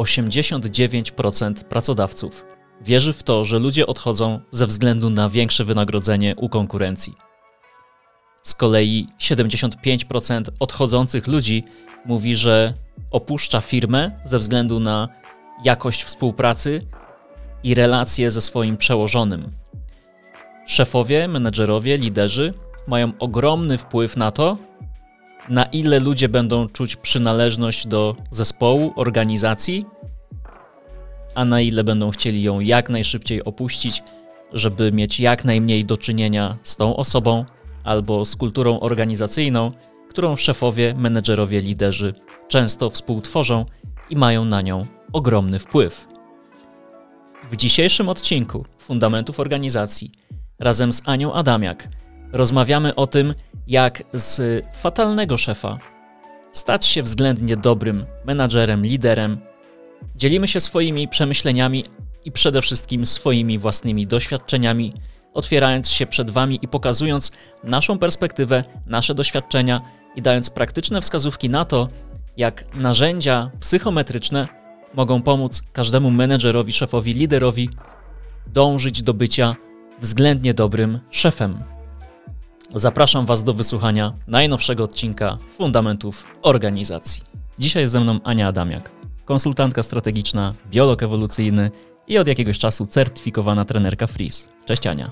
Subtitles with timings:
[0.00, 2.44] 89% pracodawców
[2.80, 7.14] wierzy w to, że ludzie odchodzą ze względu na większe wynagrodzenie u konkurencji.
[8.42, 11.64] Z kolei 75% odchodzących ludzi
[12.04, 12.74] mówi, że
[13.10, 15.08] opuszcza firmę ze względu na
[15.64, 16.86] jakość współpracy
[17.62, 19.50] i relacje ze swoim przełożonym.
[20.66, 22.54] Szefowie, menedżerowie, liderzy
[22.86, 24.56] mają ogromny wpływ na to,
[25.48, 29.86] na ile ludzie będą czuć przynależność do zespołu, organizacji,
[31.34, 34.02] a na ile będą chcieli ją jak najszybciej opuścić,
[34.52, 37.44] żeby mieć jak najmniej do czynienia z tą osobą
[37.84, 39.72] albo z kulturą organizacyjną,
[40.08, 42.14] którą szefowie, menedżerowie, liderzy
[42.48, 43.64] często współtworzą
[44.10, 46.08] i mają na nią ogromny wpływ.
[47.50, 50.12] W dzisiejszym odcinku Fundamentów Organizacji
[50.58, 51.88] razem z Anią Adamiak
[52.32, 53.34] rozmawiamy o tym,
[53.66, 55.78] jak z fatalnego szefa
[56.52, 59.40] stać się względnie dobrym menadżerem, liderem.
[60.16, 61.84] Dzielimy się swoimi przemyśleniami
[62.24, 64.92] i przede wszystkim swoimi własnymi doświadczeniami,
[65.34, 67.32] otwierając się przed Wami i pokazując
[67.64, 69.80] naszą perspektywę, nasze doświadczenia
[70.16, 71.88] i dając praktyczne wskazówki na to,
[72.36, 74.48] jak narzędzia psychometryczne
[74.94, 77.70] mogą pomóc każdemu menedżerowi, szefowi, liderowi
[78.46, 79.56] dążyć do bycia
[80.00, 81.62] względnie dobrym szefem.
[82.74, 87.22] Zapraszam Was do wysłuchania najnowszego odcinka Fundamentów Organizacji.
[87.58, 88.90] Dzisiaj jest ze mną Ania Adamiak,
[89.24, 91.70] konsultantka strategiczna, biolog ewolucyjny
[92.08, 94.48] i od jakiegoś czasu certyfikowana trenerka Freeze.
[94.64, 95.10] Cześć Ania.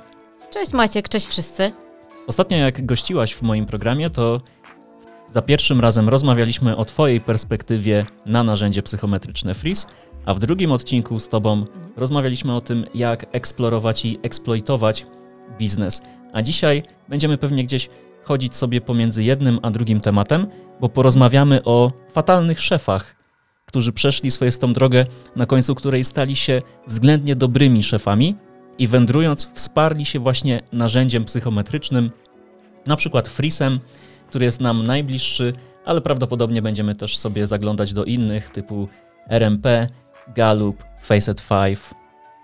[0.50, 1.72] Cześć Maciek, cześć wszyscy.
[2.26, 4.40] Ostatnio jak gościłaś w moim programie, to
[5.30, 9.86] za pierwszym razem rozmawialiśmy o Twojej perspektywie na narzędzie psychometryczne Freeze,
[10.26, 15.06] a w drugim odcinku z Tobą rozmawialiśmy o tym, jak eksplorować i eksploitować
[15.58, 16.02] biznes.
[16.38, 17.88] A dzisiaj będziemy pewnie gdzieś
[18.24, 20.46] chodzić sobie pomiędzy jednym a drugim tematem,
[20.80, 23.16] bo porozmawiamy o fatalnych szefach,
[23.66, 28.36] którzy przeszli swoistą drogę, na końcu której stali się względnie dobrymi szefami
[28.78, 32.10] i wędrując wsparli się właśnie narzędziem psychometrycznym,
[32.86, 33.80] na przykład Frisem,
[34.28, 35.52] który jest nam najbliższy,
[35.84, 38.88] ale prawdopodobnie będziemy też sobie zaglądać do innych typu
[39.28, 39.88] RMP,
[40.34, 41.78] Gallup, Facet 5.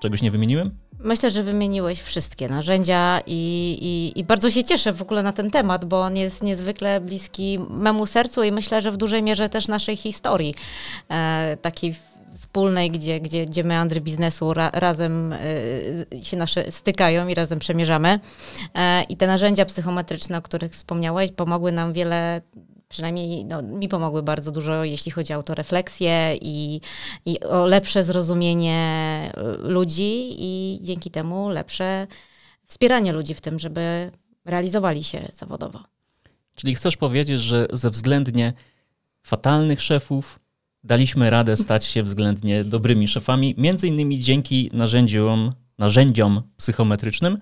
[0.03, 0.84] Czegoś nie wymieniłem?
[1.05, 5.51] Myślę, że wymieniłeś wszystkie narzędzia i, i, i, bardzo się cieszę w ogóle na ten
[5.51, 9.69] temat, bo on jest niezwykle bliski memu sercu i myślę, że w dużej mierze też
[9.69, 10.55] naszej historii
[11.11, 11.95] e, takiej
[12.33, 18.21] wspólnej, gdzie, gdzie, gdzie meandry biznesu ra, razem e, się nasze stykają i razem przemierzamy.
[18.75, 22.43] E, I te narzędzia psychometryczne, o których wspomniałeś, pomogły nam wiele
[22.89, 26.81] przynajmniej no, mi pomogły bardzo dużo, jeśli chodzi o autorefleksję i,
[27.27, 32.07] i o lepsze zrozumienie y, ludzi i dzięki temu lepsze
[32.67, 34.11] wspieranie ludzi w tym, żeby
[34.45, 35.81] realizowali się zawodowo.
[36.55, 38.53] Czyli chcesz powiedzieć, że ze względnie
[39.23, 40.39] fatalnych szefów
[40.85, 47.39] daliśmy radę stać się względnie dobrymi szefami, między innymi dzięki narzędziom, narzędziom psychometrycznym.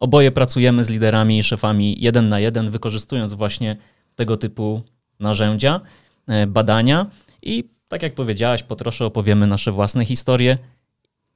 [0.00, 3.76] Oboje pracujemy z liderami i szefami jeden na jeden, wykorzystując właśnie
[4.16, 4.82] tego typu
[5.20, 5.80] narzędzia,
[6.26, 7.06] e, badania
[7.42, 10.58] i tak jak powiedziałaś, po trosze opowiemy nasze własne historie,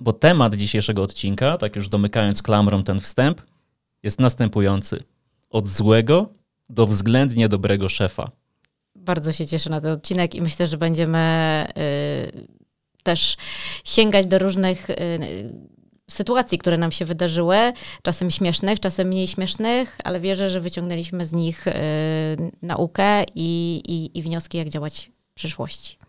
[0.01, 3.43] bo temat dzisiejszego odcinka, tak już domykając klamrą ten wstęp,
[4.03, 5.03] jest następujący.
[5.51, 6.29] Od złego
[6.69, 8.31] do względnie dobrego szefa.
[8.95, 12.47] Bardzo się cieszę na ten odcinek i myślę, że będziemy y,
[13.03, 13.37] też
[13.85, 14.95] sięgać do różnych y,
[16.13, 17.57] sytuacji, które nam się wydarzyły,
[18.03, 21.73] czasem śmiesznych, czasem mniej śmiesznych, ale wierzę, że wyciągnęliśmy z nich y,
[22.63, 26.01] naukę i, i, i wnioski, jak działać w przyszłości.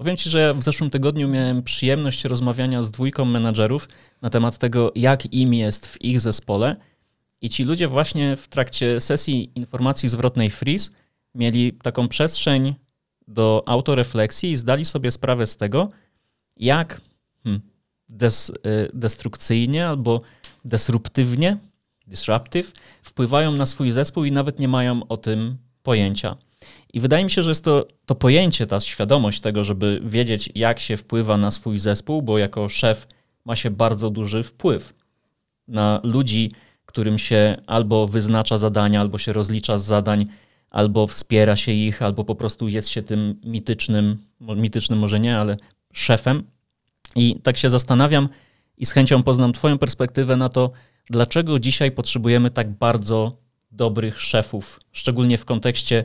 [0.00, 3.88] Powiem Ci, że w zeszłym tygodniu miałem przyjemność rozmawiania z dwójką menadżerów
[4.22, 6.76] na temat tego, jak im jest w ich zespole.
[7.40, 10.90] I ci ludzie właśnie w trakcie sesji informacji zwrotnej Freeze
[11.34, 12.74] mieli taką przestrzeń
[13.28, 15.90] do autorefleksji i zdali sobie sprawę z tego,
[16.56, 17.00] jak
[17.44, 17.69] hmm,
[18.10, 20.20] des, y, destrukcyjnie albo
[20.64, 21.56] disruptywnie,
[22.06, 22.72] disruptive,
[23.02, 26.36] wpływają na swój zespół i nawet nie mają o tym pojęcia.
[26.92, 30.80] I wydaje mi się, że jest to, to pojęcie, ta świadomość tego, żeby wiedzieć, jak
[30.80, 33.06] się wpływa na swój zespół, bo jako szef
[33.44, 34.94] ma się bardzo duży wpływ
[35.68, 36.52] na ludzi,
[36.86, 40.26] którym się albo wyznacza zadania, albo się rozlicza z zadań,
[40.70, 45.56] albo wspiera się ich, albo po prostu jest się tym mitycznym, mitycznym może nie, ale
[45.92, 46.42] szefem.
[47.16, 48.28] I tak się zastanawiam
[48.76, 50.70] i z chęcią poznam Twoją perspektywę na to,
[51.10, 53.36] dlaczego dzisiaj potrzebujemy tak bardzo
[53.70, 56.04] dobrych szefów, szczególnie w kontekście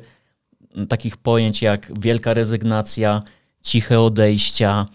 [0.90, 3.24] takich pojęć jak wielka rezygnacja,
[3.62, 4.86] ciche odejścia,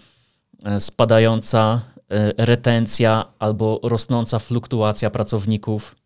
[0.65, 1.81] e, spadająca
[2.11, 5.97] e, retencja albo rosnąca fluktuacja pracowników?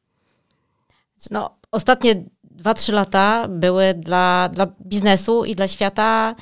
[1.31, 2.25] No, ostatnie
[2.57, 6.35] 2-3 lata były dla, dla biznesu i dla świata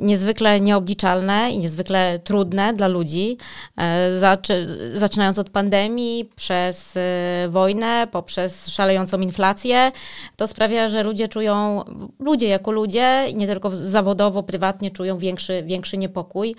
[0.00, 3.36] niezwykle nieobliczalne i niezwykle trudne dla ludzi,
[3.76, 9.92] e, zaczy, zaczynając od pandemii, przez e, wojnę, poprzez szalejącą inflację.
[10.36, 11.82] To sprawia, że ludzie czują,
[12.18, 16.54] ludzie jako ludzie, nie tylko zawodowo, prywatnie czują większy, większy niepokój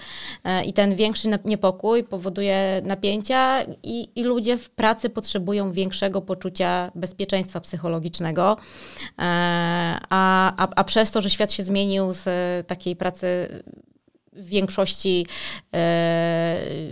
[0.66, 7.60] i ten większy niepokój powoduje napięcia i, i ludzie w pracy potrzebują większego poczucia bezpieczeństwa
[7.60, 8.58] psychologicznego.
[10.10, 12.28] A, a, a przez to, że świat się zmienił z
[12.68, 13.48] takiej pracy
[14.36, 15.76] w większości e,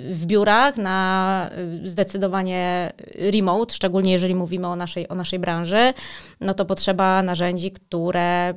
[0.09, 1.49] w biurach na
[1.83, 5.93] zdecydowanie remote, szczególnie jeżeli mówimy o naszej, o naszej branży,
[6.41, 8.53] no to potrzeba narzędzi, które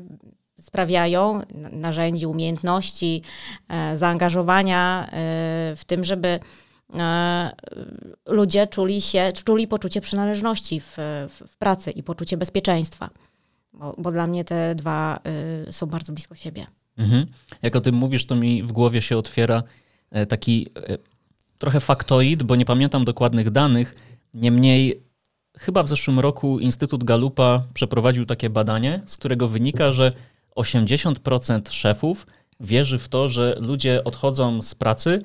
[0.60, 1.40] sprawiają,
[1.72, 3.22] narzędzi, umiejętności,
[3.68, 5.10] e, zaangażowania e,
[5.76, 6.40] w tym, żeby
[8.26, 10.96] ludzie czuli się, czuli poczucie przynależności w,
[11.28, 13.10] w, w pracy i poczucie bezpieczeństwa.
[13.72, 15.18] Bo, bo, dla mnie te dwa
[15.70, 16.66] są bardzo blisko siebie.
[16.96, 17.26] Mhm.
[17.62, 19.62] Jak o tym mówisz, to mi w głowie się otwiera
[20.10, 20.98] e, taki e,
[21.58, 23.94] trochę faktoid, bo nie pamiętam dokładnych danych.
[24.34, 25.02] Niemniej,
[25.58, 30.12] chyba w zeszłym roku Instytut Galupa przeprowadził takie badanie, z którego wynika, że
[30.56, 32.26] 80% szefów
[32.60, 35.22] wierzy w to, że ludzie odchodzą z pracy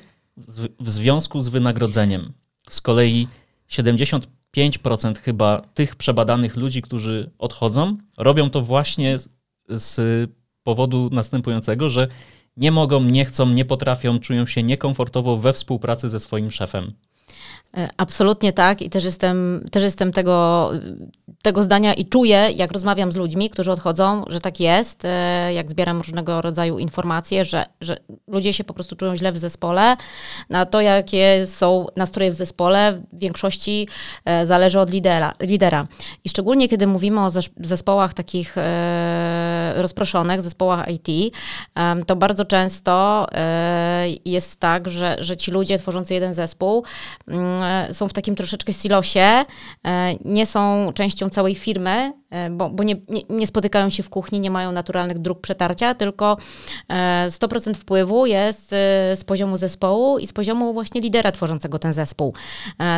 [0.80, 2.34] w związku z wynagrodzeniem.
[2.70, 3.28] Z kolei
[3.70, 9.18] 75% chyba tych przebadanych ludzi, którzy odchodzą, robią to właśnie
[9.70, 10.00] z
[10.64, 12.08] powodu następującego, że
[12.58, 16.94] nie mogą, nie chcą, nie potrafią, czują się niekomfortowo we współpracy ze swoim szefem.
[17.78, 20.72] E, absolutnie tak i też jestem, też jestem tego,
[21.42, 25.70] tego zdania i czuję, jak rozmawiam z ludźmi, którzy odchodzą, że tak jest, e, jak
[25.70, 29.98] zbieram różnego rodzaju informacje, że, że ludzie się po prostu czują źle w zespole.
[30.50, 33.88] Na to, jakie są nastroje w zespole, w większości
[34.26, 35.34] e, zależy od lidera.
[35.40, 35.88] lidera.
[36.24, 38.56] I szczególnie, kiedy mówimy o zespołach takich
[39.76, 41.36] rozproszonych, zespołach IT,
[42.08, 43.28] to bardzo często
[44.26, 46.84] jest tak, że, że ci ludzie tworzący jeden zespół
[47.28, 47.59] mm,
[47.92, 49.46] są w takim troszeczkę silosie, e,
[50.26, 54.40] nie są częścią całej firmy, e, bo, bo nie, nie, nie, spotykają się w kuchni,
[54.40, 56.38] nie mają naturalnych dróg przetarcia, tylko
[57.30, 58.70] 100% wpływu jest
[59.16, 62.34] z poziomu zespołu i z poziomu właśnie lidera tworzącego ten zespół.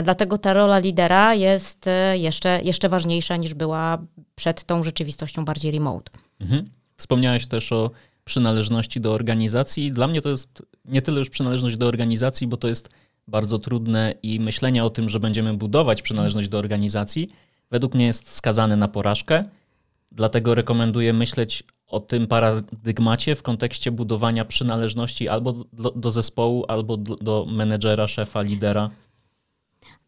[0.03, 3.97] Dlatego ta rola lidera jest jeszcze, jeszcze ważniejsza niż była
[4.35, 6.11] przed tą rzeczywistością bardziej remote.
[6.41, 6.69] Mhm.
[6.97, 7.91] Wspomniałeś też o
[8.23, 9.91] przynależności do organizacji.
[9.91, 12.89] Dla mnie to jest nie tyle już przynależność do organizacji, bo to jest
[13.31, 17.29] bardzo trudne i myślenie o tym, że będziemy budować przynależność do organizacji,
[17.71, 19.43] według mnie jest skazane na porażkę.
[20.11, 26.97] Dlatego rekomenduję myśleć o tym paradygmacie w kontekście budowania przynależności albo do, do zespołu, albo
[26.97, 28.89] do, do menedżera, szefa, lidera.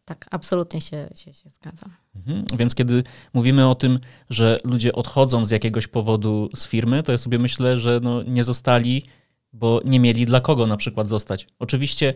[0.06, 1.90] Tak, absolutnie się, się, się zgadzam.
[2.16, 2.46] Mhm.
[2.58, 3.04] Więc kiedy
[3.34, 3.98] mówimy o tym,
[4.30, 8.44] że ludzie odchodzą z jakiegoś powodu z firmy, to ja sobie myślę, że no nie
[8.44, 9.06] zostali,
[9.54, 11.48] bo nie mieli dla kogo na przykład zostać.
[11.60, 12.14] Oczywiście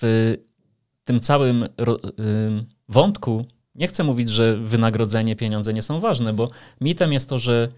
[0.00, 0.34] w
[1.04, 1.68] tym całym y,
[2.88, 3.44] wątku
[3.74, 6.50] nie chcę mówić, że wynagrodzenie, pieniądze nie są ważne, bo
[6.80, 7.68] mitem jest to, że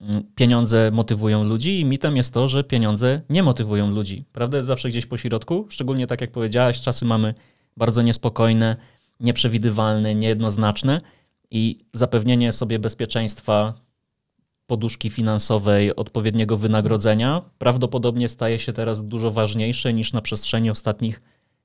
[0.00, 4.24] mm, pieniądze motywują ludzi i mitem jest to, że pieniądze nie motywują ludzi.
[4.32, 7.34] Prawda jest zawsze gdzieś po środku, szczególnie tak jak powiedziałaś, czasy mamy
[7.76, 8.76] bardzo niespokojne,
[9.20, 11.00] nieprzewidywalne, niejednoznaczne
[11.50, 13.74] i zapewnienie sobie bezpieczeństwa,
[14.66, 21.22] poduszki finansowej, odpowiedniego wynagrodzenia prawdopodobnie staje się teraz dużo ważniejsze niż na przestrzeni ostatnich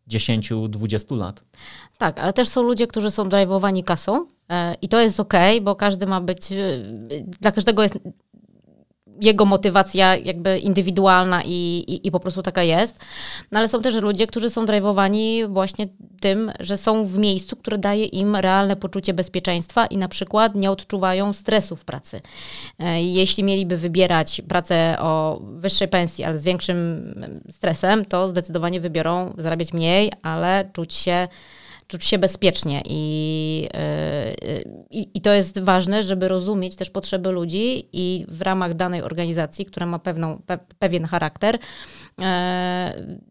[0.09, 1.43] 10-20 lat.
[1.97, 5.75] Tak, ale też są ludzie, którzy są drajwowani kasą e, i to jest ok, bo
[5.75, 6.57] każdy ma być, e,
[7.21, 7.99] dla każdego jest
[9.21, 12.99] jego motywacja jakby indywidualna i, i, i, po prostu taka jest.
[13.51, 15.87] No ale są też ludzie, którzy są drajwowani właśnie
[16.19, 20.71] tym, że są w miejscu, które daje im realne poczucie bezpieczeństwa i na przykład nie
[20.71, 22.21] odczuwają stresu w pracy.
[22.79, 27.13] E, jeśli mieliby wybierać pracę o wyższej pensji, ale z większym
[27.49, 31.27] stresem, to zdecydowanie wybiorą zarabiać mniej, ale czuć się
[31.91, 33.67] czuć się bezpiecznie i,
[34.43, 39.01] y, i, i, to jest ważne, żeby rozumieć też potrzeby ludzi i w ramach danej
[39.01, 41.59] organizacji, która ma pewną, pe, pewien charakter,
[42.21, 43.21] e,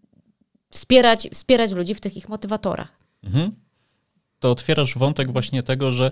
[0.70, 2.98] wspierać, wspierać ludzi w tych ich motywatorach.
[3.24, 3.52] Mhm.
[4.38, 6.10] To otwierasz wątek właśnie tego, że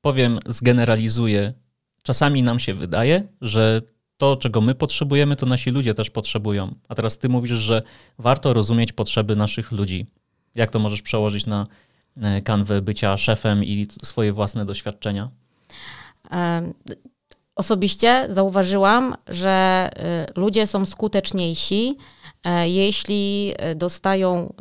[0.00, 1.52] powiem, zgeneralizuję.
[2.02, 3.82] Czasami nam się wydaje, że
[4.16, 6.74] to, czego my potrzebujemy, to nasi ludzie też potrzebują.
[6.88, 7.82] A teraz ty mówisz, że
[8.18, 10.06] warto rozumieć potrzeby naszych ludzi.
[10.54, 11.66] Jak to możesz przełożyć na
[12.22, 15.30] e, kanwę bycia szefem i swoje własne doświadczenia?
[17.54, 19.50] Osobiście zauważyłam, że
[19.96, 21.96] e, ludzie są skuteczniejsi,
[22.44, 24.54] e, jeśli dostają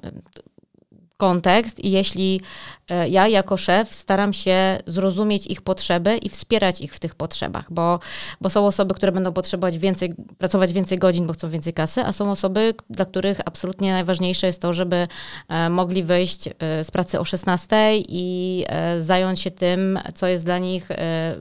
[1.24, 2.42] kontekst i jeśli
[2.90, 7.74] e, ja jako szef staram się zrozumieć ich potrzeby i wspierać ich w tych potrzebach,
[7.74, 8.00] bo,
[8.42, 12.12] bo są osoby, które będą potrzebować więcej, pracować więcej godzin, bo chcą więcej kasy, a
[12.14, 15.08] są osoby, dla których absolutnie najważniejsze jest to, żeby
[15.50, 18.66] e, mogli wyjść e, z pracy o 16 i
[19.00, 20.90] zająć się tym, co jest dla nich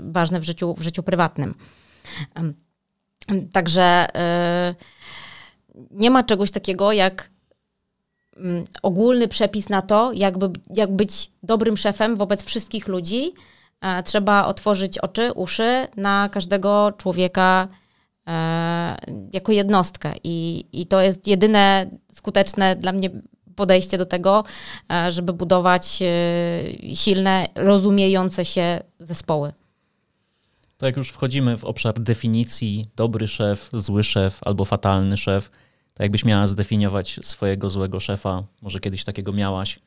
[0.01, 1.55] ważne w życiu, w życiu prywatnym.
[3.53, 4.07] Także
[5.91, 7.32] nie ma czegoś takiego jak
[8.83, 13.35] ogólny przepis na to, jakby, jak być dobrym szefem wobec wszystkich ludzi.
[13.81, 17.69] E, trzeba otworzyć oczy, uszy na każdego człowieka
[18.29, 18.97] e,
[19.33, 20.13] jako jednostkę.
[20.25, 23.11] I, I to jest jedyne skuteczne dla mnie
[23.57, 24.45] podejście do tego,
[24.93, 26.03] e, żeby budować
[26.95, 29.53] silne, rozumiejące się zespoły.
[30.79, 35.51] To jak już wchodzimy w obszar definicji dobry szef, zły szef albo fatalny szef,
[35.95, 39.79] tak jakbyś miała zdefiniować swojego złego szefa, może kiedyś takiego miałaś,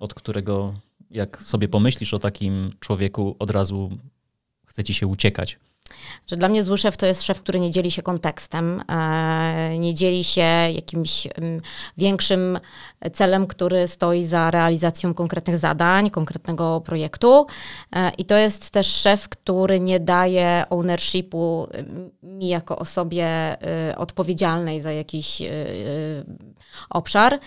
[0.00, 0.74] od którego
[1.10, 3.98] jak sobie pomyślisz o takim człowieku, od razu
[4.66, 5.58] chce ci się uciekać
[6.26, 9.94] że dla mnie zły szef to jest szef, który nie dzieli się kontekstem, e, nie
[9.94, 10.40] dzieli się
[10.74, 11.28] jakimś
[11.96, 12.58] większym
[13.12, 17.46] celem, który stoi za realizacją konkretnych zadań, konkretnego projektu.
[17.96, 21.68] E, I to jest też szef, który nie daje ownershipu
[22.22, 25.42] mi jako osobie e, odpowiedzialnej za jakiś
[26.90, 27.38] obszar.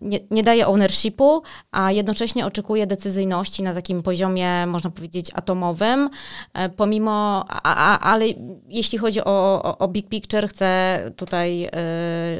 [0.00, 6.10] Nie, nie daje ownershipu, a jednocześnie oczekuje decyzyjności na takim poziomie, można powiedzieć, atomowym,
[6.76, 8.26] pomimo a, ale
[8.68, 11.70] jeśli chodzi o, o, o, big picture, chcę tutaj y,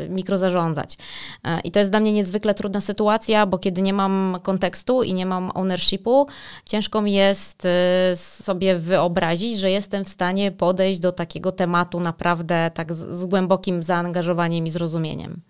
[0.08, 0.94] mikrozarządzać.
[0.94, 5.14] Y, I to jest dla mnie niezwykle trudna sytuacja, bo kiedy nie mam kontekstu i
[5.14, 6.26] nie mam ownershipu,
[6.64, 12.70] ciężko mi jest y, sobie wyobrazić, że jestem w stanie podejść do takiego tematu naprawdę
[12.74, 15.40] tak z, z głębokim zaangażowaniem i zrozumieniem.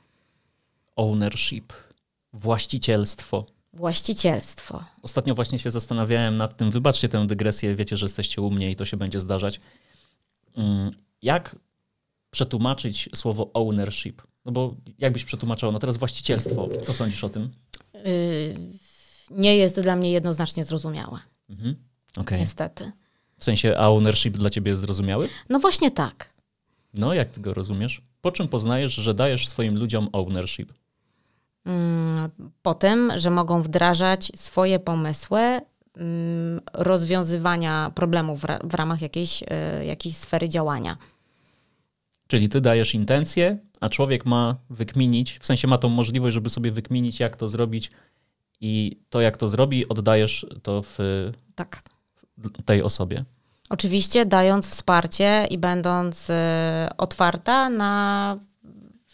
[0.96, 1.72] Ownership,
[2.32, 3.44] właścicielstwo.
[3.72, 4.84] Właścicielstwo.
[5.02, 8.76] Ostatnio właśnie się zastanawiałem nad tym, wybaczcie tę dygresję, wiecie, że jesteście u mnie i
[8.76, 9.60] to się będzie zdarzać.
[10.56, 10.90] Mm,
[11.22, 11.56] jak
[12.30, 14.22] przetłumaczyć słowo ownership?
[14.44, 16.68] No bo jakbyś przetłumaczył, no teraz właścicielstwo.
[16.82, 17.50] Co sądzisz o tym?
[17.94, 18.02] Yy,
[19.30, 21.18] nie jest dla mnie jednoznacznie zrozumiałe.
[21.50, 21.76] Mhm.
[22.16, 22.38] Okay.
[22.38, 22.92] Niestety.
[23.38, 25.28] W sensie, ownership dla ciebie jest zrozumiały?
[25.48, 26.30] No właśnie tak.
[26.94, 28.02] No, jak ty go rozumiesz?
[28.20, 30.72] Po czym poznajesz, że dajesz swoim ludziom ownership?
[31.66, 32.28] Mm,
[32.62, 40.16] po tym, że mogą wdrażać swoje pomysły mm, rozwiązywania problemów w ramach jakiejś, e, jakiejś
[40.16, 40.96] sfery działania.
[42.26, 46.72] Czyli ty dajesz intencję, a człowiek ma wykminić, w sensie ma tą możliwość, żeby sobie
[46.72, 47.90] wykminić, jak to zrobić,
[48.60, 50.98] i to, jak to zrobi, oddajesz to w
[51.54, 51.82] tak.
[52.64, 53.24] tej osobie.
[53.70, 58.38] Oczywiście, dając wsparcie i będąc e, otwarta na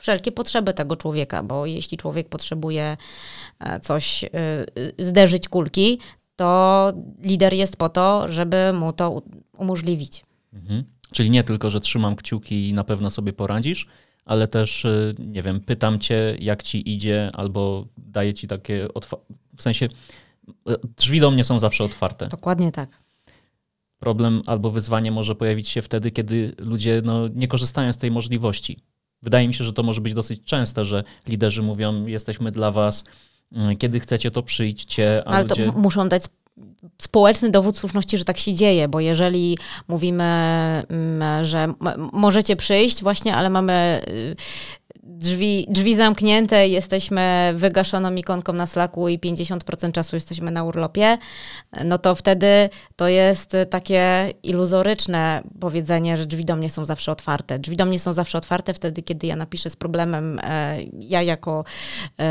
[0.07, 2.97] wszelkie potrzeby tego człowieka, bo jeśli człowiek potrzebuje
[3.59, 4.29] e, coś, e,
[4.99, 5.99] zderzyć kulki,
[6.37, 9.23] to lider jest po to, żeby mu to
[9.59, 10.25] umożliwić.
[10.53, 10.85] Mhm.
[11.13, 13.87] Czyli nie tylko, że trzymam kciuki i na pewno sobie poradzisz,
[14.25, 18.89] ale też, e, nie wiem, pytam cię, jak ci idzie, albo daję ci takie,
[19.57, 19.89] w sensie
[20.97, 22.29] drzwi do mnie są zawsze otwarte.
[22.29, 22.89] Dokładnie tak.
[23.99, 28.83] Problem albo wyzwanie może pojawić się wtedy, kiedy ludzie no, nie korzystają z tej możliwości.
[29.27, 33.05] Wydaje mi się, że to może być dosyć częste, że liderzy mówią: Jesteśmy dla Was,
[33.53, 35.23] mm, kiedy chcecie, to przyjdźcie.
[35.27, 35.67] Ale ludzie...
[35.67, 36.23] to muszą dać
[36.99, 40.25] społeczny dowód słuszności, że tak się dzieje, bo jeżeli mówimy,
[40.89, 41.75] mm, że
[42.13, 44.37] możecie przyjść właśnie, ale mamy y,
[45.07, 51.19] drzwi, drzwi zamknięte, jesteśmy wygaszoną ikonką na Slacku i 50% czasu jesteśmy na urlopie,
[51.85, 57.59] no to wtedy to jest takie iluzoryczne powiedzenie, że drzwi do mnie są zawsze otwarte.
[57.59, 61.65] Drzwi do mnie są zawsze otwarte wtedy, kiedy ja napiszę z problemem, e, ja jako
[62.19, 62.23] e,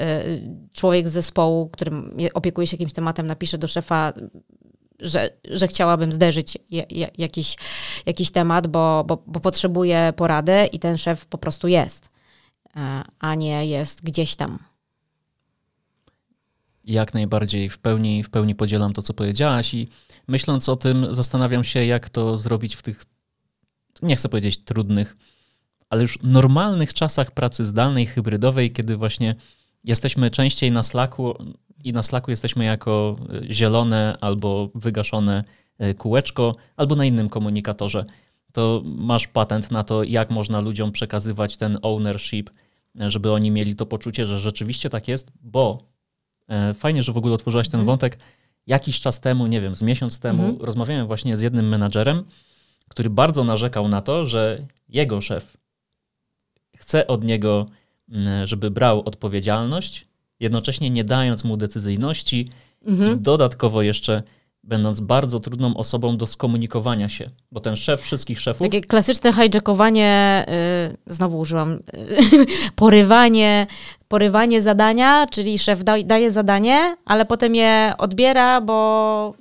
[0.00, 0.24] e,
[0.72, 4.12] człowiek z zespołu, którym opiekuje się jakimś tematem, napiszę do szefa,
[5.00, 6.58] że, że chciałabym zderzyć
[7.18, 7.56] jakiś,
[8.06, 12.08] jakiś temat, bo, bo, bo potrzebuję porady i ten szef po prostu jest,
[12.76, 14.58] e, a nie jest gdzieś tam.
[16.84, 19.88] Jak najbardziej w pełni, w pełni podzielam to, co powiedziałaś i
[20.28, 23.04] myśląc o tym, zastanawiam się, jak to zrobić w tych,
[24.02, 25.16] nie chcę powiedzieć trudnych,
[25.90, 29.34] ale już normalnych czasach pracy zdalnej, hybrydowej, kiedy właśnie
[29.84, 31.34] jesteśmy częściej na Slacku,
[31.84, 33.16] i na Slacku jesteśmy jako
[33.50, 35.44] e, zielone albo wygaszone
[35.78, 38.04] e, kółeczko, albo na innym komunikatorze,
[38.52, 42.50] to masz patent na to, jak można ludziom przekazywać ten ownership,
[43.00, 45.90] e, żeby oni mieli to poczucie, że rzeczywiście tak jest, bo
[46.74, 47.86] fajnie, że w ogóle otworzyłaś ten mhm.
[47.86, 48.18] wątek.
[48.66, 50.64] Jakiś czas temu, nie wiem, z miesiąc temu, mhm.
[50.64, 52.24] rozmawiałem właśnie z jednym menadżerem,
[52.88, 55.56] który bardzo narzekał na to, że jego szef
[56.76, 57.66] chce od niego,
[58.44, 60.09] żeby brał odpowiedzialność
[60.40, 62.50] jednocześnie nie dając mu decyzyjności
[62.86, 63.16] mhm.
[63.18, 64.22] i dodatkowo jeszcze
[64.64, 68.62] będąc bardzo trudną osobą do skomunikowania się, bo ten szef wszystkich szefów...
[68.62, 70.44] Takie klasyczne hijackowanie,
[71.06, 73.66] yy, znowu użyłam, yy, porywanie,
[74.08, 79.34] porywanie zadania, czyli szef da, daje zadanie, ale potem je odbiera, bo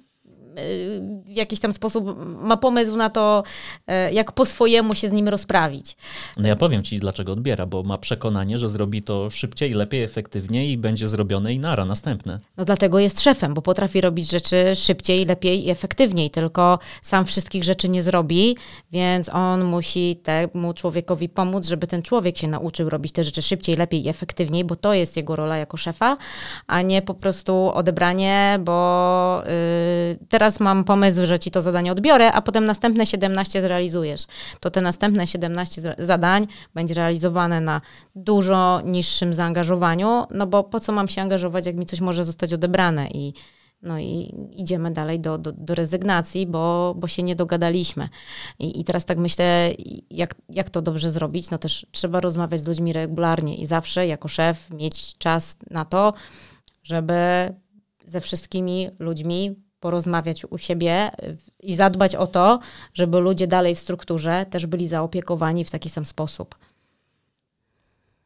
[1.25, 3.44] w jakiś tam sposób ma pomysł na to,
[3.88, 5.98] e, jak po swojemu się z nim rozprawić.
[6.38, 10.72] No ja powiem ci, dlaczego odbiera, bo ma przekonanie, że zrobi to szybciej, lepiej, efektywniej
[10.72, 12.38] i będzie zrobione i nara następne.
[12.58, 17.63] No dlatego jest szefem, bo potrafi robić rzeczy szybciej, lepiej i efektywniej, tylko sam wszystkich
[17.63, 18.58] rzeczy nie zrobi,
[18.92, 23.75] więc on musi temu człowiekowi pomóc, żeby ten człowiek się nauczył robić te rzeczy szybciej,
[23.75, 26.18] lepiej i efektywniej, bo to jest jego rola jako szefa,
[26.68, 31.91] a nie po prostu odebranie, bo yy, teraz teraz mam pomysł, że ci to zadanie
[31.91, 34.25] odbiorę, a potem następne 17 zrealizujesz.
[34.60, 37.82] To te następne 17 zadań będzie realizowane na
[38.15, 42.53] dużo niższym zaangażowaniu, no bo po co mam się angażować, jak mi coś może zostać
[42.53, 43.34] odebrane i
[43.82, 48.10] no i idziemy dalej do, do, do rezygnacji, bo, bo się nie dogadaliśmy.
[48.60, 49.72] I, I teraz tak myślę,
[50.10, 51.51] jak, jak to dobrze zrobić?
[51.51, 56.13] No też trzeba rozmawiać z ludźmi regularnie i zawsze jako szef mieć czas na to,
[56.84, 57.13] żeby
[58.06, 61.12] ze wszystkimi ludźmi porozmawiać u siebie
[61.63, 62.59] i zadbać o to,
[62.93, 66.55] żeby ludzie dalej w strukturze też byli zaopiekowani w taki sam sposób.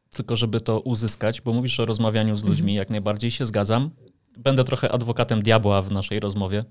[0.09, 2.77] Tylko żeby to uzyskać, bo mówisz o rozmawianiu z ludźmi, mhm.
[2.77, 3.89] jak najbardziej się zgadzam.
[4.37, 6.65] Będę trochę adwokatem diabła w naszej rozmowie.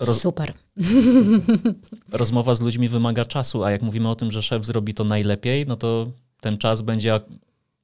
[0.00, 0.20] Roz...
[0.20, 0.52] Super.
[2.12, 5.66] Rozmowa z ludźmi wymaga czasu, a jak mówimy o tym, że szef zrobi to najlepiej,
[5.66, 6.06] no to
[6.40, 7.20] ten czas będzie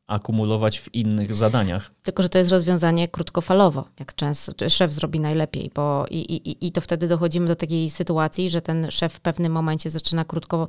[0.09, 1.91] akumulować w innych zadaniach.
[2.03, 6.73] Tylko, że to jest rozwiązanie krótkofalowo, jak często szef zrobi najlepiej, bo i, i, i
[6.73, 10.69] to wtedy dochodzimy do takiej sytuacji, że ten szef w pewnym momencie zaczyna krótko,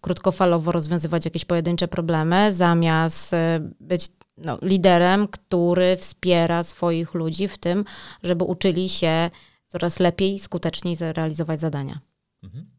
[0.00, 7.58] krótkofalowo rozwiązywać jakieś pojedyncze problemy, zamiast e, być no, liderem, który wspiera swoich ludzi w
[7.58, 7.84] tym,
[8.22, 9.30] żeby uczyli się
[9.66, 12.00] coraz lepiej, skuteczniej realizować zadania.
[12.42, 12.73] Mhm.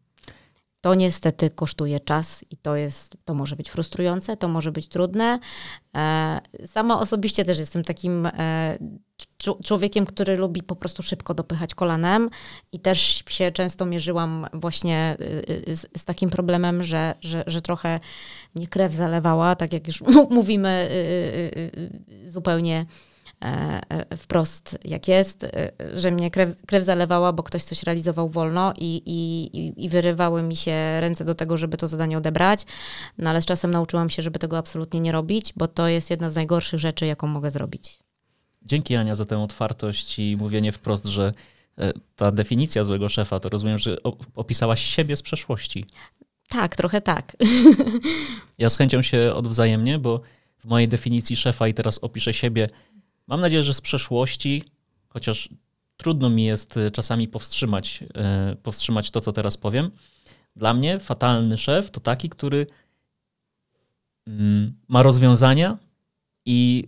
[0.85, 5.39] To niestety kosztuje czas i to jest, to może być frustrujące, to może być trudne.
[5.95, 8.77] E, sama osobiście też jestem takim e,
[9.63, 12.29] człowiekiem, który lubi po prostu szybko dopychać kolanem
[12.71, 15.17] i też się często mierzyłam właśnie
[15.67, 17.99] y, z, z takim problemem, że, że, że trochę
[18.55, 20.89] mnie krew zalewała, tak jak już mówimy
[22.27, 23.14] zupełnie E, e,
[24.17, 29.01] wprost jak jest, e, że mnie krew, krew zalewała, bo ktoś coś realizował wolno i,
[29.05, 32.65] i, i wyrywały mi się ręce do tego, żeby to zadanie odebrać,
[33.17, 36.29] no ale z czasem nauczyłam się, żeby tego absolutnie nie robić, bo to jest jedna
[36.29, 37.99] z najgorszych rzeczy, jaką mogę zrobić.
[38.61, 41.33] Dzięki Ania za tę otwartość i mówienie wprost, że
[42.15, 43.97] ta definicja złego szefa, to rozumiem, że
[44.35, 45.85] opisałaś siebie z przeszłości.
[46.49, 47.37] Tak, trochę tak.
[48.57, 50.21] Ja z chęcią się odwzajemnię, bo
[50.57, 52.69] w mojej definicji szefa i teraz opiszę siebie
[53.27, 54.63] Mam nadzieję, że z przeszłości,
[55.07, 55.49] chociaż
[55.97, 59.91] trudno mi jest e, czasami powstrzymać, e, powstrzymać to, co teraz powiem.
[60.55, 62.67] Dla mnie fatalny szef to taki, który
[64.27, 65.77] mm, ma rozwiązania
[66.45, 66.87] i,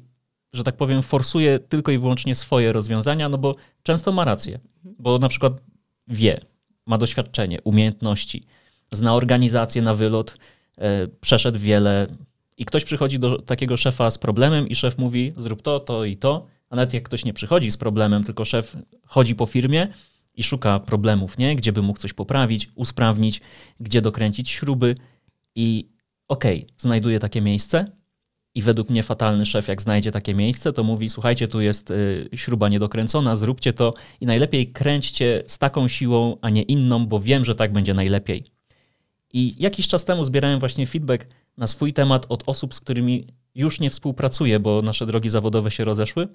[0.53, 5.17] że tak powiem, forsuje tylko i wyłącznie swoje rozwiązania, no bo często ma rację, bo
[5.17, 5.61] na przykład
[6.07, 6.41] wie,
[6.85, 8.43] ma doświadczenie, umiejętności,
[8.91, 10.37] zna organizację na wylot,
[10.77, 12.07] e, przeszedł wiele
[12.57, 16.17] i ktoś przychodzi do takiego szefa z problemem i szef mówi zrób to, to i
[16.17, 19.87] to, a nawet jak ktoś nie przychodzi z problemem, tylko szef chodzi po firmie
[20.35, 21.55] i szuka problemów, nie?
[21.55, 23.41] Gdzie by mógł coś poprawić, usprawnić,
[23.79, 24.95] gdzie dokręcić śruby
[25.55, 25.89] i
[26.27, 27.91] okej, okay, znajduje takie miejsce
[28.55, 32.29] i według mnie fatalny szef, jak znajdzie takie miejsce, to mówi: Słuchajcie, tu jest y,
[32.35, 37.45] śruba niedokręcona, zróbcie to i najlepiej kręćcie z taką siłą, a nie inną, bo wiem,
[37.45, 38.51] że tak będzie najlepiej.
[39.33, 43.79] I jakiś czas temu zbierałem właśnie feedback na swój temat od osób, z którymi już
[43.79, 46.27] nie współpracuję, bo nasze drogi zawodowe się rozeszły.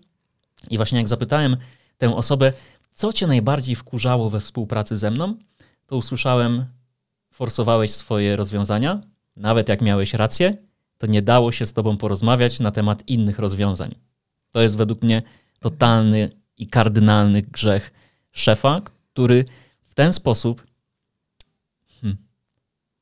[0.71, 1.57] I właśnie jak zapytałem
[1.99, 2.53] tę osobę,
[2.91, 5.37] co cię najbardziej wkurzało we współpracy ze mną,
[5.87, 6.65] to usłyszałem,
[7.33, 9.01] forsowałeś swoje rozwiązania,
[9.37, 10.57] nawet jak miałeś rację,
[10.99, 13.95] to nie dało się z tobą porozmawiać na temat innych rozwiązań.
[14.51, 15.23] To jest według mnie
[15.61, 17.93] totalny i kardynalny grzech
[18.33, 18.81] szefa,
[19.13, 19.45] który
[19.83, 20.67] w ten sposób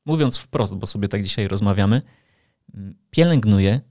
[0.05, 2.01] mówiąc wprost, bo sobie tak dzisiaj rozmawiamy,
[2.73, 3.81] mm, pielęgnuje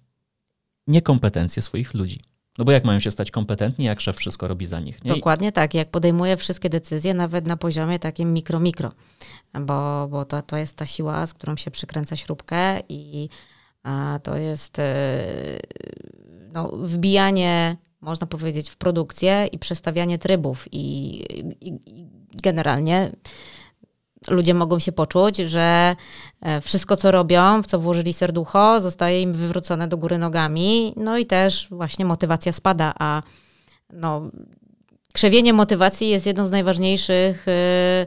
[0.86, 2.20] niekompetencje swoich ludzi.
[2.58, 5.04] No bo jak mają się stać kompetentni, jak szef wszystko robi za nich?
[5.04, 5.14] Nie?
[5.14, 8.90] Dokładnie tak, jak podejmuje wszystkie decyzje, nawet na poziomie takim mikro-mikro,
[9.60, 13.28] bo, bo to, to jest ta siła, z którą się przykręca śrubkę i
[14.22, 15.24] to jest e,
[16.52, 21.16] no, wbijanie, można powiedzieć, w produkcję i przestawianie trybów i,
[21.60, 22.06] i, i
[22.42, 23.10] generalnie
[24.28, 25.96] ludzie mogą się poczuć, że
[26.40, 31.18] e, wszystko, co robią, w co włożyli serducho, zostaje im wywrócone do góry nogami, no
[31.18, 33.22] i też właśnie motywacja spada, a
[33.92, 34.30] no,
[35.12, 38.06] krzewienie motywacji jest jedną z najważniejszych e,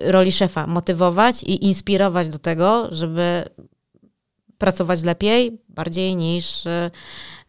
[0.00, 0.66] roli szefa.
[0.66, 3.44] Motywować i inspirować do tego, żeby
[4.58, 6.64] pracować lepiej, bardziej niż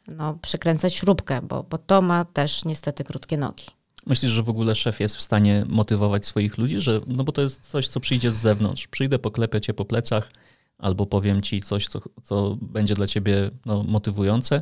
[0.08, 3.77] no, przykręcać śrubkę, bo, bo to ma też niestety krótkie nogi.
[4.08, 6.80] Myślisz, że w ogóle szef jest w stanie motywować swoich ludzi?
[6.80, 8.88] Że, no bo to jest coś, co przyjdzie z zewnątrz.
[8.88, 10.32] Przyjdę, poklepię cię po plecach
[10.78, 14.62] albo powiem ci coś, co, co będzie dla ciebie no, motywujące.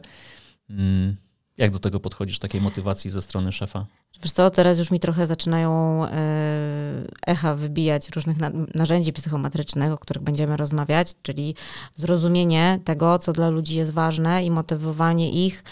[0.69, 1.15] Mm,
[1.57, 3.85] jak do tego podchodzisz, takiej motywacji ze strony szefa?
[4.23, 6.09] Wiesz co, teraz już mi trochę zaczynają e,
[7.27, 8.37] echa wybijać różnych
[8.75, 11.55] narzędzi psychometrycznych, o których będziemy rozmawiać, czyli
[11.95, 15.63] zrozumienie tego, co dla ludzi jest ważne i motywowanie ich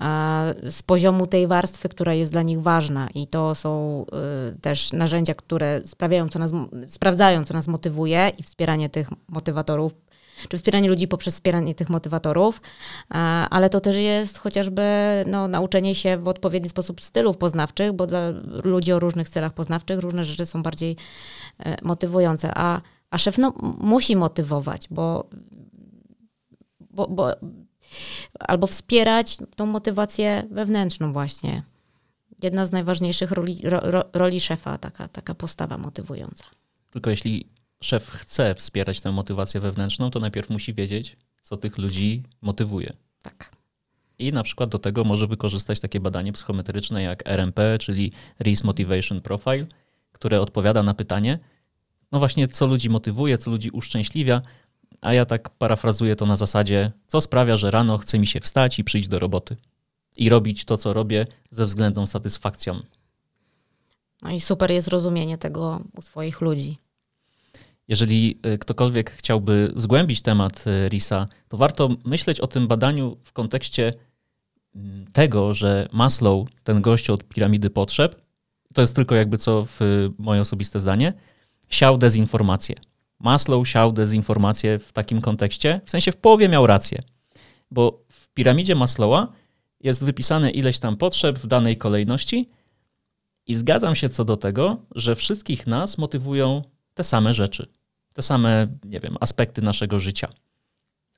[0.00, 3.08] e, z poziomu tej warstwy, która jest dla nich ważna.
[3.14, 6.50] I to są e, też narzędzia, które sprawiają, co nas,
[6.86, 10.05] sprawdzają, co nas motywuje i wspieranie tych motywatorów
[10.48, 12.60] czy wspieranie ludzi poprzez wspieranie tych motywatorów,
[13.50, 14.82] ale to też jest chociażby
[15.26, 18.20] no, nauczenie się w odpowiedni sposób stylów poznawczych, bo dla
[18.64, 20.96] ludzi o różnych stylach poznawczych różne rzeczy są bardziej
[21.58, 25.28] e, motywujące, a, a szef no, musi motywować, bo,
[26.80, 27.32] bo, bo
[28.38, 31.62] albo wspierać tą motywację wewnętrzną właśnie.
[32.42, 36.44] Jedna z najważniejszych roli, ro, roli szefa, taka, taka postawa motywująca.
[36.90, 42.22] Tylko jeśli szef chce wspierać tę motywację wewnętrzną, to najpierw musi wiedzieć, co tych ludzi
[42.42, 42.92] motywuje.
[43.22, 43.56] Tak.
[44.18, 49.20] I na przykład do tego może wykorzystać takie badanie psychometryczne jak RMP, czyli Reese Motivation
[49.20, 49.66] Profile,
[50.12, 51.38] które odpowiada na pytanie,
[52.12, 54.42] no właśnie, co ludzi motywuje, co ludzi uszczęśliwia,
[55.00, 58.78] a ja tak parafrazuję to na zasadzie, co sprawia, że rano chce mi się wstać
[58.78, 59.56] i przyjść do roboty
[60.16, 62.80] i robić to, co robię ze względną satysfakcją.
[64.22, 66.78] No i super jest rozumienie tego u swoich ludzi.
[67.88, 73.32] Jeżeli y, ktokolwiek chciałby zgłębić temat y, RISA, to warto myśleć o tym badaniu w
[73.32, 73.92] kontekście
[74.74, 78.22] mm, tego, że Maslow, ten gość od piramidy potrzeb,
[78.74, 81.12] to jest tylko jakby co w y, moje osobiste zdanie,
[81.68, 82.76] siał dezinformację.
[83.18, 87.02] Maslow siał dezinformację w takim kontekście, w sensie w połowie miał rację,
[87.70, 89.32] bo w piramidzie Maslowa
[89.80, 92.48] jest wypisane ileś tam potrzeb w danej kolejności
[93.46, 96.62] i zgadzam się co do tego, że wszystkich nas motywują
[96.96, 97.66] te same rzeczy,
[98.14, 100.28] te same, nie wiem, aspekty naszego życia.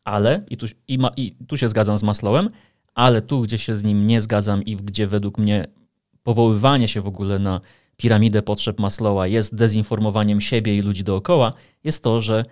[0.05, 2.51] Ale, i tu, i, ma, i tu się zgadzam z Maslowem,
[2.95, 5.67] ale tu, gdzie się z nim nie zgadzam i gdzie według mnie
[6.23, 7.61] powoływanie się w ogóle na
[7.97, 11.53] piramidę potrzeb Maslowa jest dezinformowaniem siebie i ludzi dookoła,
[11.85, 12.45] jest to, że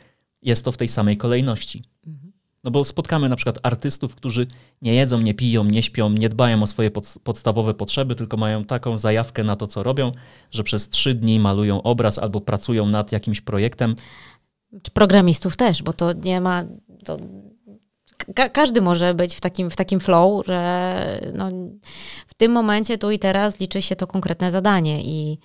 [0.42, 1.84] jest to w tej samej kolejności.
[2.06, 2.32] Mhm.
[2.66, 4.46] No bo spotkamy na przykład artystów, którzy
[4.82, 8.64] nie jedzą, nie piją, nie śpią, nie dbają o swoje pod, podstawowe potrzeby, tylko mają
[8.64, 10.12] taką zajawkę na to, co robią,
[10.50, 13.96] że przez trzy dni malują obraz albo pracują nad jakimś projektem.
[14.82, 16.64] Czy programistów też, bo to nie ma.
[17.04, 17.18] To
[18.34, 21.50] ka każdy może być w takim, w takim flow, że no,
[22.26, 25.38] w tym momencie, tu i teraz liczy się to konkretne zadanie i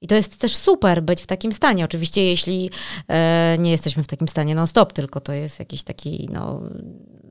[0.00, 1.84] i to jest też super być w takim stanie.
[1.84, 2.70] Oczywiście, jeśli
[3.08, 6.62] e, nie jesteśmy w takim stanie non-stop, tylko to jest jakiś taki no,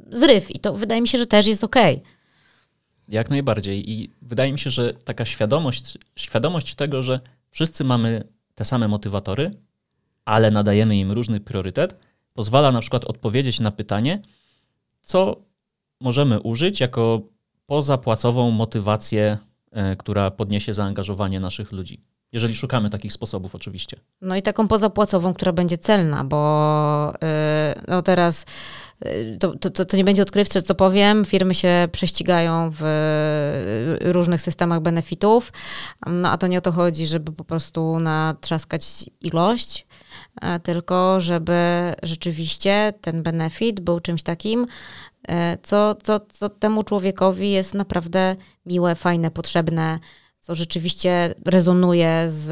[0.10, 0.56] zryw.
[0.56, 1.96] I to wydaje mi się, że też jest okej.
[1.96, 2.18] Okay.
[3.08, 3.92] Jak najbardziej.
[3.92, 7.20] I wydaje mi się, że taka świadomość, świadomość tego, że
[7.52, 8.24] wszyscy mamy
[8.56, 9.52] te same motywatory,
[10.26, 11.96] ale nadajemy im różny priorytet,
[12.34, 14.22] pozwala na przykład odpowiedzieć na pytanie,
[15.02, 15.42] co
[16.02, 17.22] możemy użyć jako
[17.66, 19.38] pozapłacową motywację,
[19.72, 22.02] e, która podniesie zaangażowanie naszych ludzi.
[22.32, 24.00] Jeżeli szukamy takich sposobów, oczywiście.
[24.22, 28.46] No i taką pozapłacową, która będzie celna, bo yy, no teraz
[29.06, 31.26] yy, to, to, to nie będzie odkrywcze, co powiem.
[31.26, 32.84] Firmy się prześcigają w
[34.02, 35.54] różnych systemach benefitów,
[36.08, 39.88] no a to nie o to chodzi, żeby po prostu natrzaskać ilość,
[40.64, 44.66] tylko żeby rzeczywiście ten benefit był czymś takim,
[45.28, 48.36] e, co, co, co temu człowiekowi jest naprawdę
[48.66, 50.00] miłe, fajne, potrzebne
[50.48, 52.46] co rzeczywiście rezonuje z,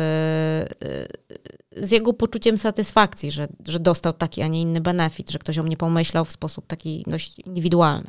[1.78, 5.64] z jego poczuciem satysfakcji, że, że dostał taki, a nie inny benefit, że ktoś o
[5.64, 8.08] mnie pomyślał w sposób taki dość indywidualny.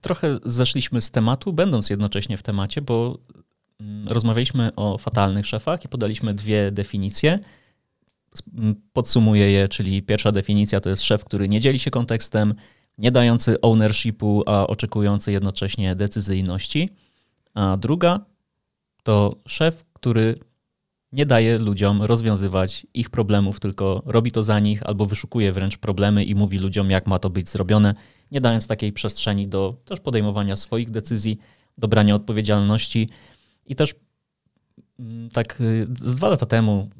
[0.00, 3.18] Trochę zeszliśmy z tematu, będąc jednocześnie w temacie, bo
[3.80, 7.38] mm, rozmawialiśmy o fatalnych szefach i podaliśmy dwie definicje.
[8.92, 12.54] Podsumuję je, czyli pierwsza definicja to jest szef, który nie dzieli się kontekstem,
[12.98, 16.88] nie dający ownershipu, a oczekujący jednocześnie decyzyjności.
[17.54, 18.20] A druga
[19.02, 20.38] to szef, który
[21.12, 26.24] nie daje ludziom rozwiązywać ich problemów, tylko robi to za nich albo wyszukuje wręcz problemy
[26.24, 27.94] i mówi ludziom, jak ma to być zrobione,
[28.30, 31.38] nie dając takiej przestrzeni do też podejmowania swoich decyzji,
[31.78, 33.08] do brania odpowiedzialności
[33.66, 33.94] i też
[34.98, 36.90] mm, tak y, z dwa lata temu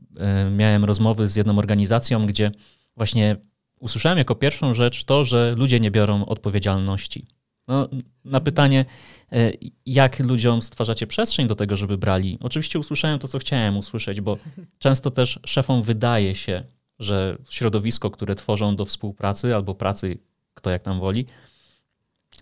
[0.46, 2.50] y, miałem rozmowy z jedną organizacją, gdzie
[2.96, 3.36] właśnie
[3.80, 7.26] usłyszałem jako pierwszą rzecz to, że ludzie nie biorą odpowiedzialności.
[7.68, 7.88] No,
[8.24, 8.84] na pytanie,
[9.32, 14.20] y, jak ludziom stwarzacie przestrzeń do tego, żeby brali, oczywiście usłyszałem to, co chciałem usłyszeć,
[14.20, 14.38] bo
[14.78, 16.64] często też szefom wydaje się,
[16.98, 20.18] że środowisko, które tworzą do współpracy albo pracy,
[20.54, 21.26] kto jak tam woli,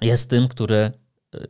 [0.01, 0.93] jest tym, które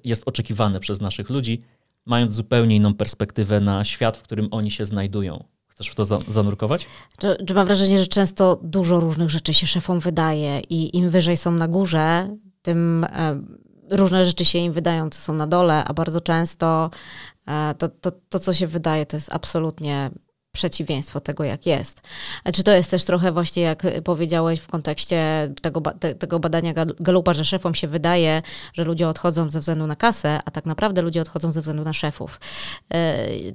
[0.04, 1.60] jest oczekiwane przez naszych ludzi,
[2.06, 5.44] mając zupełnie inną perspektywę na świat, w którym oni się znajdują.
[5.66, 6.86] Chcesz w to zanurkować?
[7.18, 11.36] Czy, czy mam wrażenie, że często dużo różnych rzeczy się szefom wydaje i im wyżej
[11.36, 13.40] są na górze, tym e,
[13.90, 16.90] różne rzeczy się im wydają, co są na dole, a bardzo często
[17.46, 20.10] e, to, to, to, co się wydaje, to jest absolutnie
[20.52, 22.00] przeciwieństwo tego, jak jest.
[22.54, 27.34] Czy to jest też trochę właśnie, jak powiedziałeś w kontekście tego, te, tego badania Galupa,
[27.34, 31.20] że szefom się wydaje, że ludzie odchodzą ze względu na kasę, a tak naprawdę ludzie
[31.20, 32.40] odchodzą ze względu na szefów.
[32.90, 33.52] Yy,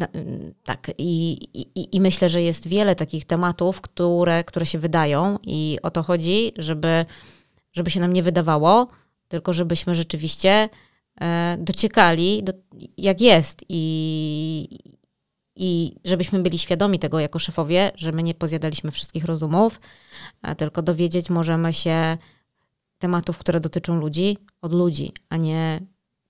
[0.64, 5.78] tak, I, i, i myślę, że jest wiele takich tematów, które, które się wydają i
[5.84, 7.06] o to chodzi, żeby,
[7.74, 8.88] żeby się nam nie wydawało,
[9.28, 10.70] tylko żebyśmy rzeczywiście
[11.22, 12.54] e, dociekali, do,
[12.98, 14.80] jak jest i,
[15.56, 19.82] i żebyśmy byli świadomi tego jako szefowie, że my nie pozjadaliśmy wszystkich rozumów,
[20.58, 22.18] tylko dowiedzieć możemy się
[22.98, 25.80] tematów, które dotyczą ludzi, od ludzi, a nie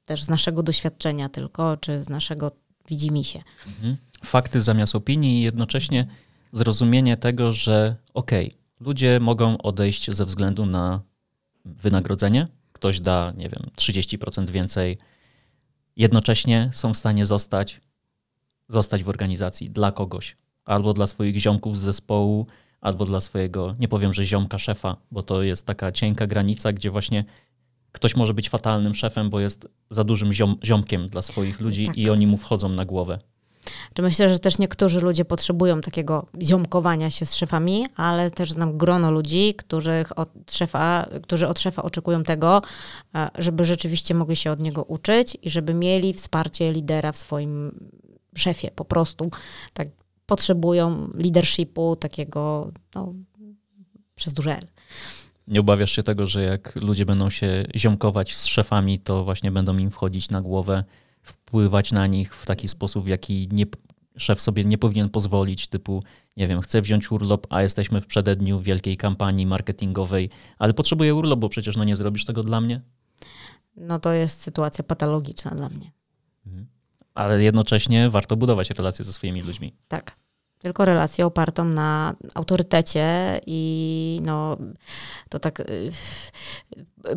[0.06, 2.52] też z naszego doświadczenia tylko, czy z naszego
[2.88, 3.44] widzimisię.
[3.68, 3.98] Mhm.
[4.26, 6.08] Fakty zamiast opinii i jednocześnie
[6.54, 11.02] zrozumienie tego, że okej, okay, ludzie mogą odejść ze względu na
[11.66, 12.48] wynagrodzenie,
[12.86, 14.98] ktoś da, nie wiem, 30% więcej,
[15.96, 17.82] jednocześnie są w stanie zostać
[18.68, 22.48] zostać w organizacji dla kogoś, albo dla swoich ziomków z zespołu,
[22.82, 26.92] albo dla swojego, nie powiem, że ziomka szefa, bo to jest taka cienka granica, gdzie
[26.92, 27.24] właśnie
[27.92, 31.98] ktoś może być fatalnym szefem, bo jest za dużym ziom, ziomkiem dla swoich ludzi tak.
[31.98, 33.20] i oni mu wchodzą na głowę.
[33.94, 38.78] Czy myślę, że też niektórzy ludzie potrzebują takiego ziomkowania się z szefami, ale też znam
[38.78, 42.62] grono ludzi, których od szefa, którzy od szefa oczekują tego,
[43.16, 47.80] e, żeby rzeczywiście mogli się od niego uczyć i żeby mieli wsparcie lidera w swoim
[48.36, 49.30] szefie po prostu
[49.74, 49.88] tak
[50.26, 53.14] potrzebują leadershipu takiego no,
[54.16, 54.68] przez duże L.
[55.48, 59.78] Nie obawiasz się tego, że jak ludzie będą się ziomkować z szefami, to właśnie będą
[59.78, 60.84] im wchodzić na głowę,
[61.26, 63.66] wpływać na nich w taki sposób, w jaki nie,
[64.18, 66.04] szef sobie nie powinien pozwolić, typu,
[66.38, 71.40] nie wiem, chcę wziąć urlop, a jesteśmy w przededniu wielkiej kampanii marketingowej, ale potrzebuję urlop,
[71.40, 72.82] bo przecież no nie zrobisz tego dla mnie?
[73.76, 75.92] No to jest sytuacja patologiczna dla mnie.
[76.48, 76.68] Mhm
[77.16, 79.74] ale jednocześnie warto budować relacje ze swoimi ludźmi.
[79.88, 80.16] Tak.
[80.66, 84.58] Tylko relację opartą na autorytecie i no,
[85.30, 85.92] to tak y,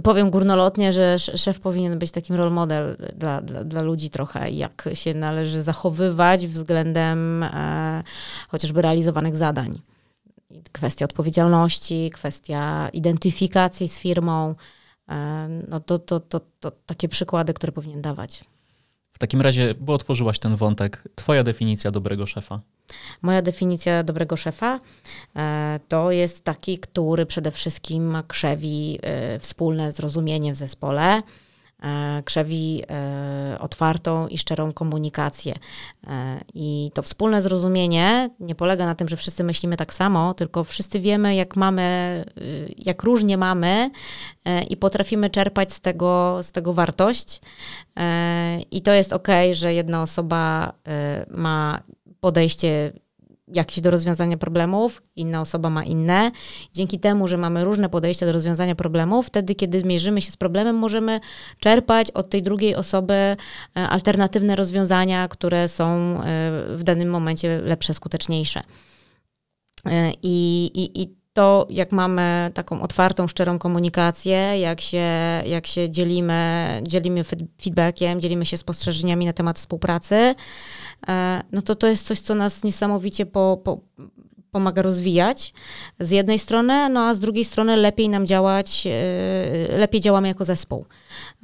[0.03, 4.89] powiem górnolotnie, że szef powinien być takim role model dla, dla, dla ludzi trochę, jak
[4.93, 8.03] się należy zachowywać względem e,
[8.49, 9.73] chociażby realizowanych zadań.
[10.73, 14.55] Kwestia odpowiedzialności, kwestia identyfikacji z firmą,
[15.09, 18.45] e, no to, to, to, to takie przykłady, które powinien dawać.
[19.13, 22.61] W takim razie, bo otworzyłaś ten wątek, Twoja definicja dobrego szefa?
[23.23, 24.81] Moja definicja dobrego szefa
[25.37, 31.23] e, to jest taki, który przede wszystkim krzewi e, wspólne zrozumienie w zespole,
[31.83, 32.83] E, krzewi
[33.61, 35.55] otwartą i szczerą komunikację.
[36.55, 41.01] I to wspólne zrozumienie nie polega na tym, że wszyscy myślimy tak samo, tylko wszyscy
[41.01, 42.25] wiemy, jak mamy,
[42.77, 43.91] jak różnie mamy
[44.71, 47.41] i potrafimy czerpać z tego, z tego wartość.
[48.71, 50.73] I to jest ok, że jedna osoba
[51.31, 51.81] ma
[52.21, 52.93] podejście
[53.55, 56.31] jakieś do rozwiązania problemów, inna osoba ma inne.
[56.73, 60.77] Dzięki temu, że mamy różne podejścia do rozwiązania problemów, wtedy, kiedy mierzymy się z problemem,
[60.77, 61.21] możemy
[61.59, 63.37] czerpać od tej drugiej osoby e,
[63.75, 66.23] alternatywne rozwiązania, które są e,
[66.77, 68.61] w danym momencie lepsze, skuteczniejsze.
[69.87, 75.07] E, I, i, i to jak mamy taką otwartą, szczerą komunikację, jak się,
[75.47, 77.25] jak się dzielimy, dzielimy
[77.63, 80.35] feedbackiem, dzielimy się spostrzeżeniami na temat współpracy,
[81.09, 83.81] e, no to to jest coś, co nas niesamowicie po, po,
[84.51, 85.55] pomaga rozwijać
[86.01, 90.45] z jednej strony, no a z drugiej strony lepiej nam działać, e, lepiej działamy jako
[90.45, 90.87] zespół.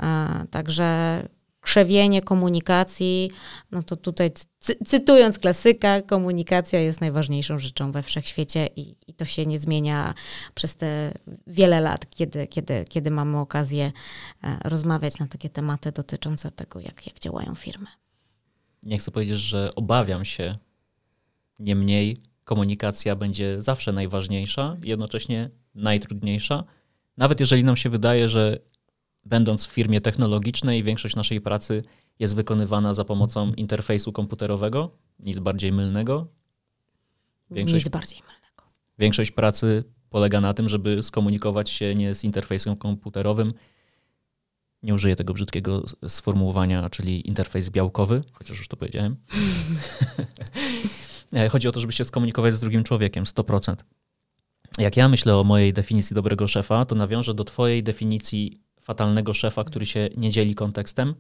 [0.02, 1.22] E, także
[1.64, 3.31] krzewienie komunikacji,
[3.70, 9.24] no to tutaj cy cytując klasyka, komunikacja jest najważniejszą rzeczą we wszechświecie i, i to
[9.24, 10.14] się nie zmienia
[10.55, 11.12] przez te
[11.46, 13.92] wiele lat, kiedy, kiedy, kiedy mamy okazję
[14.44, 17.87] e, rozmawiać na takie tematy dotyczące tego, jak, jak działają firmy.
[18.83, 20.53] Nie chcę powiedzieć, że obawiam się,
[21.59, 26.64] niemniej komunikacja będzie zawsze najważniejsza, jednocześnie najtrudniejsza.
[27.16, 28.59] Nawet jeżeli nam się wydaje, że
[29.26, 31.84] będąc w firmie technologicznej, większość naszej pracy
[32.18, 36.26] jest wykonywana za pomocą interfejsu komputerowego, nic bardziej mylnego.
[37.50, 38.64] Większość, nic bardziej mylnego.
[38.98, 43.52] Większość pracy polega na tym, żeby skomunikować się nie z interfejsem komputerowym.
[44.82, 49.16] Nie użyję tego brzydkiego sformułowania, czyli interfejs białkowy, chociaż już to powiedziałem.
[51.50, 53.74] Chodzi o to, żeby się skomunikować z drugim człowiekiem 100%.
[54.78, 59.64] Jak ja myślę o mojej definicji dobrego szefa, to nawiążę do Twojej definicji fatalnego szefa,
[59.64, 61.14] który się nie dzieli kontekstem,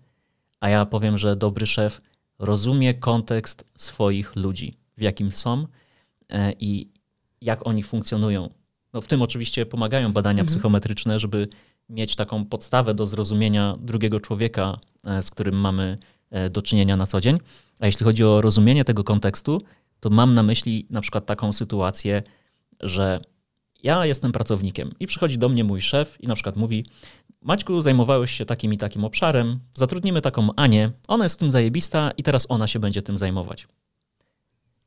[0.60, 2.00] a ja powiem, że dobry szef
[2.38, 5.66] rozumie kontekst swoich ludzi, w jakim są
[6.28, 6.90] e, i
[7.40, 8.50] jak oni funkcjonują.
[8.92, 10.48] No w tym oczywiście pomagają badania mhm.
[10.48, 11.48] psychometryczne, żeby
[11.88, 15.98] mieć taką podstawę do zrozumienia drugiego człowieka, e, z którym mamy
[16.30, 17.38] e, do czynienia na co dzień.
[17.80, 19.62] A jeśli chodzi o rozumienie tego kontekstu,
[20.00, 22.22] to mam na myśli na przykład taką sytuację,
[22.80, 23.20] że
[23.82, 26.84] ja jestem pracownikiem i przychodzi do mnie mój szef i na przykład mówi:
[27.44, 32.10] Maćku, zajmowałeś się takim i takim obszarem, zatrudnimy taką Anię, ona jest w tym zajebista
[32.16, 33.68] i teraz ona się będzie tym zajmować.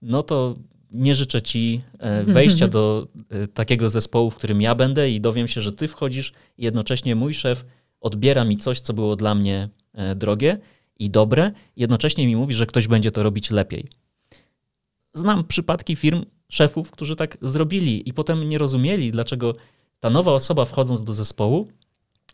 [0.02, 0.56] No to
[0.91, 5.48] nie życzę ci e, wejścia do e, takiego zespołu, w którym ja będę i dowiem
[5.48, 7.65] się, że ty wchodzisz i jednocześnie mój szef
[8.02, 10.58] odbiera mi coś, co było dla mnie e, drogie
[11.00, 13.88] i dobre, jednocześnie mi mówi, że ktoś będzie to robić lepiej.
[15.13, 19.56] Znam przypadki firm, szefów, którzy tak zrobili i potem nie rozumieli, dlaczego
[20.00, 21.67] ta nowa osoba wchodząc do zespołu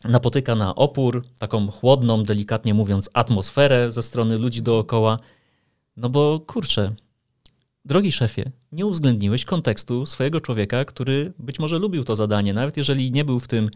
[0.06, 5.20] napotyka na opór, taką chłodną, delikatnie mówiąc, atmosferę ze strony ludzi dookoła.
[5.98, 6.96] No bo kurczę,
[7.86, 13.12] drogi szefie, nie uwzględniłeś kontekstu swojego człowieka, który być może lubił to zadanie, nawet jeżeli
[13.12, 13.70] nie był w tym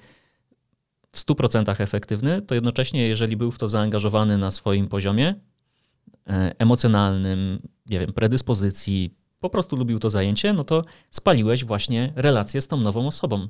[1.12, 5.36] w 100% efektywny, to jednocześnie, jeżeli był w to zaangażowany na swoim poziomie
[6.28, 7.60] e, emocjonalnym,
[7.90, 12.78] nie wiem, predyspozycji, po prostu lubił to zajęcie, no to spaliłeś właśnie relację z tą
[12.78, 13.48] nową osobą.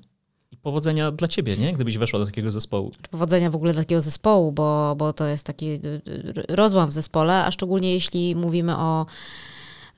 [0.61, 1.73] Powodzenia dla ciebie, nie?
[1.73, 2.91] Gdybyś weszła do takiego zespołu.
[3.11, 6.93] Powodzenia w ogóle dla takiego zespołu, bo, bo to jest taki y, y, rozłam w
[6.93, 9.05] zespole, a szczególnie jeśli mówimy o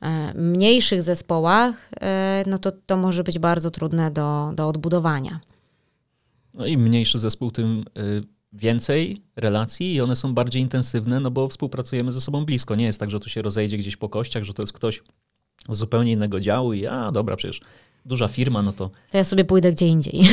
[0.01, 5.39] e, mniejszych zespołach, e, no to to może być bardzo trudne do, do odbudowania.
[6.53, 11.47] No i mniejszy zespół, tym y, więcej relacji i one są bardziej intensywne, no bo
[11.47, 12.75] współpracujemy ze sobą blisko.
[12.75, 15.03] Nie jest tak, że to się rozejdzie gdzieś po kościach, że to jest ktoś
[15.69, 17.61] z zupełnie innego działu i a dobra, przecież
[18.05, 18.89] duża firma, no to...
[19.09, 20.21] To ja sobie pójdę gdzie indziej.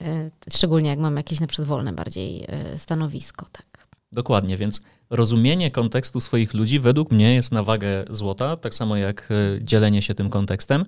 [0.00, 3.86] E, szczególnie jak mam jakieś na przykład wolne bardziej e, stanowisko, tak.
[4.12, 9.28] Dokładnie, więc rozumienie kontekstu swoich ludzi według mnie jest na wagę złota, tak samo jak
[9.30, 10.84] e, dzielenie się tym kontekstem,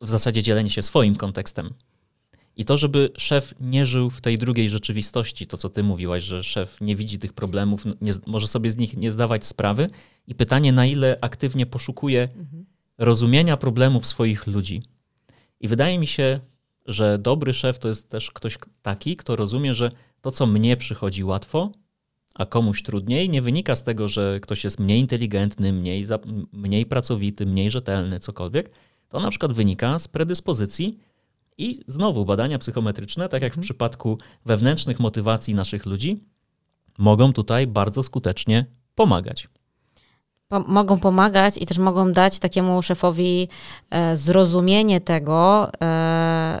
[0.00, 1.74] w zasadzie dzielenie się swoim kontekstem.
[2.56, 6.42] I to, żeby szef nie żył w tej drugiej rzeczywistości, to co ty mówiłaś, że
[6.42, 9.90] szef nie widzi tych problemów, nie, może sobie z nich nie zdawać sprawy.
[10.26, 12.66] I pytanie, na ile aktywnie poszukuje mhm.
[12.98, 14.82] Rozumienia problemów swoich ludzi.
[15.60, 16.40] I wydaje mi się,
[16.86, 21.24] że dobry szef to jest też ktoś taki, kto rozumie, że to, co mnie przychodzi
[21.24, 21.72] łatwo,
[22.34, 26.06] a komuś trudniej, nie wynika z tego, że ktoś jest mniej inteligentny, mniej,
[26.52, 28.70] mniej pracowity, mniej rzetelny, cokolwiek.
[29.08, 30.98] To na przykład wynika z predyspozycji
[31.58, 33.62] i znowu badania psychometryczne, tak jak w mhm.
[33.62, 36.24] przypadku wewnętrznych motywacji naszych ludzi,
[36.98, 39.48] mogą tutaj bardzo skutecznie pomagać.
[40.50, 43.48] Mogą pomagać i też mogą dać takiemu szefowi
[43.90, 46.58] e, zrozumienie tego, e,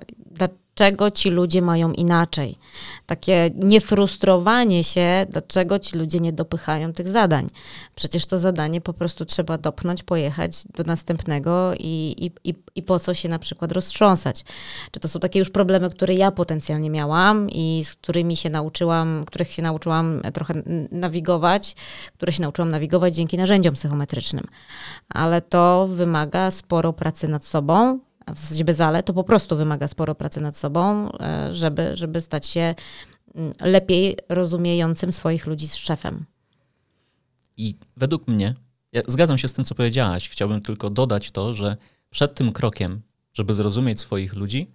[0.76, 2.58] dlaczego ci ludzie mają inaczej.
[3.06, 7.46] Takie niefrustrowanie się, dlaczego ci ludzie nie dopychają tych zadań.
[7.94, 12.98] Przecież to zadanie po prostu trzeba dopchnąć, pojechać do następnego i, i, i, i po
[12.98, 14.44] co się na przykład roztrząsać.
[14.90, 19.24] Czy to są takie już problemy, które ja potencjalnie miałam i z którymi się nauczyłam,
[19.26, 20.54] których się nauczyłam trochę
[20.90, 21.74] nawigować,
[22.14, 24.44] które się nauczyłam nawigować dzięki narzędziom psychometrycznym.
[25.08, 28.00] Ale to wymaga sporo pracy nad sobą,
[28.34, 32.20] w zasadzie bez ale, to po prostu wymaga sporo pracy nad sobą, e, żeby, żeby
[32.20, 32.74] stać się
[33.34, 36.24] mm, lepiej rozumiejącym swoich ludzi z szefem.
[37.56, 38.54] I według mnie,
[38.92, 41.76] ja zgadzam się z tym, co powiedziałaś, chciałbym tylko dodać to, że
[42.10, 44.70] przed tym krokiem, żeby zrozumieć swoich ludzi,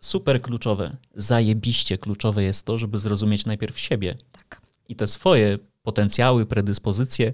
[0.00, 4.16] super kluczowe, zajebiście kluczowe jest to, żeby zrozumieć najpierw siebie.
[4.32, 4.62] Tak.
[4.88, 7.32] I te swoje potencjały, predyspozycje,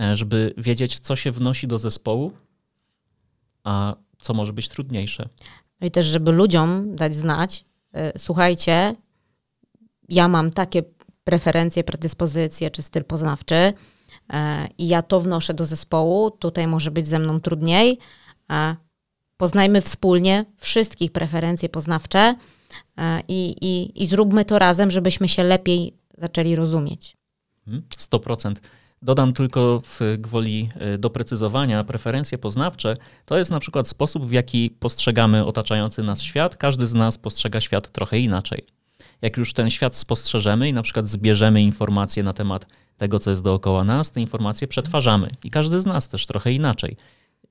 [0.00, 2.32] e, żeby wiedzieć, co się wnosi do zespołu,
[3.64, 5.28] a co może być trudniejsze.
[5.80, 7.64] No i też, żeby ludziom dać znać,
[7.96, 8.94] y, słuchajcie,
[10.08, 10.82] ja mam takie
[11.24, 13.72] preferencje, predyspozycje czy styl poznawczy y,
[14.78, 17.98] i ja to wnoszę do zespołu, tutaj może być ze mną trudniej.
[19.36, 25.94] Poznajmy wspólnie wszystkich preferencje poznawcze y, i, i, i zróbmy to razem, żebyśmy się lepiej
[26.18, 27.16] zaczęli rozumieć.
[27.96, 28.54] 100%.
[29.02, 32.96] Dodam tylko w gwoli e, doprecyzowania preferencje poznawcze.
[33.24, 36.56] To jest na przykład sposób, w jaki postrzegamy otaczający nas świat.
[36.56, 38.64] Każdy z nas postrzega świat trochę inaczej.
[39.22, 43.42] jak już ten świat spostrzeżemy i na przykład zbierzemy informacje na temat tego, co jest
[43.42, 45.30] dookoła nas, te informacje przetwarzamy.
[45.44, 46.96] I każdy z nas też trochę inaczej.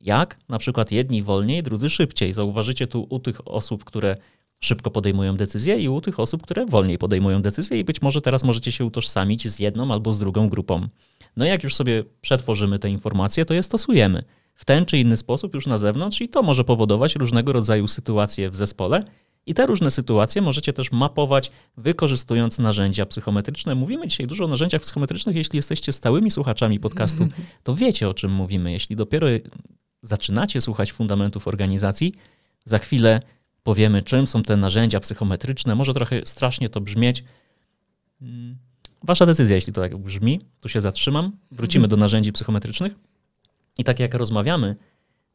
[0.02, 0.38] Jak?
[0.50, 2.34] Na przykład jedni wolniej, drudzy szybciej.
[2.34, 4.18] Zauważycie tu u tych osób, które
[4.60, 8.43] szybko podejmują decyzje i u tych osób, które wolniej podejmują decyzje i być może teraz
[8.43, 10.88] możecie się utożsamić z jedną albo z drugą grupą.
[11.38, 14.23] No i jak już sobie przetworzymy te informacje, to je stosujemy
[14.59, 18.49] w ten czy inny sposób już na zewnątrz i to może powodować różnego rodzaju sytuacje
[18.49, 19.03] w zespole.
[19.45, 23.75] I te różne sytuacje możecie też mapować, wykorzystując narzędzia psychometryczne.
[23.75, 25.36] Mówimy dzisiaj dużo o narzędziach psychometrycznych.
[25.36, 27.27] Jeśli jesteście stałymi słuchaczami podcastu,
[27.63, 28.71] to wiecie o czym mówimy.
[28.71, 29.27] Jeśli dopiero
[30.01, 32.13] zaczynacie słuchać fundamentów organizacji,
[32.65, 33.21] za chwilę
[33.63, 35.75] powiemy, czym są te narzędzia psychometryczne.
[35.75, 37.23] Może trochę strasznie to brzmieć.
[39.04, 41.38] Wasza decyzja, jeśli to tak brzmi, tu się zatrzymam.
[41.52, 42.93] Wrócimy do narzędzi psychometrycznych.
[43.78, 44.76] I tak jak rozmawiamy,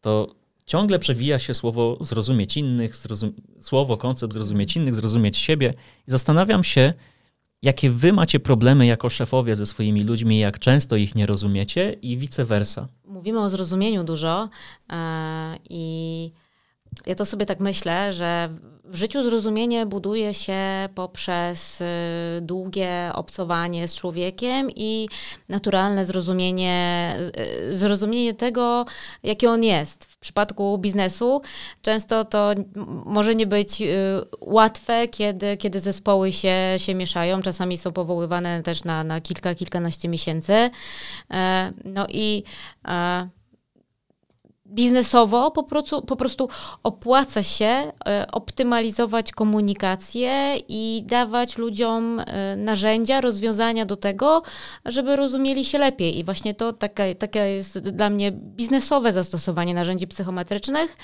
[0.00, 0.34] to
[0.66, 5.74] ciągle przewija się słowo zrozumieć innych, zrozum słowo, koncept zrozumieć innych, zrozumieć siebie.
[6.08, 6.92] I zastanawiam się,
[7.62, 12.16] jakie wy macie problemy jako szefowie ze swoimi ludźmi, jak często ich nie rozumiecie i
[12.16, 12.88] vice versa.
[13.04, 14.48] Mówimy o zrozumieniu dużo
[14.90, 14.96] yy,
[15.70, 16.32] i
[17.06, 18.48] ja to sobie tak myślę, że
[18.84, 21.84] w życiu zrozumienie buduje się poprzez y,
[22.40, 25.08] długie obcowanie z człowiekiem i
[25.48, 27.16] naturalne zrozumienie,
[27.70, 28.84] y, zrozumienie tego,
[29.22, 30.04] jaki on jest.
[30.04, 31.42] W przypadku biznesu
[31.82, 32.50] często to
[33.04, 33.86] może nie być y,
[34.40, 37.42] łatwe, kiedy, kiedy zespoły się, się mieszają.
[37.42, 40.70] Czasami są powoływane też na, na kilka, kilkanaście miesięcy.
[41.30, 42.42] E, no i
[42.84, 43.28] e,
[44.74, 46.48] biznesowo po prostu, po prostu
[46.82, 54.42] opłaca się e, optymalizować komunikację i dawać ludziom e, narzędzia, rozwiązania do tego,
[54.84, 56.18] żeby rozumieli się lepiej.
[56.18, 60.96] I właśnie to takie, takie jest dla mnie biznesowe zastosowanie narzędzi psychometrycznych.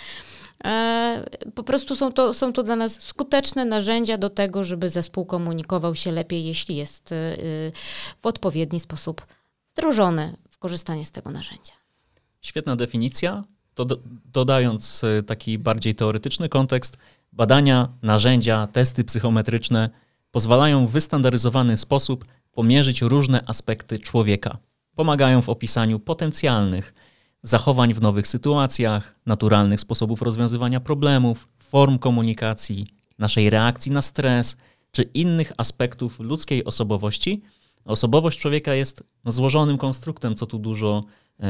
[0.64, 5.26] E, po prostu są to, są to dla nas skuteczne narzędzia do tego, żeby zespół
[5.26, 7.10] komunikował się lepiej, jeśli jest
[8.22, 9.26] w odpowiedni sposób
[9.74, 11.72] wdrożony w korzystanie z tego narzędzia.
[12.40, 13.44] Świetna definicja.
[13.74, 13.98] To do,
[14.32, 16.98] dodając e, taki bardziej teoretyczny kontekst,
[17.32, 19.90] badania, narzędzia, testy psychometryczne
[20.30, 24.58] pozwalają w wystandaryzowany sposób pomierzyć różne aspekty człowieka.
[24.94, 26.94] Pomagają w opisaniu potencjalnych
[27.42, 32.86] zachowań w nowych sytuacjach, naturalnych sposobów rozwiązywania problemów, form komunikacji,
[33.18, 34.56] naszej reakcji na stres
[34.92, 37.42] czy innych aspektów ludzkiej osobowości.
[37.84, 41.04] Osobowość człowieka jest no, złożonym konstruktem, co tu dużo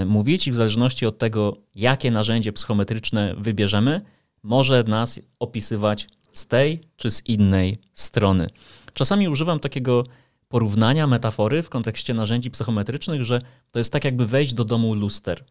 [0.06, 4.00] mówić i w zależności od tego, jakie narzędzie psychometryczne wybierzemy,
[4.42, 8.50] może nas opisywać z tej czy z innej strony.
[8.94, 10.04] Czasami używam takiego
[10.48, 13.40] porównania, metafory w kontekście narzędzi psychometrycznych, że
[13.72, 15.44] to jest tak jakby wejść do domu luster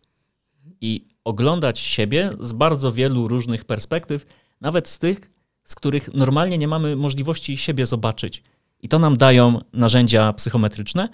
[0.82, 4.26] i oglądać siebie z bardzo wielu różnych perspektyw,
[4.62, 5.32] nawet z tych,
[5.64, 8.44] z których normalnie nie mamy możliwości siebie zobaczyć.
[8.82, 11.10] I to nam dają narzędzia psychometryczne.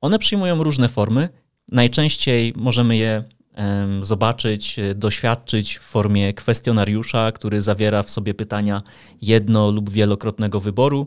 [0.00, 1.28] One przyjmują różne formy
[1.72, 3.24] Najczęściej możemy je
[4.00, 8.82] zobaczyć, e, doświadczyć w formie kwestionariusza, który zawiera w sobie pytania
[9.22, 11.06] jedno lub wielokrotnego wyboru.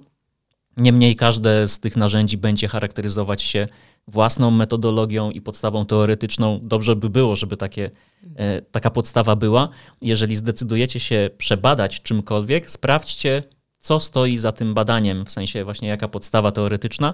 [0.78, 3.68] Niemniej każde z tych narzędzi będzie charakteryzować się
[4.08, 6.60] własną metodologią i podstawą teoretyczną.
[6.64, 7.92] Dobrze by było, żeby takie,
[8.36, 9.70] e, taka podstawa była.
[10.02, 13.44] Jeżeli zdecydujecie się przebadać czymkolwiek, sprawdźcie,
[13.78, 17.14] co stoi za tym badaniem, w sensie właśnie jaka podstawa teoretyczna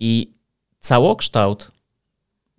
[0.00, 0.34] i
[0.78, 1.70] całokształt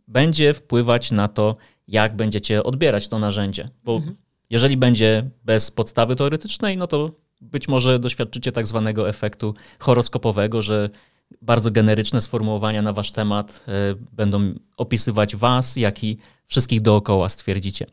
[0.10, 1.56] będzie wpływać na to,
[1.88, 3.70] jak będziecie odbierać to narzędzie.
[3.84, 4.16] Bo mhm.
[4.50, 10.90] jeżeli będzie bez podstawy teoretycznej, no to być może doświadczycie tak zwanego efektu horoskopowego, że
[11.42, 17.86] bardzo generyczne sformułowania na wasz temat y, będą opisywać was, jak i wszystkich dookoła, stwierdzicie.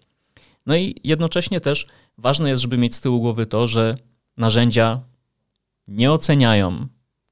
[0.67, 1.87] No i jednocześnie też
[2.19, 3.95] ważne jest, żeby mieć z tyłu głowy to, że
[4.37, 5.01] narzędzia
[5.89, 6.87] nie oceniają,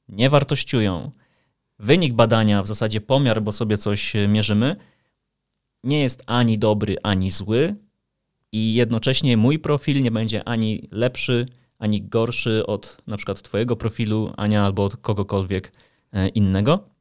[0.08, 1.10] nie wartościują,
[1.78, 4.76] wynik badania, w zasadzie pomiar, bo sobie coś e, mierzymy,
[5.84, 7.76] nie jest ani dobry, ani zły,
[8.54, 11.46] i jednocześnie mój profil nie będzie ani lepszy,
[11.78, 15.72] ani gorszy od na przykład Twojego profilu, Ania, albo od kogokolwiek
[16.12, 16.93] e, innego.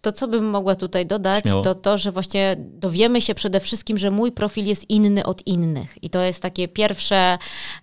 [0.00, 1.62] To, co bym mogła tutaj dodać, Śmiało.
[1.62, 6.02] to to, że właśnie dowiemy się przede wszystkim, że mój profil jest inny od innych.
[6.02, 7.38] I to jest takie pierwsze,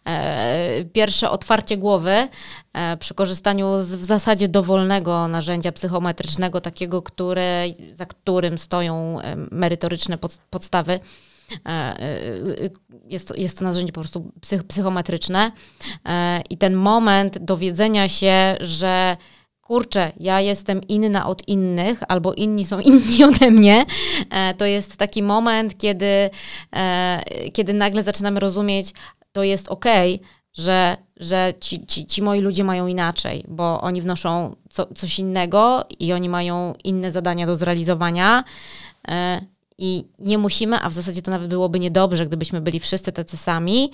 [0.05, 2.27] e, pierwsze otwarcie głowy
[2.73, 9.35] e, przy korzystaniu z w zasadzie dowolnego narzędzia psychometrycznego, takiego, które, za którym stoją e,
[9.51, 10.99] merytoryczne pod, podstawy.
[11.65, 11.99] E, e,
[13.05, 15.51] jest to, jest to narzędzie po prostu psych, psychometryczne.
[16.49, 19.17] I ten moment dowiedzenia się, że
[19.67, 23.85] kurczę, ja jestem inna od innych, albo inni są inni ode mnie,
[24.29, 26.29] e, to jest taki moment, kiedy,
[26.75, 27.21] e,
[27.53, 28.93] kiedy nagle zaczynamy rozumieć,
[29.31, 29.85] to jest ok,
[30.53, 35.85] że, że ci, ci, ci moi ludzie mają inaczej, bo oni wnoszą co, coś innego
[35.99, 38.43] i oni mają inne zadania do zrealizowania.
[39.07, 39.41] E,
[39.77, 43.91] I nie musimy, a w zasadzie to nawet byłoby niedobrze, gdybyśmy byli wszyscy tacy sami.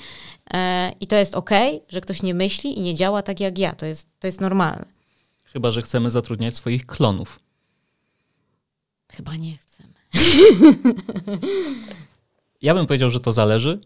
[1.00, 1.50] I to jest ok,
[1.90, 3.76] że ktoś nie myśli i nie działa tak jak ja.
[3.76, 4.86] To jest, to jest normalne.
[5.54, 7.40] Chyba, że chcemy zatrudniać swoich klonów.
[9.12, 9.94] Chyba nie chcemy.
[12.62, 13.80] Ja bym powiedział, że to zależy.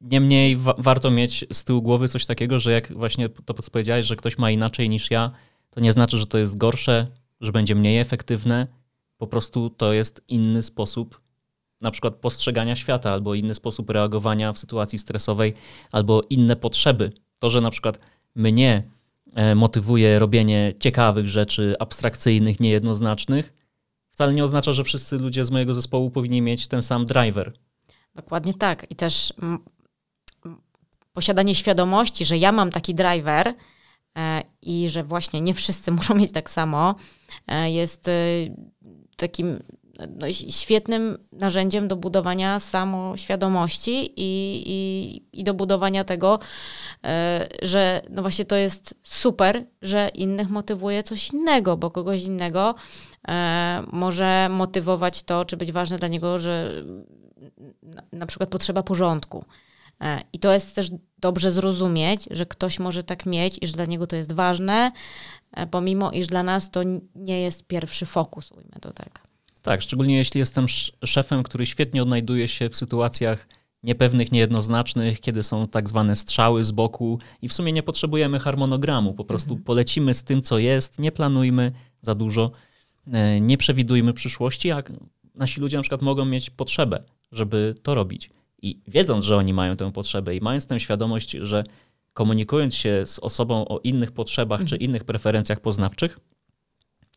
[0.00, 4.06] Niemniej wa- warto mieć z tyłu głowy coś takiego, że jak właśnie to, co powiedziałeś,
[4.06, 5.30] że ktoś ma inaczej niż ja,
[5.70, 7.06] to nie znaczy, że to jest gorsze,
[7.40, 8.66] że będzie mniej efektywne.
[9.18, 11.20] Po prostu to jest inny sposób
[11.80, 15.54] na przykład postrzegania świata, albo inny sposób reagowania w sytuacji stresowej,
[15.92, 17.12] albo inne potrzeby.
[17.38, 17.98] To, że na przykład
[18.34, 18.82] mnie
[19.56, 23.52] motywuje robienie ciekawych rzeczy, abstrakcyjnych, niejednoznacznych,
[24.10, 27.52] wcale nie oznacza, że wszyscy ludzie z mojego zespołu powinni mieć ten sam driver.
[28.14, 28.86] Dokładnie tak.
[28.90, 29.58] I też mm,
[31.12, 33.54] posiadanie świadomości, że ja mam taki driver
[34.18, 36.94] e, i że właśnie nie wszyscy muszą mieć tak samo,
[37.46, 38.12] e, jest e,
[39.16, 39.58] takim
[39.98, 46.38] no, świetnym narzędziem do budowania samoświadomości i, i, i do budowania tego,
[47.04, 52.74] e, że no właśnie to jest super, że innych motywuje coś innego, bo kogoś innego
[53.28, 56.72] e, może motywować to, czy być ważne dla niego, że
[58.12, 59.44] na, przykład potrzeba porządku.
[60.00, 63.84] E, I to jest też dobrze zrozumieć, że ktoś może tak mieć i że dla
[63.84, 64.92] niego to jest ważne,
[65.70, 66.80] pomimo iż dla nas to
[67.14, 69.27] nie jest pierwszy fokus, ujmę to tak.
[69.62, 73.48] Tak, szczególnie jeśli jestem sz- szefem, który świetnie odnajduje się w sytuacjach
[73.82, 79.14] niepewnych, niejednoznacznych, kiedy są tak zwane strzały z boku i w sumie nie potrzebujemy harmonogramu,
[79.14, 82.50] po prostu polecimy z tym, co jest, nie planujmy za dużo,
[83.12, 84.82] e, nie przewidujmy przyszłości, a
[85.34, 87.02] nasi ludzie na przykład mogą mieć potrzebę,
[87.32, 88.30] żeby to robić.
[88.62, 91.64] I wiedząc, że oni mają tę potrzebę i mając tę świadomość, że
[92.14, 96.20] komunikując się z osobą o innych potrzebach czy innych preferencjach poznawczych,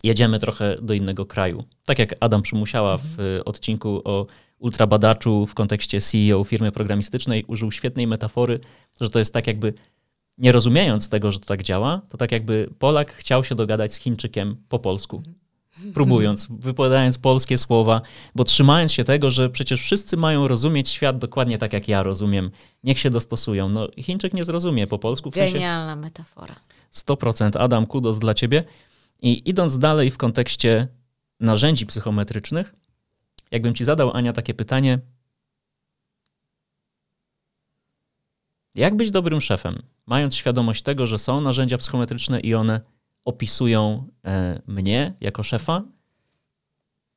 [0.03, 1.63] jedziemy trochę do innego kraju.
[1.85, 4.25] Tak jak Adam Przymusiała w y, odcinku o
[4.59, 8.59] ultrabadaczu w kontekście CEO firmy programistycznej użył świetnej metafory,
[9.01, 9.73] że to jest tak jakby
[10.37, 13.99] nie rozumiejąc tego, że to tak działa, to tak jakby Polak chciał się dogadać z
[13.99, 15.23] Chińczykiem po polsku.
[15.93, 18.01] Próbując, wypowiadając polskie słowa,
[18.35, 22.51] bo trzymając się tego, że przecież wszyscy mają rozumieć świat dokładnie tak, jak ja rozumiem.
[22.83, 23.69] Niech się dostosują.
[23.69, 26.55] No, Chińczyk nie zrozumie po polsku, w sensie Genialna metafora.
[26.93, 28.63] 100% Adam, kudos dla ciebie.
[29.21, 30.87] I idąc dalej w kontekście
[31.39, 32.75] narzędzi psychometrycznych,
[33.51, 34.99] jakbym ci zadał, Ania, takie pytanie.
[38.75, 42.81] Jak być dobrym szefem, mając świadomość tego, że są narzędzia psychometryczne i one
[43.25, 45.83] opisują e, mnie jako szefa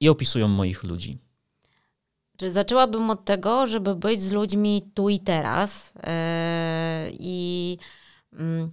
[0.01, 1.19] i opisują moich ludzi?
[2.37, 7.79] Czy zaczęłabym od tego, żeby być z ludźmi tu i teraz e, i
[8.33, 8.73] mm,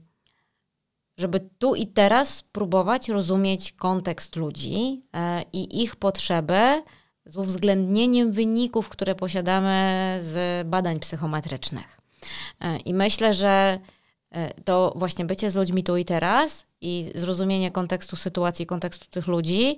[1.22, 6.84] żeby tu i teraz próbować rozumieć kontekst ludzi e, i ich potrzeby
[7.26, 11.98] z uwzględnieniem wyników, które posiadamy z badań psychometrycznych.
[12.62, 13.80] E, I myślę, że
[14.32, 19.28] e, to właśnie bycie z ludźmi tu i teraz i zrozumienie kontekstu sytuacji, kontekstu tych
[19.28, 19.78] ludzi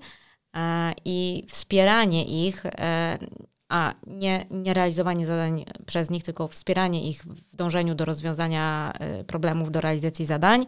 [1.06, 2.64] i wspieranie ich,
[3.74, 9.24] a nie, nie realizowanie zadań przez nich, tylko wspieranie ich w dążeniu do rozwiązania e,
[9.24, 10.66] problemów, do realizacji zadań,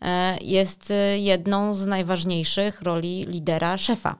[0.00, 4.16] e, jest e, jedną z najważniejszych roli lidera, szefa.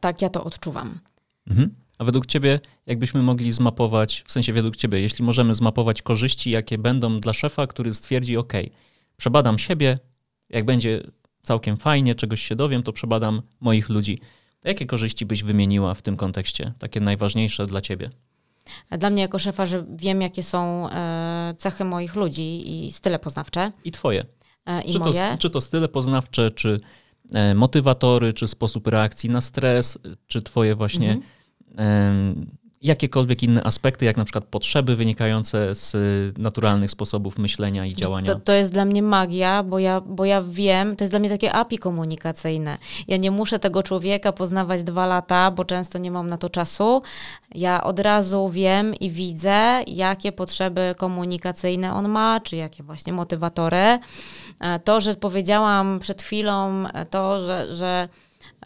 [0.00, 0.98] Tak ja to odczuwam.
[1.46, 1.74] Mhm.
[1.98, 6.78] A według Ciebie, jakbyśmy mogli zmapować, w sensie według Ciebie, jeśli możemy zmapować korzyści, jakie
[6.78, 8.52] będą dla szefa, który stwierdzi, OK,
[9.16, 9.98] przebadam siebie,
[10.50, 11.02] jak będzie
[11.42, 14.18] całkiem fajnie, czegoś się dowiem, to przebadam moich ludzi.
[14.64, 18.10] To jakie korzyści byś wymieniła w tym kontekście, takie najważniejsze dla Ciebie?
[18.98, 23.72] Dla mnie jako szefa, że wiem, jakie są e, cechy moich ludzi i style poznawcze
[23.84, 24.24] I Twoje.
[24.66, 25.36] e, i Czy to, moje.
[25.38, 26.80] czy to style poznawcze, czy
[27.34, 31.18] e, motywatory, czy sposób reakcji na stres, czy Twoje właśnie
[31.70, 32.46] Mhm.
[32.84, 35.94] Jakiekolwiek inne aspekty, jak na przykład potrzeby wynikające z
[36.38, 38.34] naturalnych sposobów myślenia i działania.
[38.34, 41.28] To, to jest dla mnie magia, bo ja, bo ja wiem, to jest dla mnie
[41.28, 42.78] takie API komunikacyjne.
[43.08, 47.02] Ja nie muszę tego człowieka poznawać dwa lata, bo często nie mam na to czasu.
[47.54, 53.98] Ja od razu wiem i widzę, jakie potrzeby komunikacyjne on ma, czy jakie właśnie motywatory.
[54.60, 58.08] E, To, że powiedziałam przed chwilą, e, to, że, że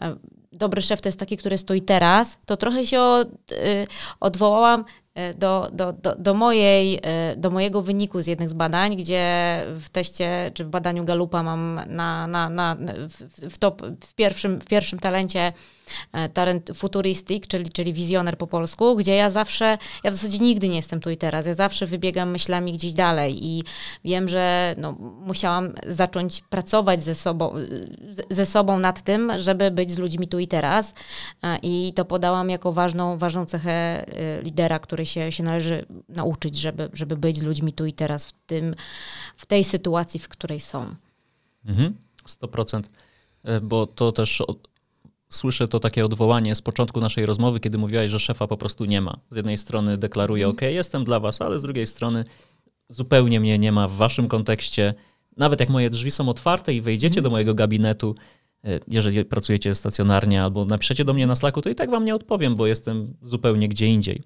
[0.01, 0.15] e,
[0.51, 3.87] dobry szef to jest taki, który stoi teraz, to trochę się od, y,
[4.19, 4.85] odwołałam
[5.17, 9.25] y, do, do, do, do, mojej, y, do mojego wyniku z jednych z badań, gdzie
[9.79, 12.77] w teście czy w badaniu Galupa mam na, na, na,
[13.49, 15.53] w, top, w, pierwszym, w pierwszym talencie
[16.11, 20.69] e, talent futuristic, czyli, czyli wizjoner po polsku, gdzie ja zawsze, ja w zasadzie nigdy
[20.69, 23.63] nie jestem tu i teraz, ja zawsze wybiegam myślami gdzieś dalej i
[24.05, 24.91] wiem, że no,
[25.25, 27.53] musiałam zacząć pracować ze sobą,
[28.29, 30.93] ze sobą nad tym, żeby być z ludźmi tu i teraz
[31.43, 34.05] e, i to podałam jako ważną, ważną cechę
[34.43, 38.33] lidera, który się, się należy nauczyć, żeby, żeby być z ludźmi tu i teraz w,
[38.45, 38.75] tym,
[39.37, 40.95] w tej sytuacji, w której są.
[41.65, 42.83] Mhm, 100%.
[43.43, 44.43] E, bo to też
[45.29, 49.01] słyszę to takie odwołanie z początku naszej rozmowy, kiedy mówiłaś, że szefa po prostu nie
[49.01, 49.19] ma.
[49.29, 50.69] Z jednej strony deklaruje, mhm.
[50.69, 52.25] OK, jestem dla was, ale z drugiej strony
[52.89, 54.93] zupełnie mnie nie ma w waszym kontekście.
[55.37, 57.23] Nawet jak moje drzwi są otwarte i wejdziecie mhm.
[57.23, 58.15] do mojego gabinetu,
[58.63, 62.15] e, jeżeli pracujecie stacjonarnie albo napiszecie do mnie na Slacku, to i tak wam nie
[62.15, 64.23] odpowiem, bo jestem zupełnie gdzie indziej.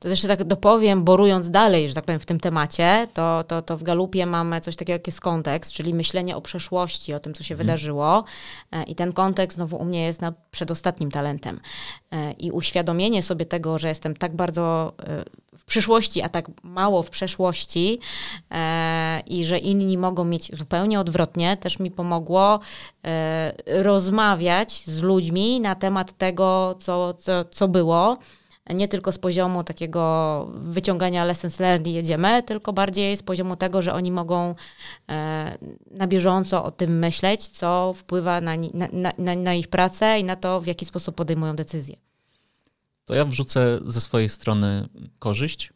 [0.00, 3.76] To jeszcze tak dopowiem, borując dalej, że tak powiem, w tym temacie, to, to, to
[3.76, 7.42] w Galupie mamy coś takiego, jak jest kontekst, czyli myślenie o przeszłości, o tym, co
[7.42, 7.66] się hmm.
[7.66, 8.24] wydarzyło.
[8.72, 11.60] E, I ten kontekst znowu u mnie jest na przedostatnim talentem.
[12.12, 15.24] E, I uświadomienie sobie tego, że jestem tak bardzo e,
[15.58, 18.00] w przyszłości, a tak mało w przeszłości
[19.26, 22.60] i że inni mogą mieć zupełnie odwrotnie, też mi pomogło
[23.66, 28.18] rozmawiać z ludźmi na temat tego, co, co, co było
[28.72, 33.82] nie tylko z poziomu takiego wyciągania lessons learned i jedziemy, tylko bardziej z poziomu tego,
[33.82, 34.54] że oni mogą
[35.08, 35.58] e,
[35.90, 40.36] na bieżąco o tym myśleć, co wpływa na, na, na, na ich pracę i na
[40.36, 41.96] to, w jaki sposób podejmują decyzje.
[43.04, 45.72] To ja wrzucę ze swojej strony korzyść,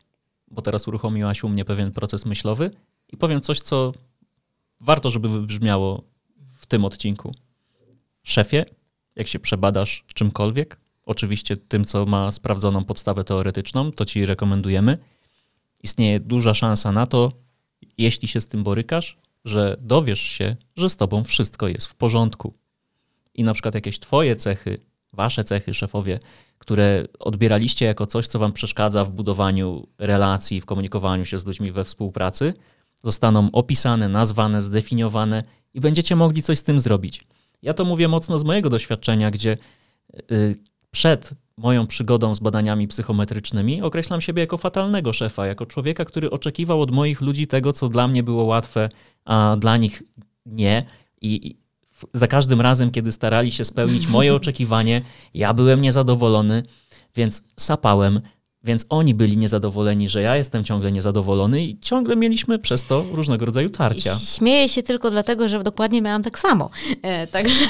[0.51, 2.70] bo teraz uruchomiłaś u mnie pewien proces myślowy
[3.12, 3.92] i powiem coś, co
[4.80, 6.03] warto, żeby wybrzmiało
[6.59, 7.34] w tym odcinku.
[8.22, 8.64] Szefie,
[9.16, 14.99] jak się przebadasz czymkolwiek, oczywiście tym, co ma sprawdzoną podstawę teoretyczną, to ci rekomendujemy.
[15.83, 17.33] Istnieje duża szansa na to,
[17.99, 22.55] jeśli się z tym borykasz, że dowiesz się, że z tobą wszystko jest w porządku.
[23.35, 24.81] I na przykład jakieś twoje cechy,
[25.13, 26.21] wasze cechy, szefowie,
[26.59, 31.73] które odbieraliście jako coś, co wam przeszkadza w budowaniu relacji, w komunikowaniu się z ludźmi
[31.73, 32.55] we współpracy,
[33.03, 35.43] zostaną opisane, nazwane, zdefiniowane
[35.75, 37.27] i będziecie mogli coś z tym zrobić.
[37.63, 39.59] Ja to mówię mocno z mojego doświadczenia, gdzie
[40.31, 40.57] y,
[40.95, 46.80] przed moją przygodą z badaniami psychometrycznymi określam siebie jako fatalnego szefa, jako człowieka, który oczekiwał
[46.80, 48.88] od moich ludzi tego, co dla mnie było łatwe,
[49.24, 50.03] a dla nich
[50.47, 50.82] nie.
[51.20, 51.57] I
[52.12, 55.03] za każdym razem, kiedy starali się spełnić moje oczekiwanie,
[55.34, 56.62] ja byłem niezadowolony,
[57.16, 58.20] więc sapałem,
[58.65, 63.45] więc oni byli niezadowoleni, że ja jestem ciągle niezadowolony i ciągle mieliśmy przez to różnego
[63.45, 64.15] rodzaju tarcia.
[64.19, 66.71] Śmieję się tylko dlatego, że dokładnie miałam tak samo.
[67.03, 67.65] E, także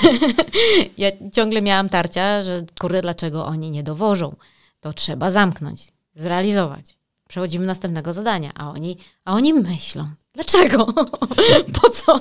[0.99, 4.36] ja ciągle miałam tarcia, że kurde, dlaczego oni nie dowożą?
[4.80, 6.97] To trzeba zamknąć, zrealizować.
[7.28, 10.09] Przechodzimy następnego zadania, a oni, a oni myślą.
[10.34, 10.86] Dlaczego?
[11.80, 12.20] po co?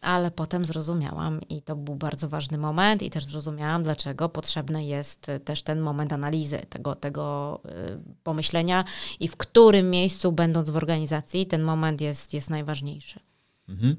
[0.00, 5.28] Ale potem zrozumiałam i to był bardzo ważny moment i też zrozumiałam, dlaczego potrzebny jest
[5.28, 8.84] y, też ten moment analizy, tego, tego y, pomyślenia
[9.20, 13.20] i w którym miejscu, będąc w organizacji, ten moment jest, jest najważniejszy.
[13.68, 13.96] Mhm.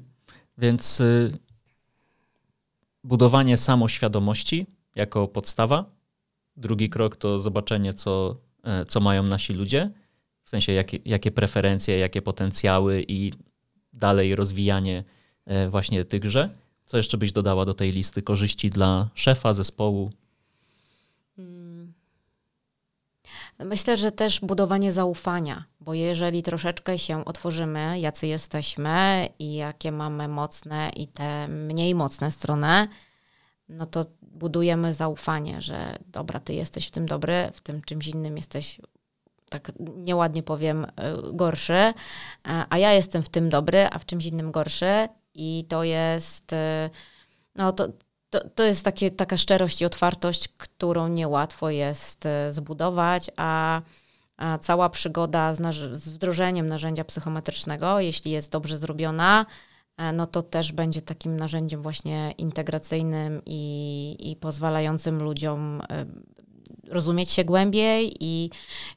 [0.58, 1.38] Więc y,
[3.04, 5.84] budowanie samoświadomości jako podstawa.
[6.56, 9.90] Drugi krok to zobaczenie, co, e, co mają nasi ludzie,
[10.44, 13.32] w sensie jakie, jakie preferencje, jakie potencjały i
[13.92, 15.21] dalej rozwijanie E,
[15.70, 16.48] właśnie tychże.
[16.86, 20.10] Co jeszcze byś dodała do tej listy korzyści dla szefa zespołu?
[21.36, 21.92] Hmm.
[23.58, 30.28] Myślę, że też budowanie zaufania, bo jeżeli troszeczkę się otworzymy, jacy jesteśmy i jakie mamy
[30.28, 32.88] mocne i te mniej mocne strony,
[33.68, 38.36] no to budujemy zaufanie, że dobra, ty jesteś w tym dobry, w tym czymś innym
[38.36, 38.80] jesteś,
[39.48, 41.94] tak nieładnie powiem, e, gorszy, e,
[42.44, 46.56] a ja jestem w tym dobry, a w czymś innym gorszy i to jest, y,
[47.54, 47.88] no to,
[48.30, 53.82] to, to jest takie, taka szczerość i otwartość, którą niełatwo jest y, zbudować, a,
[54.36, 59.46] a cała przygoda z, z wdrożeniem narzędzia psychometrycznego, jeśli jest dobrze zrobiona,
[59.96, 66.32] e, no to też będzie takim narzędziem właśnie integracyjnym i, i pozwalającym ludziom y,
[66.88, 68.50] rozumieć się głębiej i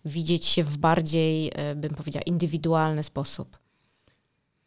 [0.06, 3.65] widzieć się w bardziej, bym powiedziała, indywidualny sposób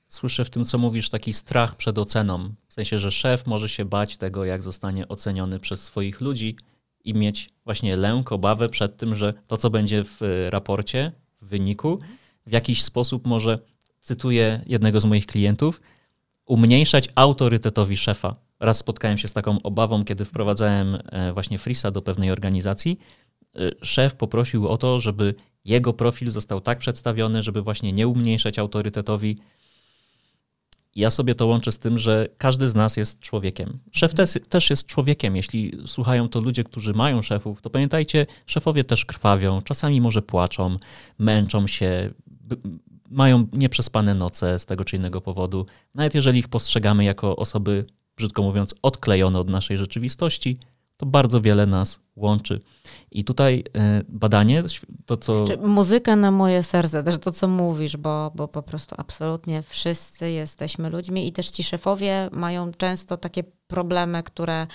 [0.08, 2.54] słyszę w tym, co mówisz, taki strach przed oceną.
[2.68, 6.56] W sensie, że szef może się bać tego, jak zostanie oceniony przez swoich ludzi
[7.04, 11.98] i mieć właśnie lęk, obawę przed tym, że to, co będzie w raporcie, w wyniku,
[12.46, 13.58] w jakiś sposób może,
[14.00, 15.80] cytuję jednego z moich klientów,
[16.46, 18.36] umniejszać autorytetowi szefa.
[18.60, 22.98] Raz spotkałem się z taką obawą, kiedy wprowadzałem e, właśnie Frisa do pewnej organizacji.
[23.56, 25.34] E, szef poprosił o to, żeby
[25.64, 29.38] jego profil został tak przedstawiony, żeby właśnie nie umniejszać autorytetowi
[30.98, 33.78] Ja sobie to łączę z tym, że każdy z nas jest człowiekiem.
[33.92, 35.36] Szef też, też jest człowiekiem.
[35.36, 40.76] Jeśli słuchają to ludzie, którzy mają szefów, to pamiętajcie, szefowie też krwawią, czasami może płaczą,
[41.18, 42.10] męczą się,
[43.10, 45.66] mają nieprzespane noce z tego czy innego powodu.
[45.94, 47.84] Nawet jeżeli ich postrzegamy jako osoby,
[48.16, 50.58] brzydko mówiąc, odklejone od naszej rzeczywistości,
[50.96, 52.60] to bardzo wiele nas łączy.
[53.10, 54.62] I tutaj e, badanie,
[55.06, 55.44] to co.
[55.62, 60.90] Muzyka na moje serce, też to, co mówisz, bo, bo po prostu absolutnie wszyscy jesteśmy
[60.90, 64.66] ludźmi i też ci szefowie mają często takie problemy, które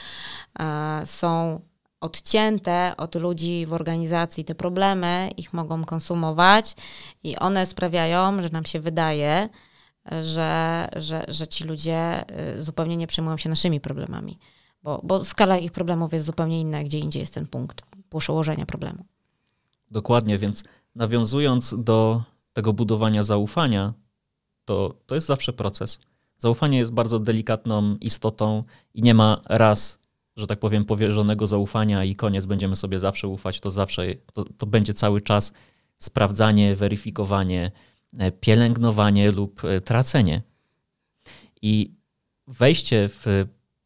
[0.60, 1.62] e, są
[2.02, 4.46] odcięte od ludzi w organizacji.
[4.46, 6.76] Te problemy ich mogą konsumować
[7.24, 9.50] i one sprawiają, że nam się wydaje,
[10.22, 14.40] że, że, że ci ludzie e, zupełnie nie przejmują się naszymi problemami
[14.84, 17.82] bo, bo skala ich problemów jest zupełnie inna, gdzie indziej jest ten punkt
[18.20, 19.06] przełożenia problemu.
[19.92, 20.64] Dokładnie, więc
[20.96, 23.94] nawiązując do tego budowania zaufania,
[24.66, 26.00] to, to jest zawsze proces.
[26.38, 30.00] Zaufanie jest bardzo delikatną istotą i nie ma raz,
[30.36, 34.66] że tak powiem, powierzonego zaufania i koniec, będziemy sobie zawsze ufać, to zawsze, to, to
[34.66, 35.54] będzie cały czas
[36.00, 37.72] sprawdzanie, weryfikowanie,
[38.18, 40.42] e, pielęgnowanie lub e, tracenie.
[41.62, 41.94] I
[42.48, 43.26] wejście w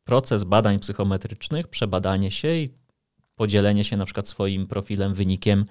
[0.04, 2.70] proces badań psychometrycznych, przebadanie się i
[3.38, 5.66] podzielenie się na przykład swoim profilem, wynikiem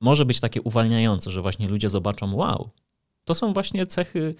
[0.00, 2.70] może być takie uwalniające, że właśnie ludzie zobaczą, wow,
[3.24, 4.34] to są właśnie cechy,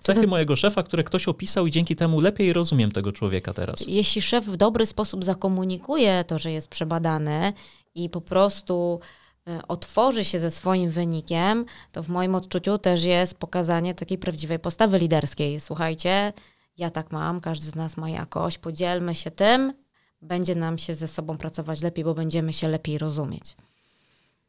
[0.00, 0.28] cechy to...
[0.28, 3.84] mojego szefa, które ktoś opisał i dzięki temu lepiej rozumiem tego człowieka teraz.
[3.88, 7.52] Jeśli szef w dobry sposób zakomunikuje to, że jest przebadany
[7.94, 9.00] i po prostu
[9.48, 14.58] e, otworzy się ze swoim wynikiem, to w moim odczuciu też jest pokazanie takiej prawdziwej
[14.58, 15.60] postawy liderskiej.
[15.60, 16.32] Słuchajcie,
[16.78, 19.72] ja tak mam, każdy z nas ma jakoś, podzielmy się tym,
[20.22, 23.56] będzie nam się ze sobą pracować lepiej, bo będziemy się lepiej rozumieć.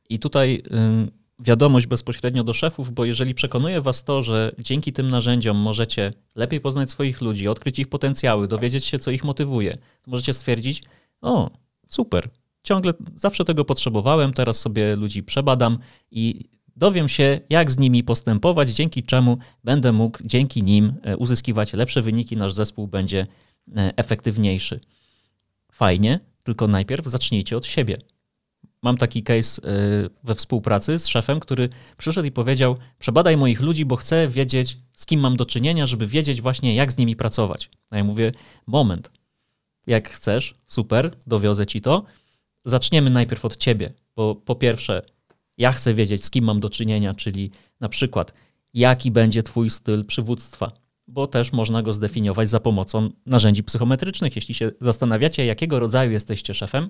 [0.09, 5.07] I tutaj y, wiadomość bezpośrednio do szefów, bo jeżeli przekonuje Was to, że dzięki tym
[5.07, 10.11] narzędziom możecie lepiej poznać swoich ludzi, odkryć ich potencjały, dowiedzieć się, co ich motywuje, to
[10.11, 10.83] możecie stwierdzić:
[11.21, 11.49] O,
[11.89, 12.29] super,
[12.63, 15.79] ciągle zawsze tego potrzebowałem, teraz sobie ludzi przebadam
[16.11, 21.73] i dowiem się, jak z nimi postępować, dzięki czemu będę mógł dzięki nim e, uzyskiwać
[21.73, 23.27] lepsze wyniki, nasz zespół będzie
[23.77, 24.79] e, efektywniejszy.
[25.77, 27.97] Fajnie, tylko najpierw zacznijcie od siebie.
[28.81, 29.69] Mam taki case e,
[30.23, 35.05] we współpracy z szefem, który przyszedł i powiedział: Przebadaj moich ludzi, bo chcę wiedzieć, z
[35.05, 37.69] kim mam do czynienia, żeby wiedzieć właśnie, jak z nimi pracować.
[37.89, 38.31] A ja mówię:
[38.67, 39.11] Moment,
[39.87, 42.03] jak chcesz, super, dowiozę ci to.
[42.65, 45.01] Zaczniemy najpierw od ciebie, bo po pierwsze,
[45.57, 48.33] ja chcę wiedzieć, z kim mam do czynienia, czyli na przykład,
[48.73, 50.71] jaki będzie Twój styl przywództwa,
[51.07, 54.35] bo też można go zdefiniować za pomocą narzędzi psychometrycznych.
[54.35, 56.89] Jeśli się zastanawiacie, jakiego rodzaju jesteście szefem,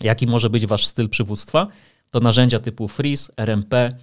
[0.00, 1.68] jaki może być Wasz styl przywództwa,
[2.10, 3.98] to narzędzia typu Freeze, RMP,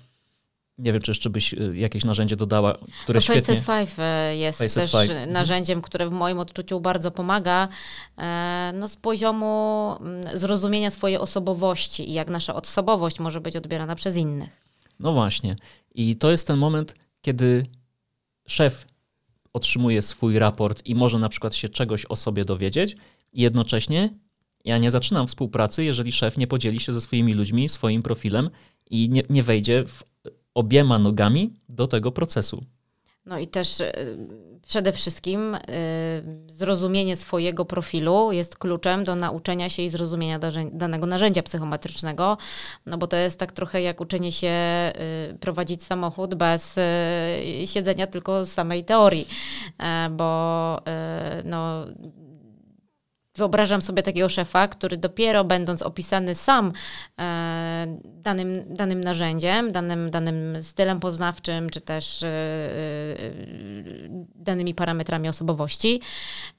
[0.77, 3.57] nie wiem, czy jeszcze byś y, jakieś narzędzie dodała, które no, świetnie...
[3.57, 3.99] Facet 5
[4.33, 5.11] y, jest Facet też 5.
[5.11, 5.31] Mhm.
[5.31, 7.67] narzędziem, które w moim odczuciu bardzo pomaga
[8.17, 13.95] e, no, z poziomu mm, zrozumienia swojej osobowości i jak nasza osobowość może być odbierana
[13.95, 14.61] przez innych.
[14.99, 15.55] No właśnie.
[15.95, 17.65] I to jest ten moment, kiedy
[18.47, 18.85] szef
[19.53, 22.95] otrzymuje swój raport i może na przykład się czegoś o sobie dowiedzieć
[23.33, 24.09] jednocześnie
[24.65, 28.49] ja nie zaczynam współpracy, jeżeli szef nie podzieli się ze swoimi ludźmi swoim profilem
[28.89, 30.03] i nie, nie wejdzie w
[30.53, 32.65] obiema nogami do tego procesu.
[33.25, 34.17] No i też y,
[34.67, 35.59] przede wszystkim y,
[36.47, 40.39] zrozumienie swojego profilu jest kluczem do nauczenia się i zrozumienia
[40.71, 42.37] danego narzędzia psychometrycznego,
[42.85, 44.51] no bo to jest tak trochę jak uczenie się
[45.31, 46.79] y, prowadzić samochód bez
[47.65, 49.27] siedzenia tylko z samej teorii,
[49.79, 50.79] e, bo
[51.43, 51.85] no
[53.35, 56.73] Wyobrażam sobie takiego szefa, który dopiero będąc opisany sam
[57.19, 62.31] e, danym, danym narzędziem, danym, danym stylem poznawczym, czy też e, e,
[64.35, 66.01] danymi parametrami osobowości,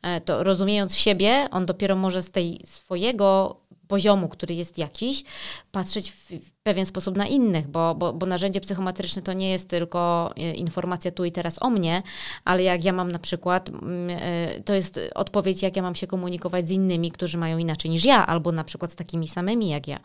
[0.03, 3.62] e, to rozumiejąc siebie, on dopiero może z tej swojego
[3.93, 5.25] poziomu, który jest jakiś,
[5.73, 9.69] patrzeć w, w pewien sposób na innych, bo, bo, bo narzędzie psychometryczne to nie jest
[9.69, 12.03] tylko e, informacja tu i teraz o mnie,
[12.45, 13.71] ale jak ja mam na przykład,
[14.09, 18.05] e, to jest odpowiedź, jak ja mam się komunikować z innymi, którzy mają inaczej niż
[18.05, 20.01] ja, albo na przykład z takimi samymi jak ja.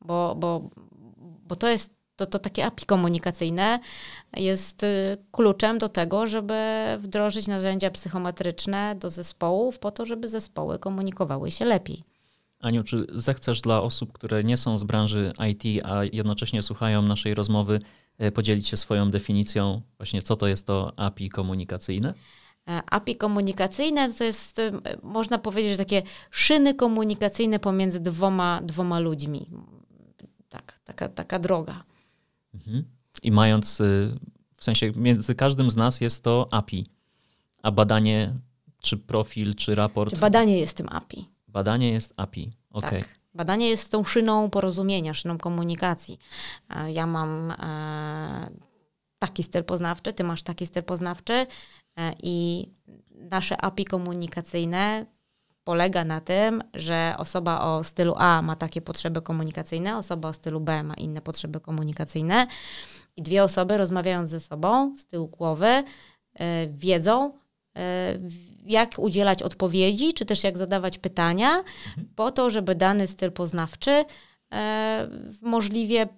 [0.00, 0.70] Bo, bo,
[1.48, 3.78] bo to jest to, to takie API komunikacyjne
[4.36, 6.54] jest e, kluczem do tego, żeby
[6.98, 12.04] wdrożyć narzędzia psychometryczne do zespołów po to, żeby zespoły komunikowały się lepiej.
[12.60, 17.34] Aniu, czy zechcesz dla osób, które nie są z branży IT, a jednocześnie słuchają naszej
[17.34, 17.80] rozmowy,
[18.18, 22.14] e, podzielić się swoją definicją właśnie, co to jest to API komunikacyjne?
[22.68, 28.98] E, API komunikacyjne to jest, e, można powiedzieć, że takie szyny komunikacyjne pomiędzy dwoma, dwoma
[28.98, 29.50] ludźmi.
[30.48, 31.84] Tak, taka, taka droga.
[32.54, 32.84] Mhm.
[33.22, 33.78] I mając,
[34.54, 36.86] w sensie między każdym z nas jest to API.
[37.62, 38.34] a badanie,
[38.80, 40.14] czy profil, czy raport.
[40.14, 41.28] Czy badanie jest tym API.
[41.52, 42.52] Badanie jest API.
[42.70, 42.90] Ok.
[42.90, 43.20] Tak.
[43.34, 46.18] Badanie jest tą szyną porozumienia, szyną komunikacji.
[46.92, 47.54] Ja mam
[49.18, 51.46] taki styl poznawczy, ty masz taki styl poznawczy
[52.22, 52.68] i
[53.14, 55.06] nasze API komunikacyjne
[55.64, 60.60] polega na tym, że osoba o stylu A ma takie potrzeby komunikacyjne, osoba o stylu
[60.60, 62.46] B ma inne potrzeby komunikacyjne
[63.16, 65.84] i dwie osoby rozmawiając ze sobą z tyłu głowy
[66.68, 67.32] wiedzą,
[68.66, 72.08] jak udzielać odpowiedzi, czy też jak zadawać pytania, mhm.
[72.16, 74.04] po to, żeby dany styl poznawczy y,
[75.10, 76.08] w możliwie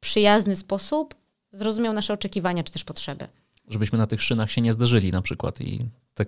[0.00, 1.14] przyjazny sposób
[1.50, 3.28] zrozumiał nasze oczekiwania, czy też potrzeby
[3.70, 6.26] żebyśmy na tych szynach się nie zderzyli na przykład i te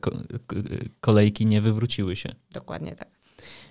[1.01, 2.29] kolejki nie wywróciły się.
[2.53, 3.09] Dokładnie tak.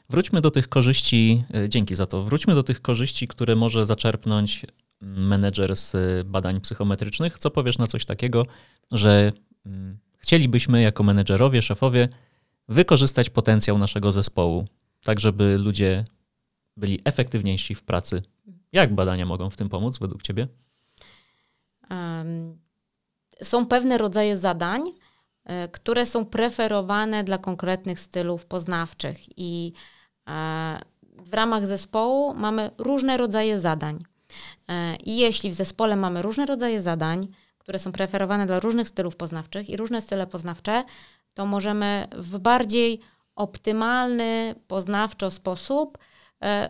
[0.10, 4.66] Wróćmy do tych korzyści, e, dzięki za to, wróćmy do tych korzyści, które może zaczerpnąć
[5.02, 5.96] menedżer z
[6.28, 7.40] badań psychometrycznych.
[7.40, 8.46] Co powiesz na coś takiego,
[8.92, 9.32] że
[9.66, 12.10] mm, chcielibyśmy jako menedżerowie, szefowie
[12.68, 14.68] wykorzystać potencjał naszego zespołu,
[15.04, 16.06] tak żeby ludzie
[16.78, 18.24] byli efektywniejsi w pracy.
[18.72, 20.48] Jak badania mogą w tym pomóc według Ciebie?
[21.90, 22.60] Um,
[23.44, 24.82] są pewne rodzaje zadań,
[25.46, 29.74] e, które są preferowane dla konkretnych stylów poznawczych i
[30.30, 30.80] e,
[31.18, 34.00] w ramach zespołu mamy różne rodzaje zadań.
[34.68, 37.28] E, I jeśli w zespole mamy różne rodzaje zadań,
[37.62, 40.84] które są preferowane dla różnych stylów poznawczych i różne style poznawcze,
[41.34, 43.00] to możemy w bardziej
[43.36, 45.98] optymalny poznawczo sposób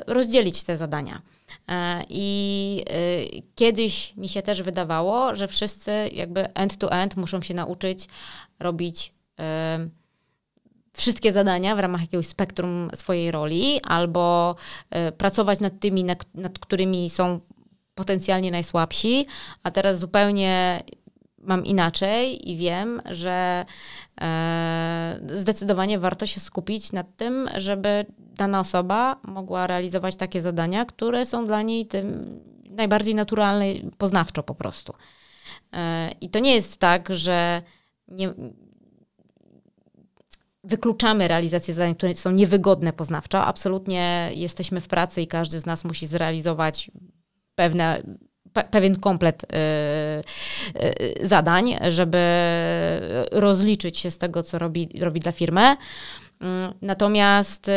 [0.08, 1.22] rozdzielić te zadania.
[1.68, 8.08] E, I e, kiedyś mi się też wydawało, że wszyscy jakby end-to-end muszą się nauczyć
[8.60, 9.90] robić e,
[10.94, 14.56] wszystkie zadania w ramach jakiegoś spektrum swojej roli, albo
[15.18, 16.04] pracować nad tymi,
[16.36, 17.40] nad którymi są
[17.96, 19.26] potencjalnie najsłabsi,
[19.64, 20.84] a teraz zupełnie
[21.38, 23.66] mam inaczej i wiem, że
[24.22, 31.26] e, zdecydowanie warto się skupić nad tym, żeby dana osoba mogła realizować takie zadania, które
[31.26, 32.40] są dla niej tym
[32.70, 33.66] najbardziej naturalne,
[33.98, 34.94] poznawczo po prostu.
[35.74, 37.62] E, I to nie jest tak, że
[38.08, 38.34] nie,
[40.64, 43.46] wykluczamy realizację zadań, które są niewygodne poznawczo.
[43.46, 46.92] Absolutnie jesteśmy w pracy i każdy z nas musi zrealizować
[47.62, 48.04] pewne
[48.72, 49.48] pewien komplet y,
[50.84, 52.24] y, zadań, żeby
[53.32, 55.62] rozliczyć się z tego, co robi, robi dla firmy.
[55.62, 57.72] Mm, natomiast y,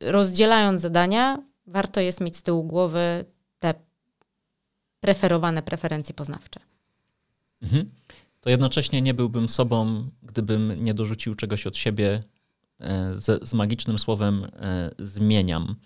[0.00, 3.24] rozdzielając zadania, warto jest mieć z tyłu głowy
[3.58, 3.74] te
[5.00, 6.60] preferowane preferencje poznawcze.
[7.62, 7.90] Mhm.
[8.40, 12.22] To jednocześnie nie byłbym sobą, gdybym nie dorzucił czegoś od siebie
[12.80, 15.76] e, z, z magicznym słowem e, zmieniam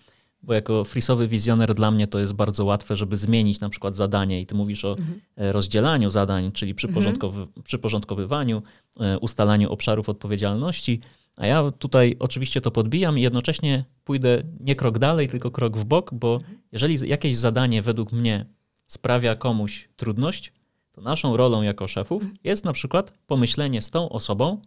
[0.43, 4.41] bo jako frisowy wizjoner dla mnie to jest bardzo łatwe, żeby zmienić na przykład zadanie
[4.41, 5.21] i ty mówisz o mhm.
[5.35, 7.63] E, rozdzielaniu zadań, czyli przyporządkowy, mhm.
[7.63, 8.61] przyporządkowywaniu,
[8.99, 10.99] e, ustalaniu obszarów odpowiedzialności,
[11.37, 15.83] a ja tutaj oczywiście to podbijam i jednocześnie pójdę nie krok dalej, tylko krok w
[15.83, 16.57] bok, bo mhm.
[16.71, 18.45] jeżeli jakieś zadanie według mnie
[18.87, 20.53] sprawia komuś trudność,
[20.91, 22.39] to naszą rolą jako szefów mhm.
[22.43, 24.61] jest na przykład pomyślenie z tą osobą,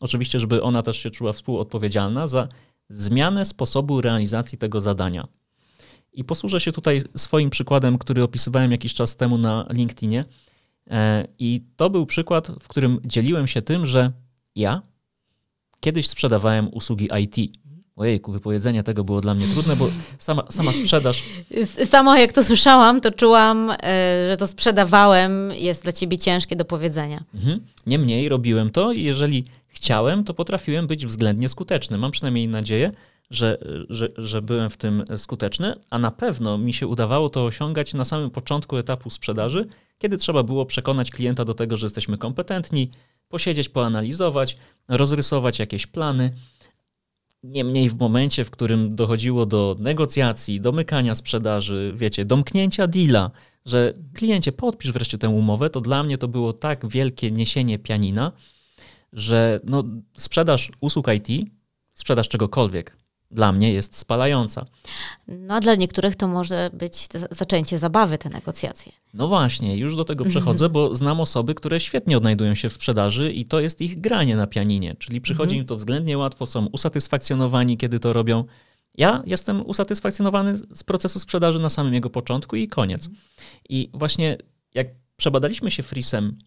[0.00, 2.48] oczywiście, żeby ona też się czuła współodpowiedzialna za
[2.88, 5.28] zmianę sposobu realizacji tego zadania.
[6.12, 10.24] I posłużę się tutaj swoim przykładem, który opisywałem jakiś czas temu na LinkedInie.
[10.90, 14.12] E, I to był przykład, w którym dzieliłem się tym, że
[14.56, 14.82] ja
[15.80, 17.58] kiedyś sprzedawałem usługi IT.
[17.96, 21.22] Ojejku, wypowiedzenie tego było dla mnie trudne, bo sama, sama sprzedaż.
[21.84, 23.76] Samo jak to słyszałam, to czułam, e,
[24.30, 27.24] że to sprzedawałem jest dla ciebie ciężkie do powiedzenia.
[27.34, 27.60] Mhm.
[27.86, 29.44] Niemniej robiłem to i jeżeli
[29.78, 31.98] chciałem, to potrafiłem być względnie skuteczny.
[31.98, 32.92] Mam przynajmniej nadzieję,
[33.30, 33.58] że,
[33.88, 38.04] że, że byłem w tym skuteczny, a na pewno mi się udawało to osiągać na
[38.04, 39.66] samym początku etapu sprzedaży,
[39.98, 42.90] kiedy trzeba było przekonać klienta do tego, że jesteśmy kompetentni,
[43.28, 44.56] posiedzieć, poanalizować,
[44.88, 46.32] rozrysować jakieś plany.
[47.42, 53.30] Niemniej w momencie, w którym dochodziło do negocjacji, domykania sprzedaży, wiecie, domknięcia deala,
[53.66, 58.32] że kliencie podpisz wreszcie tę umowę, to dla mnie to było tak wielkie niesienie pianina,
[59.12, 59.84] że no,
[60.16, 61.50] sprzedaż usług IT,
[61.94, 62.96] sprzedaż czegokolwiek,
[63.30, 64.66] dla mnie jest spalająca.
[65.28, 68.92] No a dla niektórych to może być zaczęcie zabawy, te negocjacje.
[69.14, 73.32] No właśnie, już do tego przechodzę, bo znam osoby, które świetnie odnajdują się w sprzedaży
[73.32, 77.76] i to jest ich granie na pianinie, czyli przychodzi im to względnie łatwo, są usatysfakcjonowani,
[77.76, 78.44] kiedy to robią.
[78.94, 83.08] Ja jestem usatysfakcjonowany z procesu sprzedaży na samym jego początku i koniec.
[83.68, 84.36] I właśnie
[84.74, 84.86] jak
[85.16, 86.38] przebadaliśmy się Frisem,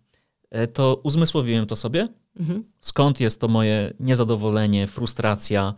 [0.49, 2.07] e, to uzmysłowiłem to sobie,
[2.39, 2.63] Mhm.
[2.82, 5.75] Skąd jest to moje niezadowolenie, frustracja,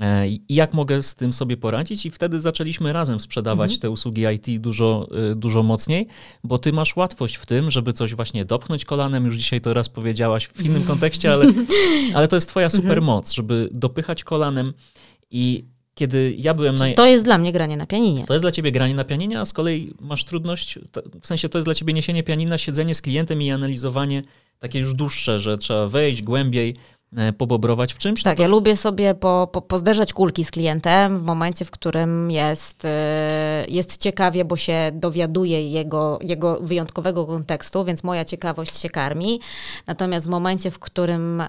[0.00, 2.06] E, I jak mogę z tym sobie poradzić?
[2.06, 3.80] I wtedy zaczęliśmy razem sprzedawać mhm.
[3.80, 6.06] te usługi IT dużo, y, dużo mocniej,
[6.44, 9.24] bo ty masz łatwość w tym, żeby coś właśnie dopchnąć kolanem.
[9.26, 11.46] Już dzisiaj to raz powiedziałaś w innym kontekście, ale,
[12.14, 13.04] ale to jest twoja super mhm.
[13.04, 14.72] moc, żeby dopychać kolanem
[15.30, 16.92] i kiedy ja byłem na...
[16.92, 18.24] To jest dla mnie granie na pianinie.
[18.26, 20.78] To jest dla ciebie granie na pianinie, a z kolei masz trudność,
[21.20, 24.22] w sensie to jest dla ciebie niesienie pianina, siedzenie z klientem i analizowanie
[24.58, 26.76] takie już dłuższe, że trzeba wejść głębiej,
[27.16, 28.22] e, pobobrować w czymś.
[28.22, 28.42] Tak, to...
[28.42, 33.64] ja lubię sobie po, po, pozderzać kulki z klientem w momencie, w którym jest, e,
[33.68, 39.40] jest ciekawie, bo się dowiaduje jego, jego wyjątkowego kontekstu, więc moja ciekawość się karmi.
[39.86, 41.46] Natomiast w momencie, w którym e,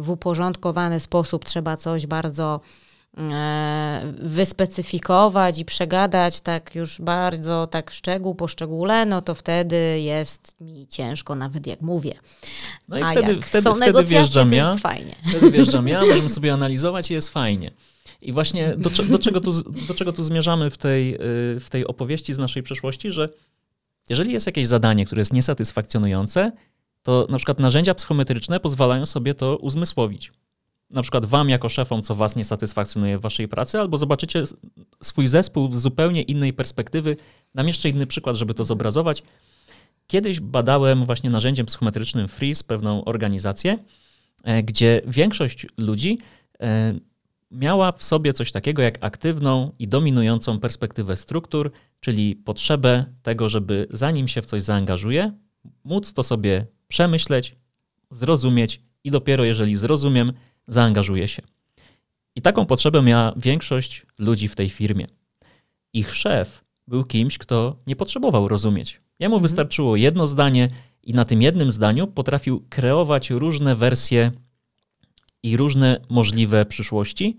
[0.00, 2.60] w uporządkowany sposób trzeba coś bardzo
[4.22, 10.86] wyspecyfikować i przegadać tak już bardzo tak szczegół po szczególe, no to wtedy jest mi
[10.86, 12.14] ciężko nawet jak mówię.
[12.88, 15.14] No i A wtedy, jak wtedy, są wtedy wjeżdżam ja, fajnie.
[15.28, 17.70] Wtedy wjeżdżam ja, możemy sobie analizować i jest fajnie.
[18.22, 21.86] I właśnie do, do, czego tu, do czego tu zmierzamy w tej, y, w tej
[21.86, 23.28] opowieści z naszej przeszłości, że
[24.08, 26.52] jeżeli jest jakieś zadanie, które jest niesatysfakcjonujące,
[27.02, 30.32] to na przykład narzędzia psychometryczne pozwalają sobie to uzmysłowić
[30.90, 34.44] na przykład wam jako szefom, co was nie satysfakcjonuje w waszej pracy, albo zobaczycie
[35.02, 37.16] swój zespół z zupełnie innej perspektywy.
[37.54, 39.22] Dam jeszcze inny przykład, żeby to zobrazować.
[40.06, 43.78] Kiedyś badałem właśnie narzędziem psychometrycznym Freeze pewną organizację,
[44.44, 46.18] e, gdzie większość ludzi
[46.60, 46.94] e,
[47.50, 51.70] miała w sobie coś takiego jak aktywną i dominującą perspektywę struktur,
[52.00, 55.32] czyli potrzebę tego, żeby zanim się w coś zaangażuje,
[55.84, 57.56] móc to sobie przemyśleć,
[58.10, 60.32] zrozumieć i dopiero jeżeli zrozumiem,
[60.70, 61.42] zaangażuje się.
[62.34, 65.06] I taką potrzebę miała większość ludzi w tej firmie.
[65.92, 69.00] Ich szef był kimś, kto nie potrzebował rozumieć.
[69.18, 69.42] Jemu mhm.
[69.42, 70.68] wystarczyło jedno zdanie,
[71.02, 74.32] i na tym jednym zdaniu potrafił kreować różne wersje
[75.42, 77.38] i różne możliwe przyszłości.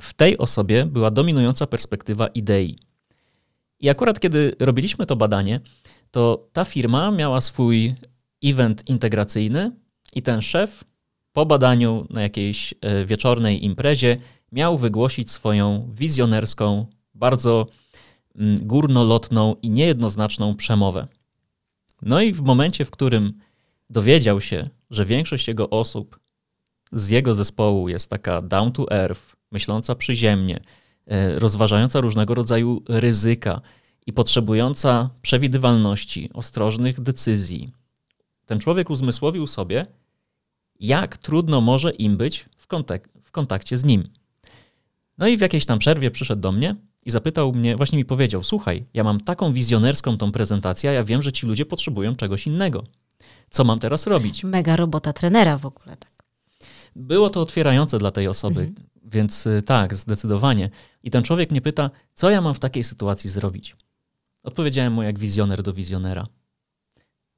[0.00, 2.78] W tej osobie była dominująca perspektywa idei.
[3.80, 5.60] I akurat kiedy robiliśmy to badanie,
[6.10, 7.94] to ta firma miała swój
[8.44, 9.72] event integracyjny
[10.14, 10.84] i ten szef
[11.34, 14.16] po badaniu na jakiejś e, wieczornej imprezie
[14.52, 17.66] miał wygłosić swoją wizjonerską, bardzo
[18.36, 21.06] mm, górnolotną i niejednoznaczną przemowę.
[22.02, 23.32] No i w momencie, w którym
[23.90, 26.20] dowiedział się, że większość jego osób
[26.92, 30.60] z jego zespołu jest taka down to earth, myśląca przyziemnie,
[31.06, 33.60] e, rozważająca różnego rodzaju ryzyka
[34.06, 37.70] i potrzebująca przewidywalności, ostrożnych decyzji,
[38.46, 39.86] ten człowiek uzmysłowił sobie,
[40.80, 44.08] jak trudno może im być w, kontak w kontakcie z nim.
[45.18, 48.42] No i w jakiejś tam przerwie przyszedł do mnie i zapytał mnie, właśnie mi powiedział:
[48.42, 52.46] Słuchaj, ja mam taką wizjonerską tą prezentację, a ja wiem, że ci ludzie potrzebują czegoś
[52.46, 52.84] innego.
[53.50, 54.44] Co mam teraz robić?
[54.44, 56.24] Mega robota trenera w ogóle, tak.
[56.96, 58.88] Było to otwierające dla tej osoby, mhm.
[59.04, 60.70] więc y, tak, zdecydowanie.
[61.02, 63.76] I ten człowiek mnie pyta, co ja mam w takiej sytuacji zrobić?
[64.42, 66.26] Odpowiedziałem mu jak wizjoner do wizjonera.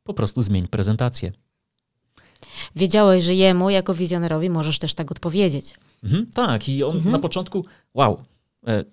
[0.05, 1.33] Po prostu zmień prezentację
[2.77, 5.75] wiedziałeś, że jemu jako wizjonerowi możesz też tak odpowiedzieć.
[6.05, 7.13] Mhm, tak, i on mhm.
[7.13, 7.65] na początku,
[7.95, 8.21] wow,
[8.67, 8.85] e,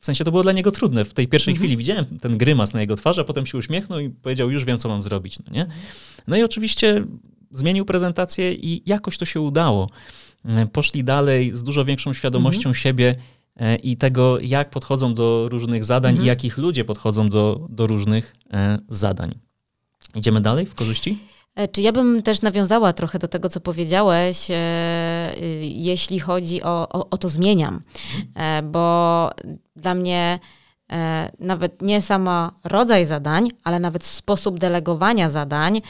[0.00, 1.04] w sensie to było dla niego trudne.
[1.04, 1.60] W tej pierwszej mhm.
[1.60, 4.78] chwili widziałem ten grymas na jego twarzy, a potem się uśmiechnął i powiedział, już wiem,
[4.78, 5.38] co mam zrobić.
[5.38, 5.66] No, nie?
[6.26, 7.04] no i oczywiście
[7.50, 9.90] zmienił prezentację i jakoś to się udało.
[10.44, 12.74] E, poszli dalej z dużo większą świadomością mhm.
[12.74, 13.14] siebie
[13.56, 16.24] e, i tego, jak podchodzą do różnych zadań mhm.
[16.24, 18.34] i jakich ludzie podchodzą do, do różnych
[18.88, 19.34] zadań.
[20.14, 21.18] Idziemy dalej w korzyści?
[21.54, 25.32] E, czy ja bym też nawiązała trochę do tego, co powiedziałeś, e,
[25.62, 27.80] jeśli chodzi o, o, o to zmieniam,
[28.36, 29.30] e, bo
[29.76, 30.38] dla mnie
[31.38, 35.80] nawet nie sama rodzaj zadań, ale nawet sposób delegowania zadań,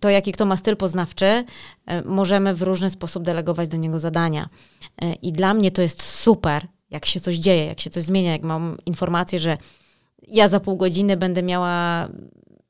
[0.00, 1.44] to jaki kto ma styl poznawczy,
[2.04, 4.48] możemy w różny sposób delegować do niego zadania.
[5.22, 8.42] I dla mnie to jest super, jak się coś dzieje, jak się coś zmienia, jak
[8.42, 9.58] mam informację, że
[10.28, 12.08] ja za pół godziny będę miała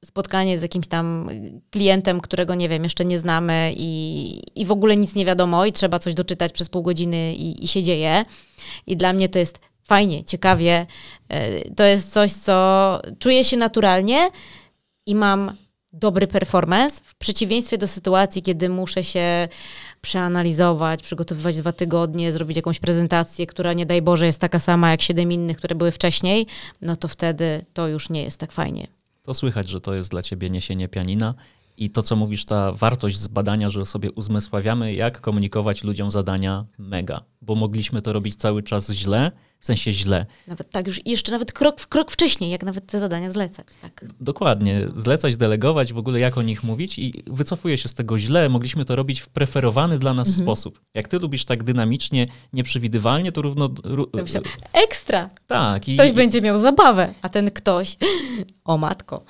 [0.07, 1.30] spotkanie z jakimś tam
[1.70, 5.72] klientem, którego nie wiem, jeszcze nie znamy i, i w ogóle nic nie wiadomo i
[5.72, 8.24] trzeba coś doczytać przez pół godziny i, i się dzieje.
[8.86, 10.86] I dla mnie to jest fajnie, ciekawie.
[11.28, 14.30] E, to jest coś, co czuję się naturalnie
[15.07, 15.52] i mam
[15.92, 19.48] dobry performance, w przeciwieństwie do sytuacji, kiedy muszę się
[20.00, 25.02] przeanalizować, przygotowywać dwa tygodnie, zrobić jakąś prezentację, która nie daj Boże jest taka sama jak
[25.02, 26.46] siedem innych, które były wcześniej,
[26.82, 28.86] no to wtedy to już nie jest tak fajnie
[29.27, 31.35] to słychać, że to jest dla ciebie niesienie pianina.
[31.77, 36.66] I to, co mówisz, ta wartość z badania, że sobie uzmysławiamy, jak komunikować ludziom zadania,
[36.79, 37.20] mega.
[37.43, 40.26] Bo mogliśmy to robić cały czas źle w sensie źle.
[40.46, 43.66] Nawet tak, już jeszcze nawet krok, krok wcześniej, jak nawet te zadania zlecać.
[43.82, 44.04] Tak.
[44.20, 48.48] Dokładnie, zlecać, delegować, w ogóle jak o nich mówić i wycofuję się z tego źle.
[48.48, 50.44] Mogliśmy to robić w preferowany dla nas Mhm.
[50.44, 50.80] sposób.
[50.94, 53.70] Jak ty lubisz tak dynamicznie, nieprzewidywalnie, to równo...
[53.84, 54.07] Ró,
[54.72, 55.30] Ekstra!
[55.46, 55.88] tak.
[55.88, 57.96] I, Ktoś będzie miał zabawę, a ten ktoś,
[58.64, 59.24] o matko.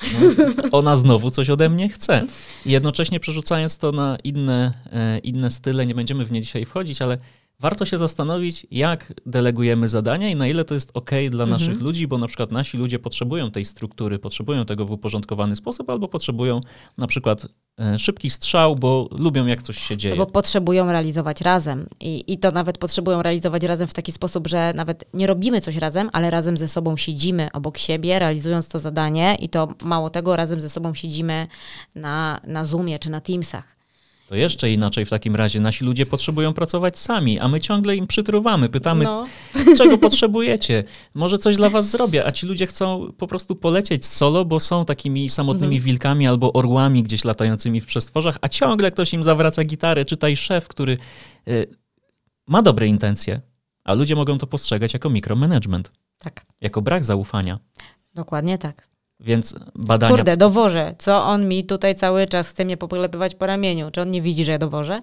[0.72, 2.26] ona znowu coś ode mnie chce.
[2.66, 7.02] I jednocześnie przerzucając to na inne, e, inne style, nie będziemy w nie dzisiaj wchodzić,
[7.02, 7.18] ale
[7.60, 12.06] warto się zastanowić, jak delegujemy zadania i na ile to jest ok dla naszych ludzi,
[12.08, 16.60] bo na przykład nasi ludzie potrzebują tej struktury, potrzebują tego w uporządkowany sposób, albo potrzebują
[16.98, 17.46] na przykład
[17.80, 20.16] e, szybki strzał, bo lubią jak coś się dzieje.
[20.16, 21.86] Bo potrzebują realizować razem.
[22.00, 25.76] I, I to nawet potrzebują realizować razem w taki sposób, że nawet nie robimy coś
[25.76, 29.36] razem, ale razem ze sobą siedzimy obok siebie, realizując to zadanie.
[29.40, 31.46] I to mało tego, razem ze sobą siedzimy
[31.94, 33.75] na, na Zoomie czy na Teamsach.
[34.26, 35.60] To jeszcze inaczej w takim razie.
[35.60, 39.26] Nasi ludzie potrzebują pracować sami, a my ciągle im przytruwamy, pytamy, No.
[39.78, 40.84] czego potrzebujecie.
[41.14, 44.84] Może coś dla was zrobię, a ci ludzie chcą po prostu polecieć solo, bo są
[44.84, 50.04] takimi samotnymi wilkami albo orłami gdzieś latającymi w przestworzach, a ciągle ktoś im zawraca gitarę,
[50.04, 50.98] czytaj szef, który
[51.48, 51.66] y,
[52.46, 53.40] ma dobre intencje,
[53.84, 57.58] a ludzie mogą to postrzegać jako mikromanagement, Tak, jako brak zaufania.
[58.14, 58.88] dokładnie tak.
[59.20, 60.16] Więc badania...
[60.16, 60.94] Kurde, dowożę.
[60.98, 63.90] Co on mi tutaj cały czas chce mnie poklepywać po ramieniu?
[63.90, 65.00] Czy on nie widzi, że ja dowożę?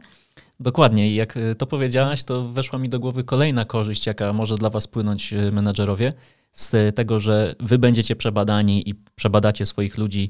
[0.60, 1.10] Dokładnie.
[1.10, 4.70] I jak y, to powiedziałaś, to weszła mi do głowy kolejna korzyść, jaka może dla
[4.70, 6.14] was płynąć y, menadżerowie,
[6.52, 10.30] z tego, że wy będziecie przebadani i przebadacie swoich ludzi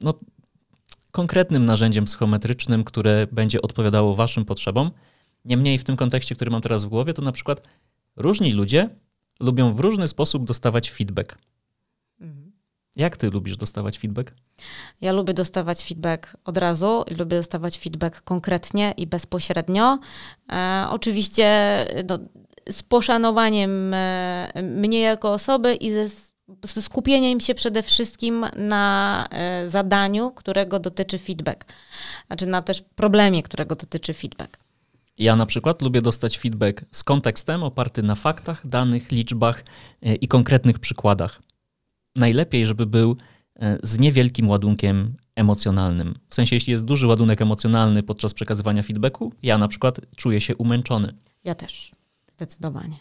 [0.00, 0.14] no,
[1.10, 4.90] konkretnym narzędziem psychometrycznym, które będzie odpowiadało waszym potrzebom.
[5.44, 7.62] Niemniej w tym kontekście, który mam teraz w głowie, to na przykład
[8.16, 8.88] różni ludzie
[9.40, 11.38] lubią w różny sposób dostawać feedback.
[12.96, 14.34] Jak ty lubisz dostawać feedback?
[15.00, 19.98] Ja lubię dostawać feedback od razu i lubię dostawać feedback konkretnie i bezpośrednio.
[20.52, 21.78] E, oczywiście
[22.08, 22.18] no,
[22.70, 25.92] z poszanowaniem e, mnie jako osoby i
[26.64, 31.64] ze skupieniem się przede wszystkim na e, zadaniu, którego dotyczy feedback.
[32.26, 34.58] Znaczy na też problemie, którego dotyczy feedback.
[35.18, 39.64] Ja na przykład lubię dostać feedback z kontekstem oparty na faktach, danych, liczbach
[40.02, 41.40] e, i konkretnych przykładach.
[42.16, 43.16] Najlepiej, żeby był
[43.56, 46.14] e, z niewielkim ładunkiem emocjonalnym.
[46.28, 50.56] W sensie, jeśli jest duży ładunek emocjonalny podczas przekazywania feedbacku, ja na przykład czuję się
[50.56, 51.14] umęczony.
[51.44, 51.92] Ja też.
[52.32, 52.96] Zdecydowanie.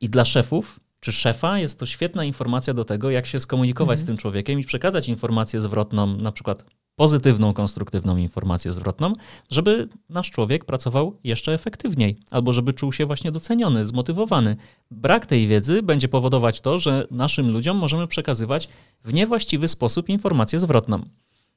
[0.00, 4.04] I dla szefów czy szefa jest to świetna informacja do tego, jak się skomunikować z
[4.04, 6.64] tym człowiekiem i przekazać informację zwrotną, na przykład
[6.96, 9.12] pozytywną, konstruktywną informację zwrotną,
[9.50, 14.56] żeby nasz człowiek pracował jeszcze efektywniej, albo żeby czuł się właśnie doceniony, zmotywowany.
[14.90, 18.68] Brak tej wiedzy będzie powodować to, że naszym ludziom możemy przekazywać
[19.04, 21.04] w niewłaściwy sposób informację zwrotną.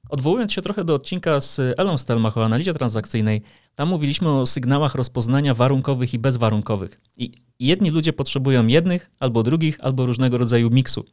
[0.09, 3.41] Odwołując się trochę do odcinka z Elą Stelmach o analizie transakcyjnej,
[3.75, 7.01] tam mówiliśmy o sygnałach rozpoznania warunkowych i bezwarunkowych.
[7.17, 11.05] I jedni ludzie potrzebują jednych, albo drugich, albo różnego rodzaju miksu.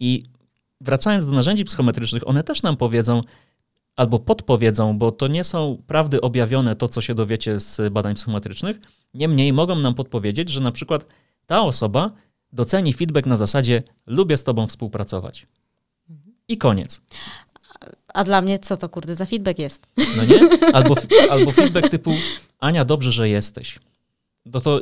[0.00, 0.24] I
[0.80, 3.20] wracając do narzędzi psychometrycznych, one też nam powiedzą,
[3.96, 8.76] albo podpowiedzą, bo to nie są prawdy objawione, to co się dowiecie z badań psychometrycznych.
[9.14, 11.06] Niemniej mogą nam podpowiedzieć, że na przykład
[11.46, 12.12] ta osoba
[12.52, 15.46] doceni feedback na zasadzie lubię z tobą współpracować.
[16.48, 17.00] I koniec.
[18.14, 19.86] A dla mnie co to kurde za feedback jest?
[20.16, 20.40] No nie?
[20.72, 20.94] Albo,
[21.30, 22.14] albo feedback typu
[22.60, 23.78] Ania, dobrze, że jesteś.
[24.46, 24.80] No to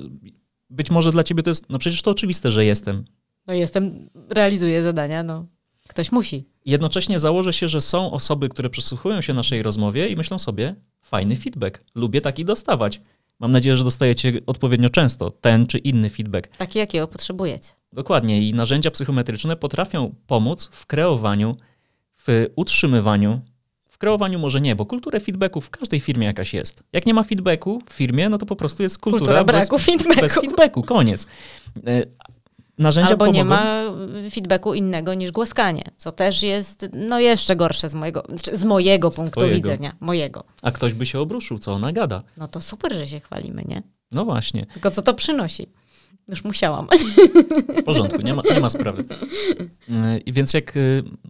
[0.70, 3.04] być może dla ciebie to jest, no przecież to oczywiste, że jestem.
[3.46, 5.46] No jestem, realizuję zadania, no.
[5.92, 6.44] Ktoś musi.
[6.64, 11.36] Jednocześnie założę się, że są osoby, które przysłuchują się naszej rozmowie i myślą sobie, fajny
[11.36, 13.00] feedback, lubię taki dostawać.
[13.40, 16.56] Mam nadzieję, że dostajecie odpowiednio często ten czy inny feedback.
[16.56, 17.68] Taki, jakiego potrzebujecie.
[17.92, 21.56] Dokładnie i narzędzia psychometryczne potrafią pomóc w kreowaniu,
[22.26, 23.40] w utrzymywaniu,
[23.88, 26.82] w kreowaniu może nie, bo kulturę feedbacku w każdej firmie jakaś jest.
[26.92, 29.84] Jak nie ma feedbacku w firmie, no to po prostu jest kultura, Kultura braku bez,
[29.86, 30.20] feedbacku.
[30.20, 31.26] bez feedbacku, koniec.
[32.78, 33.82] Narzędzia Albo pomogą, nie ma
[34.30, 39.40] feedbacku innego niż głaskanie, co też jest no jeszcze gorsze z mojego, z mojego punktu
[39.40, 39.56] twojego.
[39.56, 39.96] widzenia.
[40.00, 40.44] Mojego.
[40.62, 42.22] a ktoś by się obruszył, co ona gada.
[42.36, 43.82] No to super, że się chwalimy, nie?
[44.12, 45.66] No właśnie, Tylko co to przynosi?
[46.28, 46.88] Już musiałam.
[47.78, 49.04] w porządku, nie ma, nie ma sprawy.
[49.90, 50.80] E, I więc jak, e,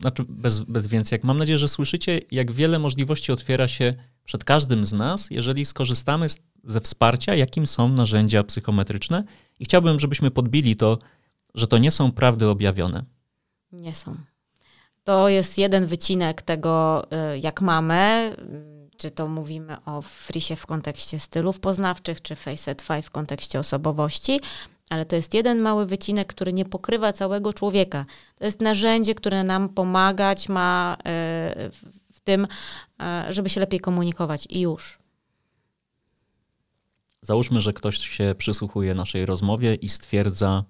[0.01, 3.95] znaczy bez, bez więc jak, mam nadzieję, że słyszycie, jak wiele możliwości otwiera się
[4.25, 9.23] przed każdym z nas, jeżeli skorzystamy z, ze wsparcia, jakim są narzędzia psychometryczne.
[9.61, 10.99] I chciałbym, żebyśmy podbili to,
[11.55, 13.05] że to nie są prawdy objawione.
[13.73, 14.17] Nie są.
[15.05, 17.05] To jest jeden wycinek tego,
[17.35, 22.87] y, jak mamy, y, czy to mówimy o frisie w kontekście stylów poznawczych, czy Facet
[22.89, 24.41] 5 w kontekście osobowości,
[24.91, 28.07] ale to jest jeden mały wycinek, który nie pokrywa całego człowieka.
[28.35, 31.05] To jest narzędzie, które nam pomagać ma y,
[32.13, 32.47] w tym,
[33.31, 34.99] żeby się lepiej komunikować i już.
[37.23, 40.65] Załóżmy, że ktoś się przysłuchuje naszej rozmowie i stwierdza,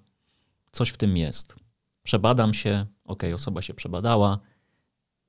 [0.73, 1.55] coś w tym jest.
[2.03, 4.39] Przebadam się, ok, osoba się przebadała,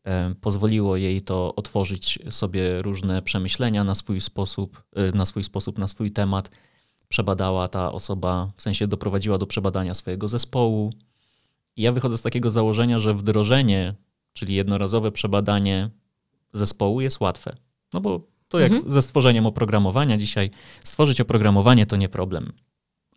[0.04, 5.78] e, pozwoliło jej to otworzyć sobie różne przemyślenia na swój sposób, e, na swój sposób,
[5.78, 6.50] na swój temat.
[7.08, 10.92] Przebadała ta osoba, w sensie doprowadziła do przebadania swojego zespołu.
[11.76, 13.94] I ja wychodzę z takiego założenia, że wdrożenie,
[14.32, 15.90] czyli jednorazowe przebadanie
[16.52, 17.56] zespołu jest łatwe.
[17.92, 18.90] No bo to jak mhm.
[18.90, 20.50] ze stworzeniem oprogramowania dzisiaj,
[20.84, 22.52] stworzyć oprogramowanie to nie problem.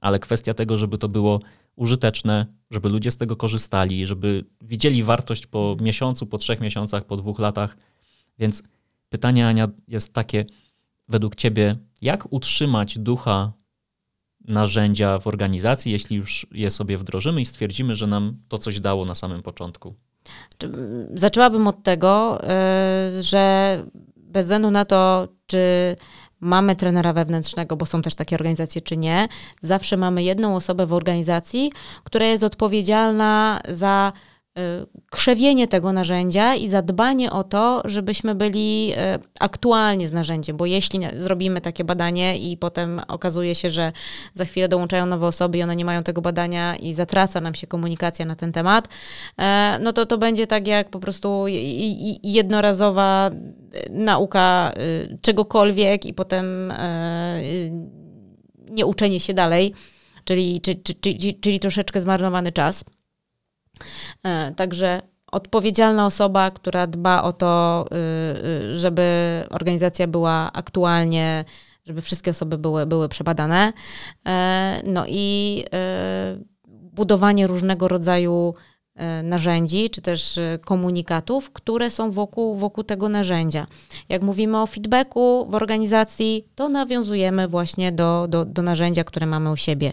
[0.02, 1.40] Ale kwestia tego, żeby to było
[1.78, 7.18] użyteczne, żeby ludzie z tego korzystali, żeby widzieli wartość po miesiącu, po trzech miesiącach, po
[7.18, 7.78] dwóch latach.
[8.40, 8.64] Więc
[9.10, 10.46] pytanie, Ania, jest takie,
[11.08, 13.52] według Ciebie, jak utrzymać ducha
[14.48, 19.06] narzędzia w organizacji, jeśli już je sobie wdrożymy i stwierdzimy, że nam to coś dało
[19.06, 19.96] na samym początku?
[21.14, 23.84] Zaczęłabym od tego, e, że
[24.16, 25.96] bez względu na to, czy
[26.40, 29.28] mamy trenera wewnętrznego, bo są też takie organizacje, czy nie,
[29.62, 31.72] zawsze mamy jedną osobę w organizacji,
[32.04, 34.14] która jest odpowiedzialna za
[35.12, 38.96] krzewienie tego narzędzia i zadbanie o to, żebyśmy byli y,
[39.40, 43.92] aktualnie z narzędziem, bo jeśli zrobimy takie badanie i potem okazuje się, że
[44.34, 47.68] za chwilę dołączają nowe osoby i one nie mają tego badania i zatraca nam się
[47.68, 48.88] komunikacja na ten temat,
[49.40, 51.46] e, no to to będzie tak jak po prostu
[52.24, 53.32] jednorazowa
[53.90, 56.74] nauka y, czegokolwiek i potem
[58.70, 59.74] nie uczenie się dalej,
[60.24, 62.84] czyli, czyli, czyli, czyli troszeczkę zmarnowany czas.
[64.24, 65.02] E, także
[65.32, 69.04] odpowiedzialna osoba, która dba o to, y, y, żeby
[69.50, 71.46] organizacja była aktualnie,
[71.86, 73.74] żeby wszystkie osoby były, były przebadane.
[74.28, 76.38] E, no i e,
[76.68, 78.54] budowanie różnego rodzaju
[79.24, 83.68] narzędzi, czy też e, komunikatów, które są wokół, wokół tego narzędzia.
[84.10, 89.52] Jak mówimy o feedbacku w organizacji, to nawiązujemy właśnie do, do, do narzędzia, które mamy
[89.52, 89.92] u siebie.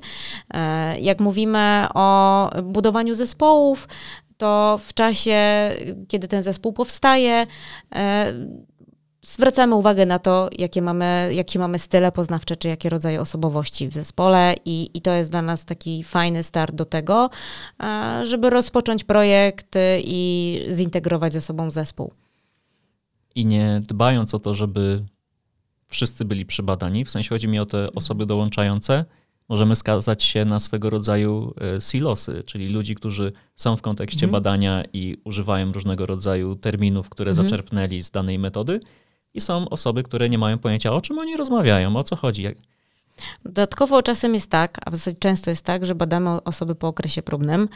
[0.54, 3.88] E, jak mówimy o budowaniu zespołów,
[4.36, 5.70] to w czasie,
[6.08, 7.46] kiedy ten zespół powstaje,
[9.24, 13.94] zwracamy uwagę na to, jakie mamy, jakie mamy style poznawcze, czy jakie rodzaje osobowości w
[13.94, 17.30] zespole i, i to jest dla nas taki fajny start do tego,
[18.22, 22.12] żeby rozpocząć projekt i zintegrować ze sobą zespół.
[23.34, 25.04] I nie dbając o to, żeby
[25.86, 29.04] wszyscy byli przybadani, w sensie chodzi mi o te osoby dołączające,
[29.48, 34.32] możemy skazać się na swego rodzaju e, silosy, czyli ludzi, którzy są w kontekście mhm.
[34.32, 37.48] badania i używają różnego rodzaju terminów, które mhm.
[37.48, 38.80] zaczerpnęli z danej metody,
[39.34, 42.46] i są osoby, które nie mają pojęcia, o czym oni rozmawiają, o co chodzi.
[43.44, 47.22] Dodatkowo czasem jest tak, a w zasadzie często jest tak, że badamy osoby po okresie
[47.22, 47.68] próbnym.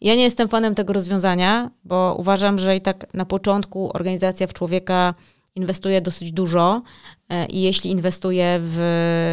[0.00, 4.54] Ja nie jestem fanem tego rozwiązania, bo uważam, że i tak na początku organizacja w
[4.54, 5.14] człowieka
[5.54, 6.82] inwestuje dosyć dużo
[7.28, 8.78] e, i jeśli inwestuje w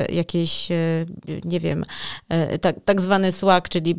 [0.10, 1.06] jakieś, e,
[1.45, 1.84] nie wiem,
[2.30, 3.95] e, tak, tak zwany SWAG, czyli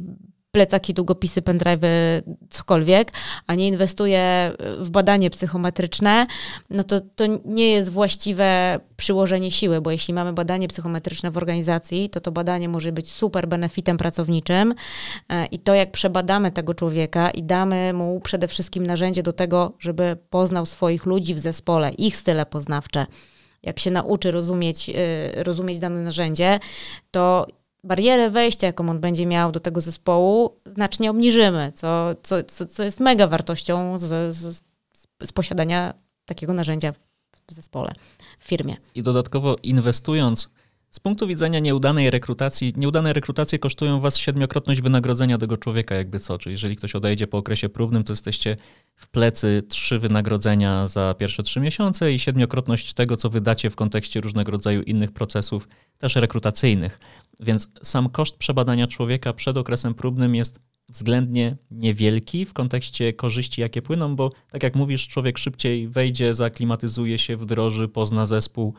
[0.51, 3.13] plecaki, długopisy, pendrive, cokolwiek,
[3.47, 6.27] a nie inwestuje w badanie psychometryczne,
[6.71, 12.11] no to to nie jest właściwe przyłożenie siły, bo jeśli mamy badanie psychometryczne w organizacji,
[12.11, 14.75] to to badanie może być super benefitem pracowniczym
[15.29, 19.73] e, i to jak przebadamy tego człowieka i damy mu przede wszystkim narzędzie do tego,
[19.79, 23.07] żeby poznał swoich ludzi w zespole, ich style poznawcze,
[23.63, 26.59] jak się nauczy rozumieć, e, rozumieć dane narzędzie,
[27.11, 27.47] to
[27.85, 32.83] barierę wejścia, jaką on będzie miał do tego zespołu, znacznie obniżymy, co, co, co, co
[32.85, 34.63] jest mega wartością z, z,
[35.23, 35.95] z posiadania
[36.27, 36.93] takiego narzędzia
[37.47, 37.93] w zespole,
[38.39, 38.77] w firmie.
[38.95, 40.51] I dodatkowo inwestując
[40.91, 46.39] z punktu widzenia nieudanej rekrutacji, nieudane rekrutacje kosztują was siedmiokrotność wynagrodzenia tego człowieka, jakby co.
[46.39, 48.57] Czyli jeżeli ktoś odejdzie po okresie próbnym, to jesteście
[48.95, 54.21] w plecy trzy wynagrodzenia za pierwsze trzy miesiące i siedmiokrotność tego, co wydacie w kontekście
[54.21, 55.69] różnego rodzaju innych procesów,
[55.99, 57.01] też rekrutacyjnych.
[57.41, 63.83] Więc sam koszt przebadania człowieka przed okresem próbnym jest względnie niewielki w kontekście korzyści, jakie
[63.83, 68.75] płyną, bo tak jak mówisz, człowiek szybciej wejdzie, zaklimatyzuje się, wdroży, pozna zespół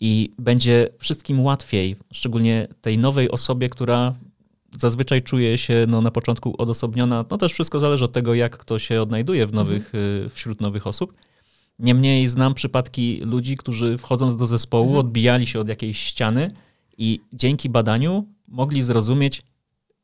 [0.00, 4.14] i będzie wszystkim łatwiej, szczególnie tej nowej osobie, która
[4.78, 7.24] zazwyczaj czuje się no, na początku odosobniona.
[7.30, 10.30] No też wszystko zależy od tego, jak kto się odnajduje w nowych, mhm.
[10.30, 11.14] wśród nowych osób.
[11.78, 15.00] Niemniej znam przypadki ludzi, którzy wchodząc do zespołu mhm.
[15.00, 16.50] odbijali się od jakiejś ściany
[16.98, 19.42] i dzięki badaniu mogli zrozumieć,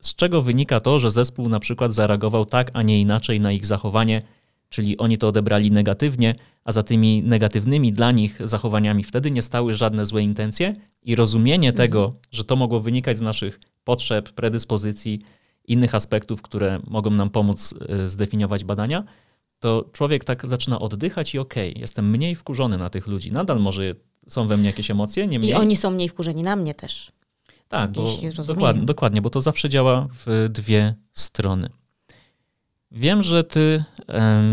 [0.01, 3.65] z czego wynika to, że zespół na przykład zareagował tak, a nie inaczej na ich
[3.65, 4.21] zachowanie,
[4.69, 9.73] czyli oni to odebrali negatywnie, a za tymi negatywnymi dla nich zachowaniami wtedy nie stały
[9.73, 11.77] żadne złe intencje i rozumienie mhm.
[11.77, 15.21] tego, że to mogło wynikać z naszych potrzeb, predyspozycji,
[15.67, 19.03] innych aspektów, które mogą nam pomóc e, zdefiniować badania,
[19.59, 23.31] to człowiek tak zaczyna oddychać i okej, okay, jestem mniej wkurzony na tych ludzi.
[23.31, 23.95] Nadal może
[24.27, 25.25] są we mnie jakieś emocje.
[25.25, 27.11] I oni są mniej wkurzeni na mnie też.
[27.67, 28.57] Tak, bo Jeśli rozumiem.
[28.57, 31.69] dokładnie, dokładnie, bo to zawsze działa w dwie strony.
[32.91, 33.83] Wiem, że ty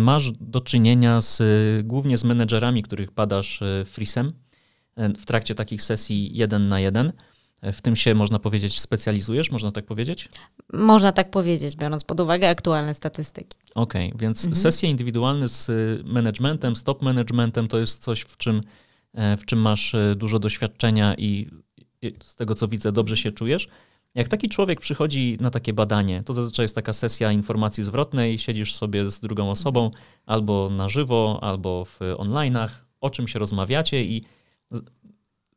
[0.01, 1.43] masz do czynienia z,
[1.87, 4.33] głównie z menedżerami, których badasz e, frisem
[4.97, 7.13] e, w trakcie takich sesji jeden na jeden.
[7.63, 10.29] E, W tym się, można powiedzieć, specjalizujesz, można tak powiedzieć?
[10.73, 13.59] Można tak powiedzieć, biorąc pod uwagę aktualne statystyki.
[13.75, 14.63] Okej, więc Mhm.
[14.63, 18.61] sesje indywidualne z y, managementem, z top managementem to jest coś, w czym,
[19.39, 21.51] w czym masz e, dużo doświadczenia i
[22.23, 23.69] z tego co widzę, dobrze się czujesz.
[24.15, 28.75] Jak taki człowiek przychodzi na takie badanie, to zazwyczaj jest taka sesja informacji zwrotnej, siedzisz
[28.75, 29.91] sobie z drugą osobą
[30.27, 32.69] albo na żywo, albo w online'ach,
[33.01, 34.25] o czym się rozmawiacie i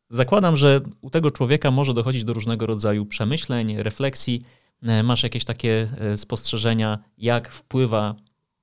[0.09, 4.41] zakładam, że u tego człowieka może dochodzić do różnego rodzaju przemyśleń, refleksji.
[4.83, 8.15] E, Masz jakieś takie e, spostrzeżenia, jak wpływa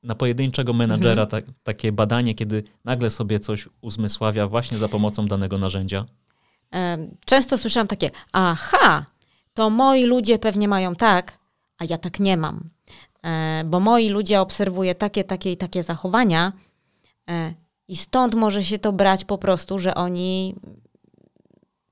[0.03, 5.59] na pojedynczego menadżera ta, takie badanie, kiedy nagle sobie coś uzmysławia właśnie za pomocą danego
[5.59, 6.05] narzędzia?
[7.25, 9.05] Często słyszałam takie, aha,
[9.55, 11.39] to moi ludzie pewnie mają tak,
[11.79, 12.71] a ja tak nie mam.
[13.23, 16.53] E, Bo moi ludzie obserwują takie, takie i takie zachowania
[17.31, 17.55] e,
[17.89, 20.55] i stąd może się to brać po prostu, że oni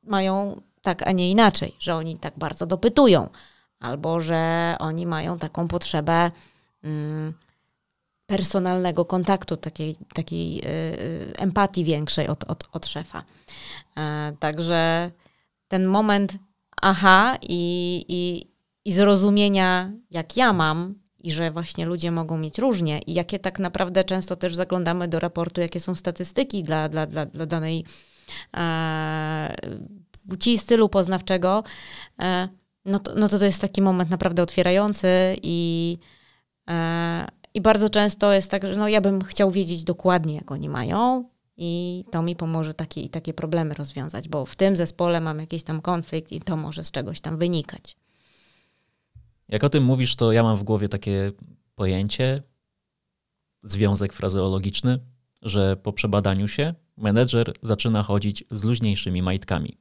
[0.02, 3.28] mają tak, a nie inaczej, że oni tak bardzo dopytują,
[3.80, 6.30] albo że oni mają taką potrzebę
[6.84, 7.32] mm,
[8.26, 13.24] personalnego kontaktu, takiej, takiej y, y, empatii większej od, od, od szefa.
[13.96, 15.10] E, Także
[15.68, 16.32] ten moment
[16.82, 18.50] aha i, i,
[18.84, 23.58] i zrozumienia, jak ja mam, i że właśnie ludzie mogą mieć różnie, i jakie tak
[23.58, 27.84] naprawdę często też zaglądamy do raportu, jakie są statystyki dla, dla, dla, dla danej
[28.56, 29.54] e,
[30.28, 31.64] płci stylu poznawczego,
[32.20, 32.48] e,
[32.84, 35.08] no, to, no to to jest taki moment naprawdę otwierający
[35.42, 35.98] i,
[36.70, 37.26] e,
[37.56, 41.28] i bardzo często jest tak, że no ja bym chciał wiedzieć dokładnie, jak oni mają,
[41.56, 45.64] i to mi pomoże takie i takie problemy rozwiązać, bo w tym zespole mam jakiś
[45.64, 47.96] tam konflikt i to może z czegoś tam wynikać.
[49.48, 51.32] Jak o tym mówisz, to ja mam w głowie takie
[51.74, 52.42] pojęcie,
[53.62, 54.98] związek frazeologiczny,
[55.42, 59.78] że po przebadaniu się menedżer zaczyna chodzić z luźniejszymi majtkami.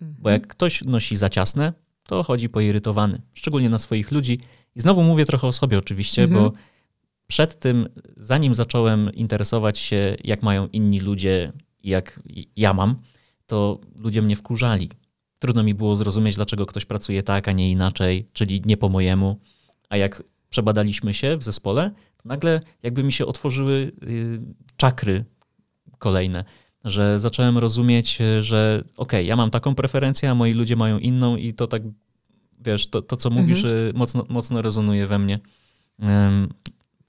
[0.00, 1.72] Bo jak ktoś nosi za ciasne,
[2.06, 4.40] to chodzi poirytowany, szczególnie na swoich ludzi.
[4.76, 6.44] I znowu mówię trochę o sobie oczywiście, Mhm.
[6.44, 6.52] bo
[7.26, 11.52] przed tym, zanim zacząłem interesować się, jak mają inni ludzie,
[11.84, 12.20] jak
[12.56, 12.96] ja mam,
[13.46, 14.90] to ludzie mnie wkurzali.
[15.38, 19.40] Trudno mi było zrozumieć, dlaczego ktoś pracuje tak, a nie inaczej, czyli nie po mojemu.
[19.88, 24.40] A jak przebadaliśmy się w zespole, to nagle jakby mi się otworzyły y,
[24.76, 25.24] czakry
[25.98, 26.44] kolejne,
[26.84, 31.36] że zacząłem rozumieć, y, że okej, ja mam taką preferencję, a moi ludzie mają inną
[31.36, 31.82] i to tak,
[32.66, 35.38] wiesz, to, to co mówisz, y, mocno, mocno rezonuje we mnie.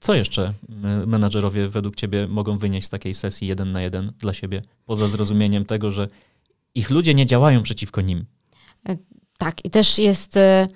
[0.00, 0.54] Co jeszcze
[1.02, 5.08] y, menadżerowie według ciebie mogą wynieść z takiej sesji jeden na jeden dla siebie, poza
[5.08, 6.08] zrozumieniem tego, że
[6.74, 8.24] ich ludzie nie działają przeciwko nim?
[9.38, 10.68] Tak, i też jest e,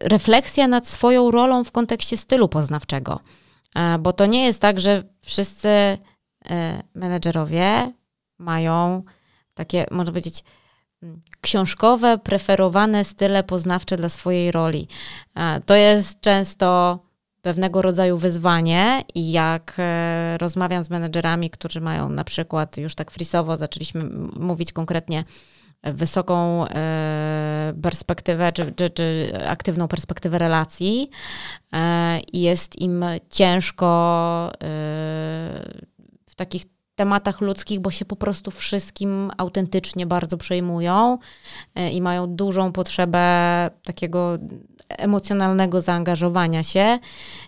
[0.00, 3.20] refleksja nad swoją rolą w kontekście stylu poznawczego.
[3.76, 5.98] E, Bo to nie jest tak, że wszyscy e,
[6.94, 7.92] menedżerowie
[8.38, 9.02] mają
[9.54, 10.44] takie, można powiedzieć,
[11.40, 14.88] książkowe, preferowane style poznawcze dla swojej roli.
[15.34, 16.98] E, To jest często
[17.42, 23.10] pewnego rodzaju wyzwanie i jak e, rozmawiam z menedżerami, którzy mają na przykład już tak
[23.10, 24.04] frisowo, zaczęliśmy
[24.40, 25.24] mówić konkretnie
[25.82, 31.10] wysoką e, perspektywę, czy, czy, czy aktywną perspektywę relacji
[32.32, 33.86] i jest im ciężko
[36.26, 36.62] w takich
[36.94, 41.18] tematach ludzkich, bo się po prostu wszystkim autentycznie bardzo przejmują
[41.74, 44.38] e, i mają dużą potrzebę takiego
[44.88, 46.98] emocjonalnego zaangażowania się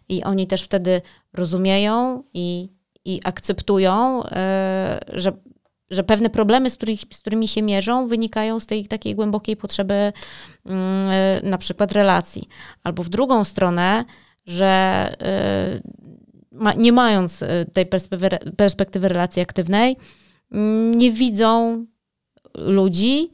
[0.09, 1.03] i oni też wtedy
[1.33, 2.69] rozumieją i,
[3.05, 5.33] i akceptują, e, że
[5.91, 9.95] że pewne problemy, z, których, z którymi się mierzą, wynikają z tej takiej głębokiej potrzeby
[9.95, 10.13] e,
[11.43, 12.49] na przykład relacji.
[12.85, 14.05] Albo w drugą stronę,
[14.47, 14.67] że
[15.21, 15.81] e,
[16.57, 19.97] ma, nie mając e, tej perspektywy, perspektywy relacji aktywnej,
[20.53, 21.87] mm, nie widzą
[22.55, 23.31] ludzi,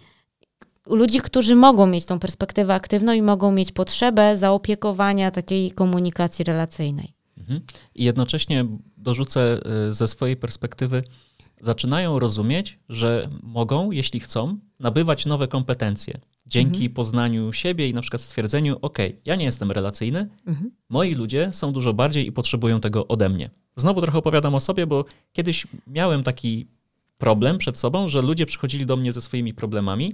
[0.86, 7.14] ludzi, którzy mogą mieć tą perspektywę aktywną i mogą mieć potrzebę zaopiekowania takiej komunikacji relacyjnej.
[7.38, 7.60] Mhm.
[7.94, 8.66] I jednocześnie
[8.96, 9.58] dorzucę
[9.88, 11.04] y, ze swojej perspektywy,
[11.62, 16.20] zaczynają rozumieć, że mogą, jeśli chcą, nabywać nowe kompetencje.
[16.46, 20.70] Dzięki poznaniu siebie i na przykład stwierdzeniu, ok, ja nie jestem relacyjny, Mhm.
[20.88, 23.50] moi ludzie są dużo bardziej i potrzebują tego ode mnie.
[23.76, 26.66] Znowu trochę opowiadam o sobie, bo kiedyś miałem taki
[27.18, 30.12] problem przed sobą, że ludzie przychodzili do mnie ze swoimi problemami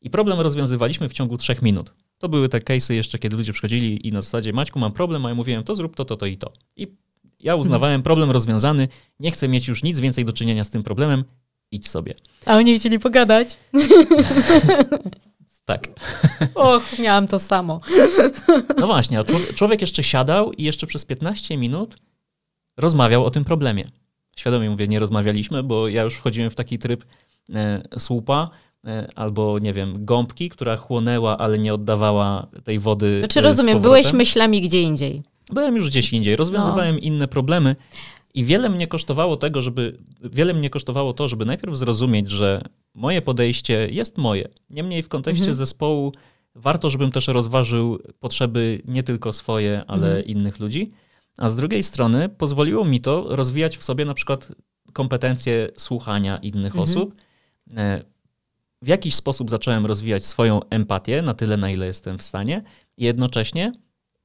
[0.00, 1.92] i problem rozwiązywaliśmy w ciągu trzech minut.
[2.18, 5.28] To były te case'y jeszcze, kiedy ludzie przychodzili i na zasadzie Maćku, mam problem, a
[5.28, 6.52] ja mówiłem, to zrób to, to, to i to.
[6.76, 6.86] I
[7.40, 8.88] ja uznawałem problem rozwiązany,
[9.20, 11.24] nie chcę mieć już nic więcej do czynienia z tym problemem,
[11.70, 12.14] idź sobie.
[12.46, 13.58] A oni chcieli pogadać?
[15.64, 15.88] Tak.
[16.54, 17.80] Och, miałam to samo.
[18.80, 19.24] No właśnie, a
[19.54, 21.96] człowiek jeszcze siadał i jeszcze przez 15 minut
[22.76, 23.90] rozmawiał o tym problemie.
[24.36, 27.04] Świadomie mówię, nie rozmawialiśmy, bo ja już wchodziłem w taki tryb
[27.54, 28.48] e, słupa
[28.86, 33.18] e, albo, nie wiem, gąbki, która chłonęła, ale nie oddawała tej wody.
[33.18, 35.22] Znaczy rozumiem, byłeś myślami gdzie indziej.
[35.52, 37.00] Byłem już gdzieś indziej, rozwiązywałem no.
[37.00, 37.76] inne problemy
[38.34, 42.62] i wiele mnie kosztowało tego, żeby, wiele mnie kosztowało to, żeby najpierw zrozumieć, że
[42.94, 44.48] moje podejście jest moje.
[44.70, 45.56] Niemniej w kontekście mhm.
[45.56, 46.12] zespołu
[46.54, 50.24] warto, żebym też rozważył potrzeby nie tylko swoje, ale mhm.
[50.24, 50.92] innych ludzi.
[51.38, 54.52] A z drugiej strony pozwoliło mi to rozwijać w sobie na przykład
[54.92, 56.84] kompetencje słuchania innych mhm.
[56.84, 57.14] osób.
[57.76, 58.04] E,
[58.82, 62.62] w jakiś sposób zacząłem rozwijać swoją empatię na tyle, na ile jestem w stanie,
[62.96, 63.72] i jednocześnie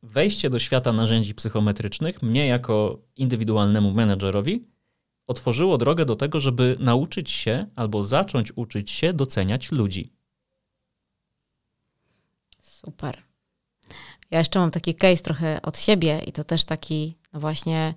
[0.04, 4.68] wejście do świata narzędzi psychometrycznych mnie jako indywidualnemu menedżerowi
[5.28, 10.14] otworzyło drogę do tego, żeby nauczyć się albo zacząć uczyć się doceniać ludzi.
[12.60, 13.24] Super.
[14.32, 17.94] Ja jeszcze mam taki case trochę od siebie i to też taki no właśnie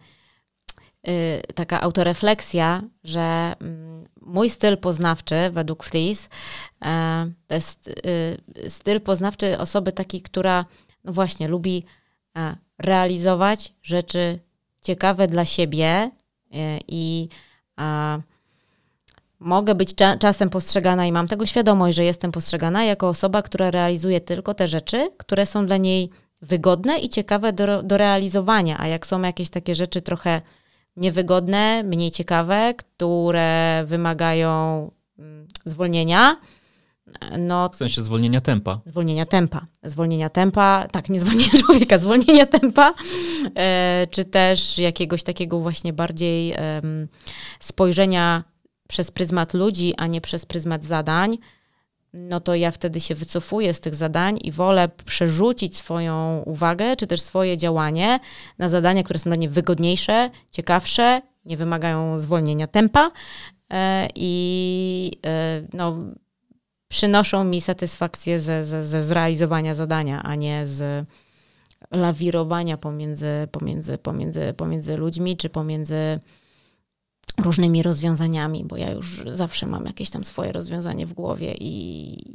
[1.07, 1.13] yy,
[1.55, 6.29] taka autorefleksja, że yy, mój styl poznawczy według Fries
[6.83, 6.89] yy,
[7.47, 10.65] to jest y, styl poznawczy osoby takiej, która
[11.05, 11.85] no właśnie lubi
[12.37, 14.39] e, realizować rzeczy
[14.83, 16.11] ciekawe dla siebie e,
[16.89, 17.29] i
[19.41, 23.71] mogę być cza czasem postrzegana i mam tego świadomość, że jestem postrzegana jako osoba, która
[23.71, 26.11] realizuje tylko te rzeczy, które są dla niej
[26.43, 28.77] wygodne i ciekawe do, do realizowania.
[28.79, 30.41] A jak są jakieś takie rzeczy trochę
[30.97, 36.37] niewygodne, mniej ciekawe, które wymagają mm, zwolnienia,
[37.39, 38.81] no, w sensie zwolnienia tempa.
[38.87, 39.67] Zwolnienia tempa.
[39.83, 42.95] Zwolnienia tempa, tak, nie zwolnienia człowieka, zwolnienia tempa,
[43.57, 46.83] e, czy też jakiegoś takiego właśnie bardziej e,
[47.61, 48.45] spojrzenia
[48.89, 51.39] przez pryzmat ludzi, a nie przez pryzmat zadań,
[52.13, 57.07] no to ja wtedy się wycofuję z tych zadań i wolę przerzucić swoją uwagę, czy
[57.07, 58.21] też swoje działanie
[58.59, 63.11] na zadania, które są dla mnie wygodniejsze, ciekawsze, nie wymagają zwolnienia tempa
[63.73, 65.97] e, i e, no,
[66.91, 71.07] przynoszą mi satysfakcję ze, ze, ze zrealizowania zadania, a nie z
[71.91, 76.21] lawirowania pomiędzy, pomiędzy, pomiędzy, pomiędzy ludźmi, czy pomiędzy
[77.39, 81.73] różnymi rozwiązaniami, bo ja już zawsze mam jakieś tam swoje rozwiązanie w głowie i,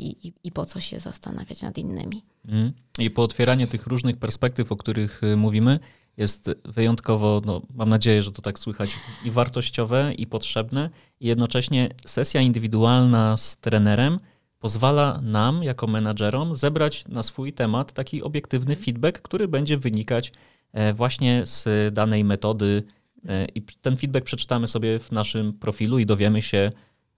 [0.07, 2.23] i, i po co się zastanawiać nad innymi.
[2.48, 2.73] Mm.
[2.99, 5.80] I po otwieranie tych różnych perspektyw, o których y, mówimy,
[6.18, 8.90] jest wyjątkowo, no, mam nadzieję, że to tak słychać,
[9.26, 14.18] i wartościowe, i potrzebne, i jednocześnie sesja indywidualna z trenerem
[14.66, 20.32] pozwala nam, jako menadżerom, zebrać na swój temat taki obiektywny feedback, który będzie wynikać
[20.74, 22.84] e, właśnie z danej metody
[23.30, 26.72] E, I ten feedback przeczytamy sobie w naszym profilu i dowiemy się,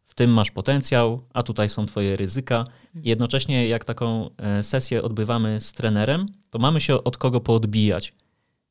[0.05, 2.65] w tym masz potencjał, a tutaj są Twoje ryzyka.
[3.03, 8.13] I jednocześnie, jak taką e, sesję odbywamy z trenerem, to mamy się od kogo poodbijać.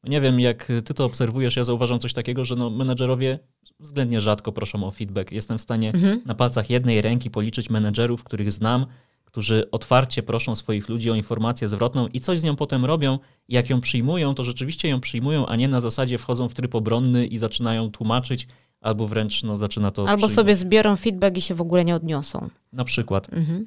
[0.08, 3.38] Nie wiem, jak Ty to obserwujesz, ja zauważam coś takiego, że no, menedżerowie
[3.80, 5.32] względnie rzadko proszą o feedback.
[5.32, 6.22] Jestem w stanie mhm.
[6.26, 8.86] na palcach jednej ręki policzyć menedżerów, których znam,
[9.24, 13.18] którzy otwarcie proszą swoich ludzi o informację zwrotną i coś z nią potem robią.
[13.48, 17.26] Jak ją przyjmują, to rzeczywiście ją przyjmują, a nie na zasadzie wchodzą w tryb obronny
[17.26, 18.48] i zaczynają tłumaczyć,
[18.80, 20.02] albo wręcz no, zaczyna to.
[20.02, 20.34] Albo przyjmować.
[20.34, 22.48] sobie zbiorą feedback i się w ogóle nie odniosą.
[22.72, 23.32] Na przykład.
[23.32, 23.66] Mhm.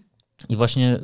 [0.49, 0.99] I właśnie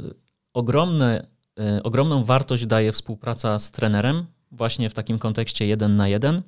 [0.53, 1.27] ogromne,
[1.59, 6.41] y, ogromną wartość daje współpraca z trenerem, właśnie w takim kontekście jeden na jeden.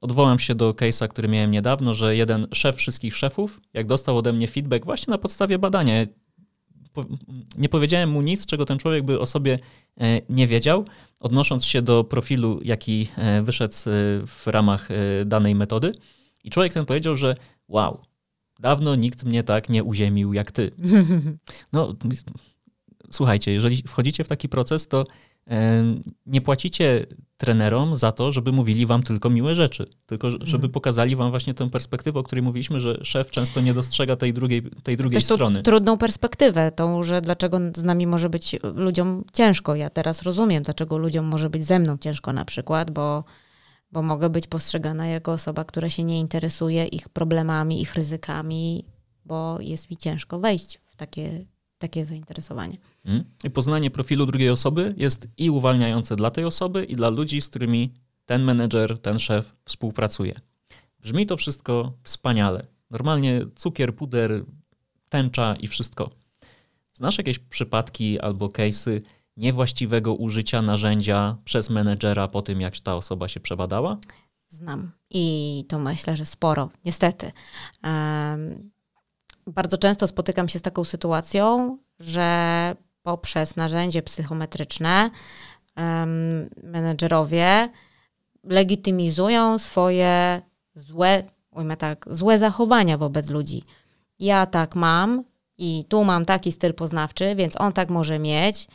[0.00, 4.32] Odwołam się do case'a, który miałem niedawno, że jeden szef wszystkich szefów, jak dostał ode
[4.32, 6.06] mnie feedback właśnie na podstawie badania,
[7.58, 9.58] nie powiedziałem mu nic, czego ten człowiek by o sobie
[10.00, 10.84] e, nie wiedział,
[11.20, 13.74] odnosząc się do profilu, jaki e, wyszedł
[14.26, 15.92] w ramach e, danej metody.
[16.44, 17.34] I człowiek ten powiedział, że
[17.68, 18.00] wow,
[18.60, 20.70] dawno nikt mnie tak nie uziemił jak ty.
[21.72, 21.94] No,
[23.10, 25.06] słuchajcie, jeżeli wchodzicie w taki proces, to
[26.26, 27.06] nie płacicie
[27.36, 30.72] trenerom za to, żeby mówili wam tylko miłe rzeczy, tylko żeby mhm.
[30.72, 34.62] pokazali wam właśnie tę perspektywę, o której mówiliśmy, że szef często nie dostrzega tej drugiej,
[34.82, 35.62] tej drugiej Też strony.
[35.62, 39.74] trudną perspektywę, tą, że dlaczego z nami może być ludziom ciężko.
[39.74, 43.24] Ja teraz rozumiem, dlaczego ludziom może być ze mną ciężko na przykład, bo,
[43.92, 48.84] bo mogę być postrzegana jako osoba, która się nie interesuje ich problemami, ich ryzykami,
[49.24, 51.44] bo jest mi ciężko wejść w takie,
[51.82, 52.76] takie zainteresowanie.
[53.04, 53.24] Hmm?
[53.44, 57.48] I poznanie profilu drugiej osoby jest i uwalniające dla tej osoby, i dla ludzi, z
[57.48, 57.92] którymi
[58.26, 60.34] ten menedżer, ten szef współpracuje.
[61.00, 62.66] Brzmi to wszystko wspaniale.
[62.90, 64.44] Normalnie cukier, puder,
[65.08, 66.10] tęcza i wszystko.
[66.92, 69.00] Znasz jakieś przypadki albo case'y
[69.36, 73.98] niewłaściwego użycia narzędzia przez menedżera po tym, jak ta osoba się przebadała?
[74.48, 77.32] Znam i to myślę, że sporo, niestety.
[77.84, 78.71] Um,
[79.46, 85.10] bardzo często spotykam się z taką sytuacją, że poprzez narzędzie psychometryczne
[85.76, 87.68] um, menedżerowie
[88.44, 90.42] legitymizują swoje
[90.74, 93.64] złe, ujmę tak, złe zachowania wobec ludzi.
[94.18, 95.24] Ja tak mam
[95.58, 98.68] i tu mam taki styl poznawczy, więc on tak może mieć,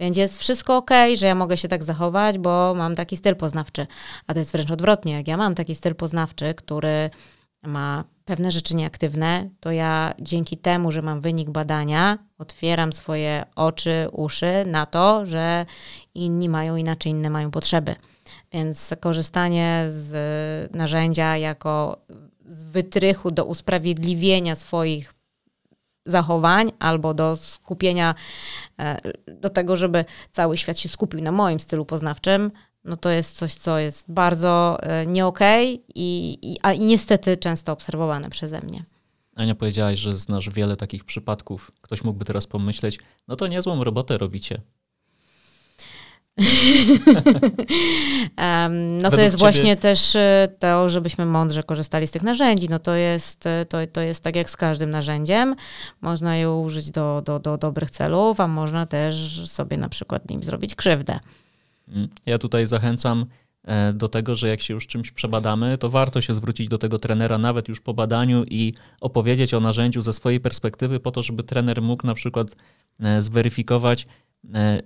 [0.00, 3.86] więc jest wszystko ok, że ja mogę się tak zachować, bo mam taki styl poznawczy.
[4.26, 5.12] A to jest wręcz odwrotnie.
[5.12, 7.10] Jak ja mam taki styl poznawczy, który
[7.62, 14.08] ma pewne rzeczy nieaktywne, to ja dzięki temu, że mam wynik badania, otwieram swoje oczy,
[14.12, 15.66] uszy na to, że
[16.14, 17.94] inni mają inaczej, inne mają potrzeby.
[18.52, 21.96] Więc korzystanie z narzędzia jako
[22.44, 25.14] z wytrychu do usprawiedliwienia swoich
[26.06, 28.14] zachowań albo do skupienia,
[28.78, 32.50] e, do tego, żeby cały świat się skupił na moim stylu poznawczym,
[32.84, 35.64] no to jest coś, co jest bardzo e, nie okay
[35.94, 38.84] i, i, a i niestety często obserwowane przeze mnie.
[39.34, 41.72] Ania, powiedziałaś, że znasz wiele takich przypadków.
[41.80, 42.98] Ktoś mógłby teraz pomyśleć,
[43.28, 44.60] no to niezłą robotę robicie.
[48.38, 49.38] um, no to jest ciebie...
[49.38, 52.68] właśnie też e, to, żebyśmy mądrze korzystali z tych narzędzi.
[52.68, 55.56] No to jest, e, to, to jest tak jak z każdym narzędziem.
[56.00, 60.42] Można je użyć do, do, do dobrych celów, a można też sobie na przykład nim
[60.42, 61.18] zrobić krzywdę.
[61.92, 62.08] Mm.
[62.26, 63.26] Ja tutaj zachęcam
[63.64, 66.98] e, do tego, że jak się już czymś przebadamy, to warto się zwrócić do tego
[66.98, 71.42] trenera nawet już po badaniu i opowiedzieć o narzędziu ze swojej perspektywy, po to, żeby
[71.42, 72.56] trener mógł na przykład
[73.18, 74.06] zweryfikować,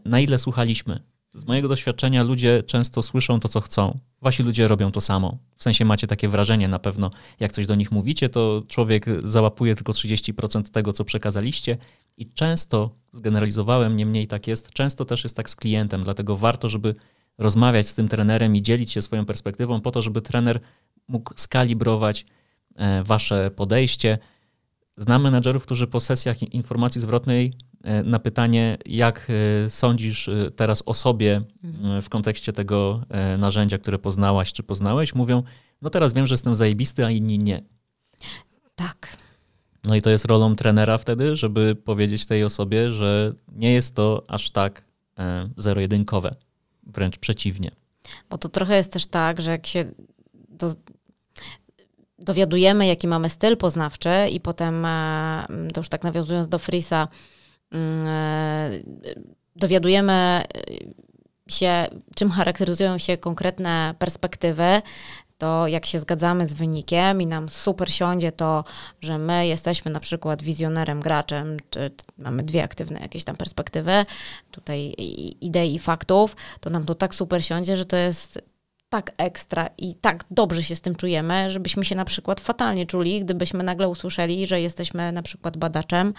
[0.04, 1.00] na ile słuchaliśmy
[1.36, 3.98] z mojego doświadczenia ludzie często słyszą to, co chcą.
[4.22, 5.38] Wasi ludzie robią to samo.
[5.56, 7.10] W sensie macie takie wrażenie na pewno,
[7.40, 11.76] jak coś do nich mówicie, to człowiek załapuje tylko 30% tego, co przekazaliście
[12.16, 16.94] i często, zgeneralizowałem, niemniej tak jest, często też jest tak z klientem, dlatego warto, żeby
[17.38, 20.60] rozmawiać z tym trenerem i dzielić się swoją perspektywą po to, żeby trener
[21.08, 22.26] mógł skalibrować
[22.76, 24.18] e, wasze podejście.
[24.96, 27.52] Znam menedżerów, którzy po sesjach informacji zwrotnej
[28.04, 29.28] na pytanie, jak
[29.64, 32.02] e, sądzisz e, teraz o sobie mhm.
[32.02, 33.02] w kontekście tego
[33.38, 35.42] narzędzia, które poznałaś czy poznałeś, mówią,
[35.82, 37.60] no teraz wiem, że jestem zajebisty, a inni nie.
[38.74, 39.16] Tak.
[39.84, 44.24] No i to jest rolą trenera wtedy, żeby powiedzieć tej osobie, że nie jest to
[44.28, 44.84] aż tak
[45.56, 46.30] zero-jedynkowe,
[46.86, 47.70] wręcz przeciwnie.
[48.30, 49.84] Bo to trochę jest też tak, że jak się
[50.48, 50.74] do,
[52.18, 54.86] dowiadujemy, jaki mamy styl poznawczy i potem,
[55.74, 57.35] to już tak nawiązując do Frisa, e,
[59.56, 60.42] dowiadujemy
[61.48, 64.82] się, czym charakteryzują się konkretne perspektywy,
[65.38, 68.64] to jak się zgadzamy z wynikiem i nam super siądzie to,
[69.00, 73.92] że my jesteśmy na przykład wizjonerem, graczem, czy mamy dwie aktywne jakieś tam perspektywy,
[74.50, 74.94] tutaj
[75.40, 78.42] idei i faktów, to nam to tak super siądzie, że to jest
[78.88, 83.20] tak ekstra i tak dobrze się z tym czujemy, żebyśmy się na przykład fatalnie czuli,
[83.20, 86.14] gdybyśmy nagle usłyszeli, że jesteśmy na przykład badaczem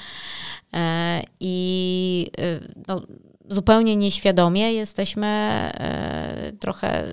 [0.73, 3.01] e, i e, no,
[3.49, 7.07] zupełnie nieświadomie jesteśmy e, trochę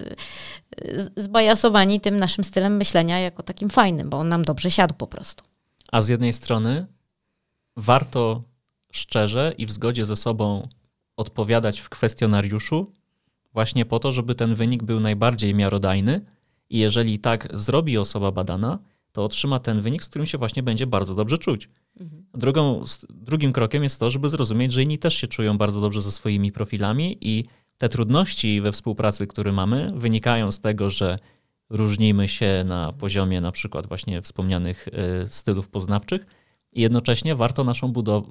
[1.17, 5.45] zbajasowani tym naszym stylem myślenia jako takim fajnym, bo on nam dobrze siadł po prostu.
[5.93, 6.87] A z jednej strony
[7.77, 8.43] warto
[8.93, 10.69] szczerze i w zgodzie ze sobą
[11.17, 12.93] odpowiadać w kwestionariuszu,
[13.55, 16.21] właśnie po to, żeby ten wynik był najbardziej miarodajny
[16.71, 18.79] i jeżeli tak zrobi osoba badana,
[19.13, 21.69] to otrzyma ten wynik, z którym się właśnie będzie bardzo dobrze czuć.
[22.01, 22.25] Mhm.
[22.35, 26.13] Drugą, drugim krokiem jest to, żeby zrozumieć, że inni też się czują bardzo dobrze ze
[26.13, 27.45] swoimi profilami i
[27.79, 31.19] te trudności we współpracy, które mamy, wynikają z tego, że
[31.71, 36.27] różnimy się na poziomie na przykład właśnie wspomnianych y, stylów poznawczych
[36.73, 38.25] i jednocześnie warto naszą budow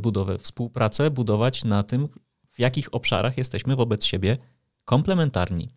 [0.00, 2.08] budowę, współpracę budować na tym,
[2.50, 4.36] w jakich obszarach jesteśmy wobec siebie
[4.88, 5.68] komplementarni.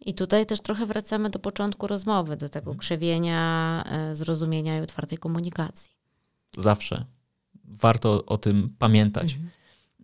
[0.00, 2.78] I tutaj też trochę wracamy do początku rozmowy, do tego mhm.
[2.78, 5.92] krzewienia e, zrozumienia i otwartej komunikacji.
[6.58, 7.04] Zawsze.
[7.64, 9.34] Warto o tym pamiętać.
[9.34, 9.50] Mhm.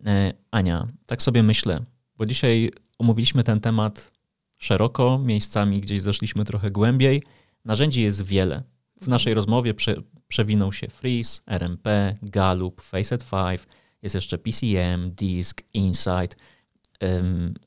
[0.07, 1.81] E, Ania, tak sobie myślę,
[2.17, 4.11] bo dzisiaj omówiliśmy ten temat
[4.59, 7.23] szeroko, miejscami gdzieś zeszliśmy trochę głębiej.
[7.65, 8.63] Narzędzi jest wiele.
[8.95, 9.11] W mhm.
[9.11, 9.95] naszej rozmowie prze,
[10.29, 13.61] przewinął się Freeze, RMP, Gallup, Facet 5,
[14.03, 16.37] jest jeszcze PCM, Disk, Insight,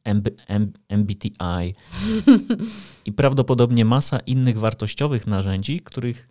[0.04, 0.30] MB,
[0.90, 1.74] MBTI
[3.06, 6.30] i prawdopodobnie masa innych wartościowych narzędzi, których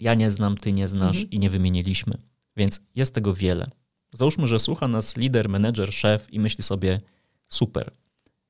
[0.00, 1.30] ja nie znam, ty nie znasz mhm.
[1.30, 2.14] i nie wymieniliśmy.
[2.56, 3.70] Więc jest tego wiele.
[4.12, 7.00] Załóżmy, że słucha nas lider, menedżer, szef i myśli sobie
[7.48, 7.90] super.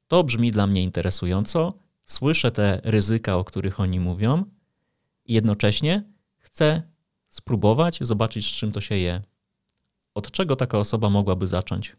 [0.08, 1.74] To brzmi dla mnie interesująco,
[2.06, 4.44] słyszę te ryzyka, o których oni mówią
[5.24, 6.04] i jednocześnie
[6.38, 6.82] chcę
[7.28, 9.22] spróbować, zobaczyć, z czym to się je.
[10.14, 11.96] Od czego taka osoba mogłaby zacząć?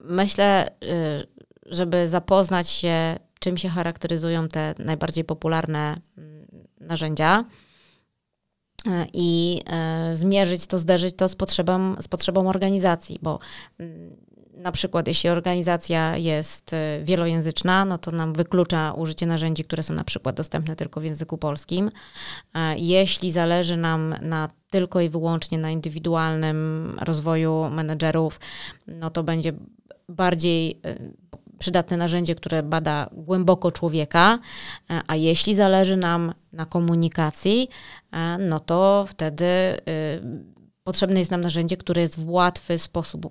[0.00, 1.26] Myślę, y,
[1.66, 6.46] żeby zapoznać się, czym się charakteryzują te najbardziej popularne mm,
[6.80, 7.44] narzędzia,
[9.12, 9.60] i
[10.14, 13.38] zmierzyć to, zderzyć to z potrzebą, z potrzebą organizacji, bo
[13.78, 14.16] mm,
[14.52, 19.94] na przykład jeśli organizacja jest y, wielojęzyczna, no to nam wyklucza użycie narzędzi, które są
[19.94, 21.90] na przykład dostępne tylko w języku polskim.
[22.54, 28.40] E, jeśli zależy nam na tylko i wyłącznie na indywidualnym rozwoju menedżerów,
[28.86, 29.52] no to będzie
[30.08, 31.14] bardziej y,
[31.58, 34.38] przydatne narzędzie, które bada głęboko człowieka,
[34.90, 37.68] e, a jeśli zależy nam na komunikacji,
[38.12, 39.44] e, no to wtedy
[40.84, 43.26] potrzebne jest nam narzędzie, które jest w łatwy sposób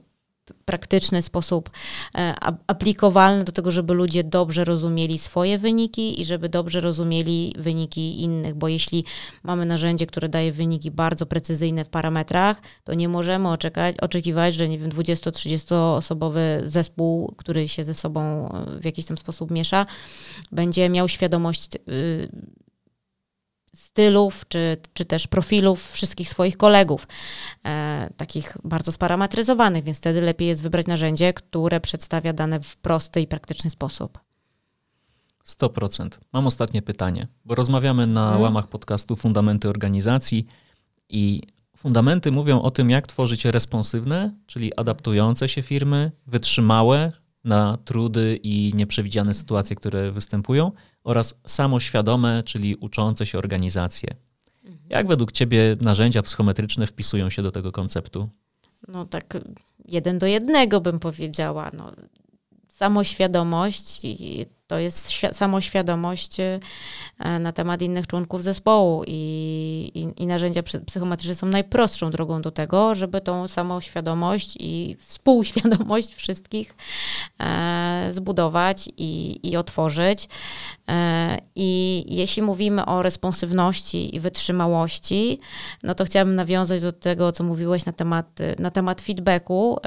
[0.66, 1.70] praktyczny sposób
[2.16, 2.34] e,
[2.68, 8.56] aplikowalny do tego, żeby ludzie dobrze rozumieli swoje wyniki i żeby dobrze rozumieli wyniki innych,
[8.56, 9.06] bo jeśli
[9.44, 14.70] mamy narzędzie, które daje wyniki bardzo precyzyjne w parametrach, to nie możemy oczekać, oczekiwać, że
[14.70, 19.86] nie wiem, 20-30 osobowy zespół, który się ze sobą e, w jakiś tam sposób miesza,
[20.52, 22.30] będzie miał świadomość y,
[23.76, 27.08] stylów, czy, czy też profilów wszystkich swoich kolegów,
[27.66, 33.22] e, takich bardzo sparametryzowanych, więc wtedy lepiej jest wybrać narzędzie, które przedstawia dane w prosty
[33.22, 34.20] i praktyczny sposób.
[35.48, 36.10] 100%.
[36.34, 38.42] Mam ostatnie pytanie, bo rozmawiamy na hmm.
[38.42, 40.46] łamach podcastu Fundamenty Organizacji
[41.10, 41.42] i
[41.78, 47.12] fundamenty mówią o tym, jak tworzyć responsywne, czyli adaptujące się firmy, wytrzymałe
[47.44, 50.72] na trudy i nieprzewidziane sytuacje, które występują,
[51.04, 54.10] oraz samoświadome, czyli uczące się organizacje.
[54.64, 54.90] Mhm.
[54.90, 58.30] Jak według Ciebie narzędzia psychometryczne wpisują się do tego konceptu?
[58.88, 59.38] No tak
[59.86, 61.72] jeden do jednego bym powiedziała.
[61.74, 61.92] No,
[62.76, 66.60] samoświadomość i to jest samoświadomość e,
[67.40, 72.96] na temat innych członków zespołu i, i, i, narzędzia psychometryczne są najprostszą drogą do tego,
[72.96, 76.76] żeby tą samoświadomość i współświadomość wszystkich
[77.40, 80.30] e, zbudować i, i otworzyć.
[80.90, 85.40] E, I jeśli mówimy o responsywności i wytrzymałości,
[85.84, 89.78] no to chciałabym nawiązać do tego, co mówiłeś na temat, na temat feedbacku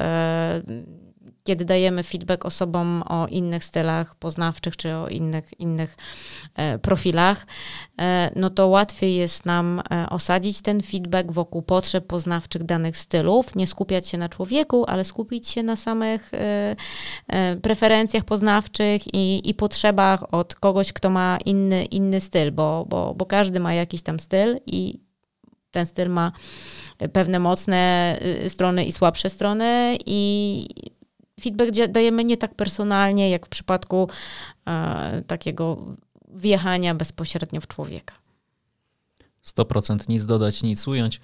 [1.47, 5.97] kiedy dajemy feedback osobom o innych stylach poznawczych czy o innych, innych
[6.55, 7.47] e, profilach,
[8.01, 13.55] e, no to łatwiej jest nam e, osadzić ten feedback wokół potrzeb poznawczych danych stylów,
[13.55, 16.31] nie skupiać się na człowieku, ale skupić się na samych
[17.63, 23.27] preferencjach poznawczych i, i potrzebach od kogoś, kto ma inny, inny styl, bo, bo, bo
[23.27, 25.01] każdy ma jakiś tam styl i
[25.71, 26.33] ten styl ma
[27.13, 28.19] pewne mocne
[28.49, 30.96] strony i słabsze strony i
[31.41, 34.09] feedback dajemy nie tak personalnie, jak w przypadku
[34.67, 35.85] e, takiego
[36.29, 38.15] wjechania bezpośrednio w człowieka.
[39.47, 41.21] 100% nic dodać, nic ująć.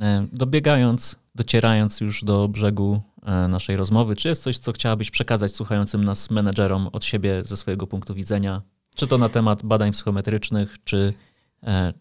[0.00, 5.56] E, dobiegając, docierając już do brzegu e, naszej rozmowy, czy jest coś, co chciałabyś przekazać
[5.56, 8.62] słuchającym nas menedżerom od siebie ze swojego punktu widzenia?
[8.94, 11.14] Czy to na temat badań psychometrycznych, czy,
[11.62, 11.92] e,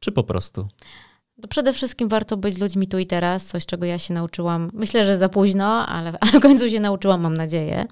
[0.00, 0.68] czy po prostu?
[1.42, 5.04] To przede wszystkim warto być ludźmi tu i teraz, coś czego ja się nauczyłam, myślę,
[5.04, 7.86] że za późno, ale, ale w końcu się nauczyłam, mam nadzieję.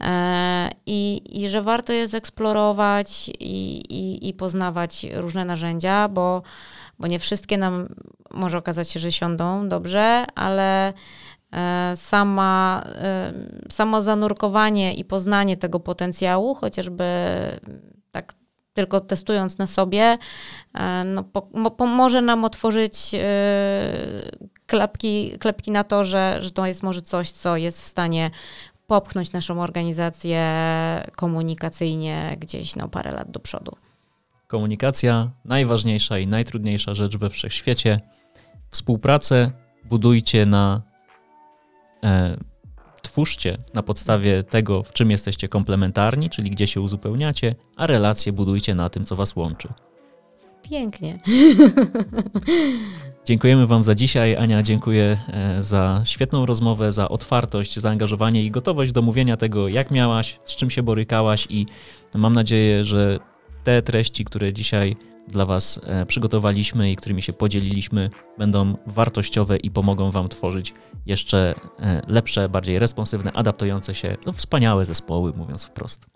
[0.00, 6.42] E, i, I że warto jest eksplorować i, i, i poznawać różne narzędzia, bo,
[6.98, 7.88] bo nie wszystkie nam
[8.30, 10.92] może okazać się, że siądą dobrze, ale
[11.52, 13.32] e, sama, e,
[13.70, 17.04] samo zanurkowanie i poznanie tego potencjału, chociażby
[18.10, 18.34] tak
[18.78, 20.18] tylko testując na sobie,
[20.74, 23.20] e, no, po, pomoże nam otworzyć e,
[24.66, 25.32] klapki,
[25.66, 28.30] na to, że, że to jest może coś, co jest w stanie
[28.86, 30.42] popchnąć naszą organizację
[31.16, 33.76] komunikacyjnie gdzieś no, parę lat do przodu.
[34.46, 38.00] Komunikacja najważniejsza i najtrudniejsza rzecz we wszechświecie.
[38.70, 39.50] Współpracę
[39.84, 40.82] budujcie na
[42.04, 42.36] e,
[43.18, 48.74] twórzcie na podstawie tego, w czym jesteście komplementarni, czyli gdzie się uzupełniacie, a relacje budujcie
[48.74, 49.68] na tym, co was łączy.
[50.70, 51.18] Pięknie.
[53.26, 54.36] Dziękujemy Wam za dzisiaj.
[54.36, 59.90] Ania, dziękuję e, za świetną rozmowę, za otwartość, zaangażowanie i gotowość do mówienia tego, jak
[59.90, 61.66] miałaś, z czym się borykałaś, i
[62.16, 63.18] mam nadzieję, że
[63.64, 64.96] te treści, które dzisiaj
[65.28, 70.74] dla Was e, przygotowaliśmy i którymi się podzieliliśmy, będą wartościowe i pomogą Wam tworzyć
[71.06, 76.06] jeszcze e, lepsze, bardziej responsywne, adaptujące się, no, wspaniałe zespoły, mówiąc wprost.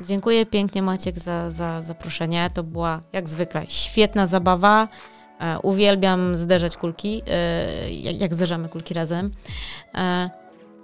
[0.00, 2.50] Dziękuję pięknie Maciek za, za zaproszenie.
[2.54, 4.88] To była jak zwykle świetna zabawa.
[5.40, 7.22] E, uwielbiam zderzać kulki,
[8.18, 9.30] jak zderzamy kulki razem.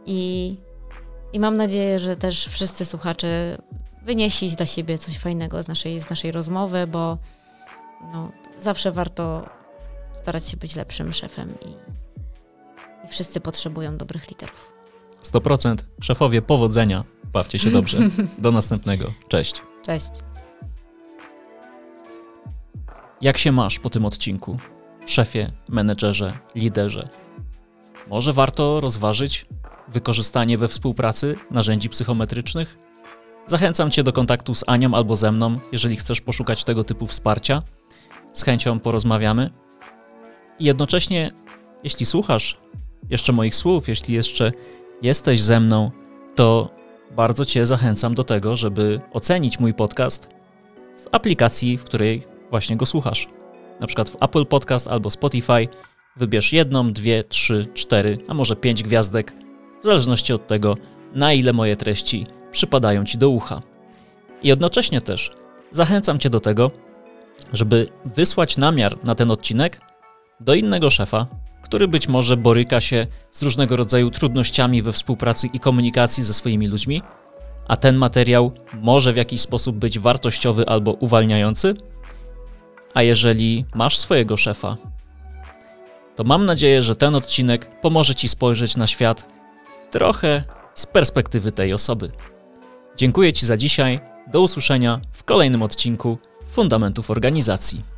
[0.07, 0.57] I,
[1.33, 3.59] I mam nadzieję, że też wszyscy słuchacze
[4.03, 7.19] wynieśli dla siebie coś fajnego z naszej, z naszej rozmowy, bo
[8.13, 9.49] no, zawsze warto
[10.13, 11.69] starać się być lepszym szefem i,
[13.07, 14.73] i wszyscy potrzebują dobrych liderów.
[15.23, 15.77] 100%.
[16.01, 17.05] Szefowie, powodzenia.
[17.33, 17.99] Bawcie się dobrze.
[18.39, 19.13] Do następnego.
[19.29, 19.63] Cześć.
[19.87, 20.11] Cześć.
[23.21, 24.59] Jak się masz po tym odcinku?
[25.11, 27.09] szefie, menedżerze, liderze.
[28.09, 29.47] Może warto rozważyć
[29.89, 32.79] wykorzystanie we współpracy narzędzi psychometrycznych?
[33.47, 37.63] Zachęcam Cię do kontaktu z Anią albo ze mną, jeżeli chcesz poszukać tego typu wsparcia.
[38.39, 39.51] Z chęcią porozmawiamy.
[40.59, 41.31] I jednocześnie,
[41.85, 42.59] jeśli słuchasz
[43.11, 44.53] jeszcze moich słów, jeśli jeszcze
[45.03, 45.91] jesteś ze mną,
[46.35, 46.71] to
[47.17, 50.29] bardzo Cię zachęcam do tego, żeby ocenić mój podcast
[50.97, 53.29] w aplikacji, w której właśnie go słuchasz.
[53.81, 55.69] Na przykład w Apple Podcast albo Spotify.
[56.17, 59.33] Wybierz jedną, dwie, trzy, cztery, a może pięć gwiazdek,
[59.83, 60.77] w zależności od tego,
[61.15, 63.63] na ile moje treści przypadają Ci do ucha.
[64.43, 65.31] I jednocześnie też
[65.71, 66.71] zachęcam Cię do tego,
[67.53, 69.81] żeby wysłać namiar na ten odcinek
[70.41, 71.27] do innego szefa,
[71.63, 76.67] który być może boryka się z różnego rodzaju trudnościami we współpracy i komunikacji ze swoimi
[76.67, 77.03] ludźmi,
[77.69, 81.75] a ten materiał może w jakiś sposób być wartościowy albo uwalniający.
[82.95, 84.77] A jeżeli masz swojego szefa,
[86.17, 89.27] to mam nadzieję, że ten odcinek pomoże Ci spojrzeć na świat
[89.91, 90.45] trochę
[90.75, 92.11] z perspektywy tej osoby.
[92.97, 94.01] Dziękuję Ci za dzisiaj.
[94.27, 97.98] Do usłyszenia w kolejnym odcinku Fundamentów Organizacji.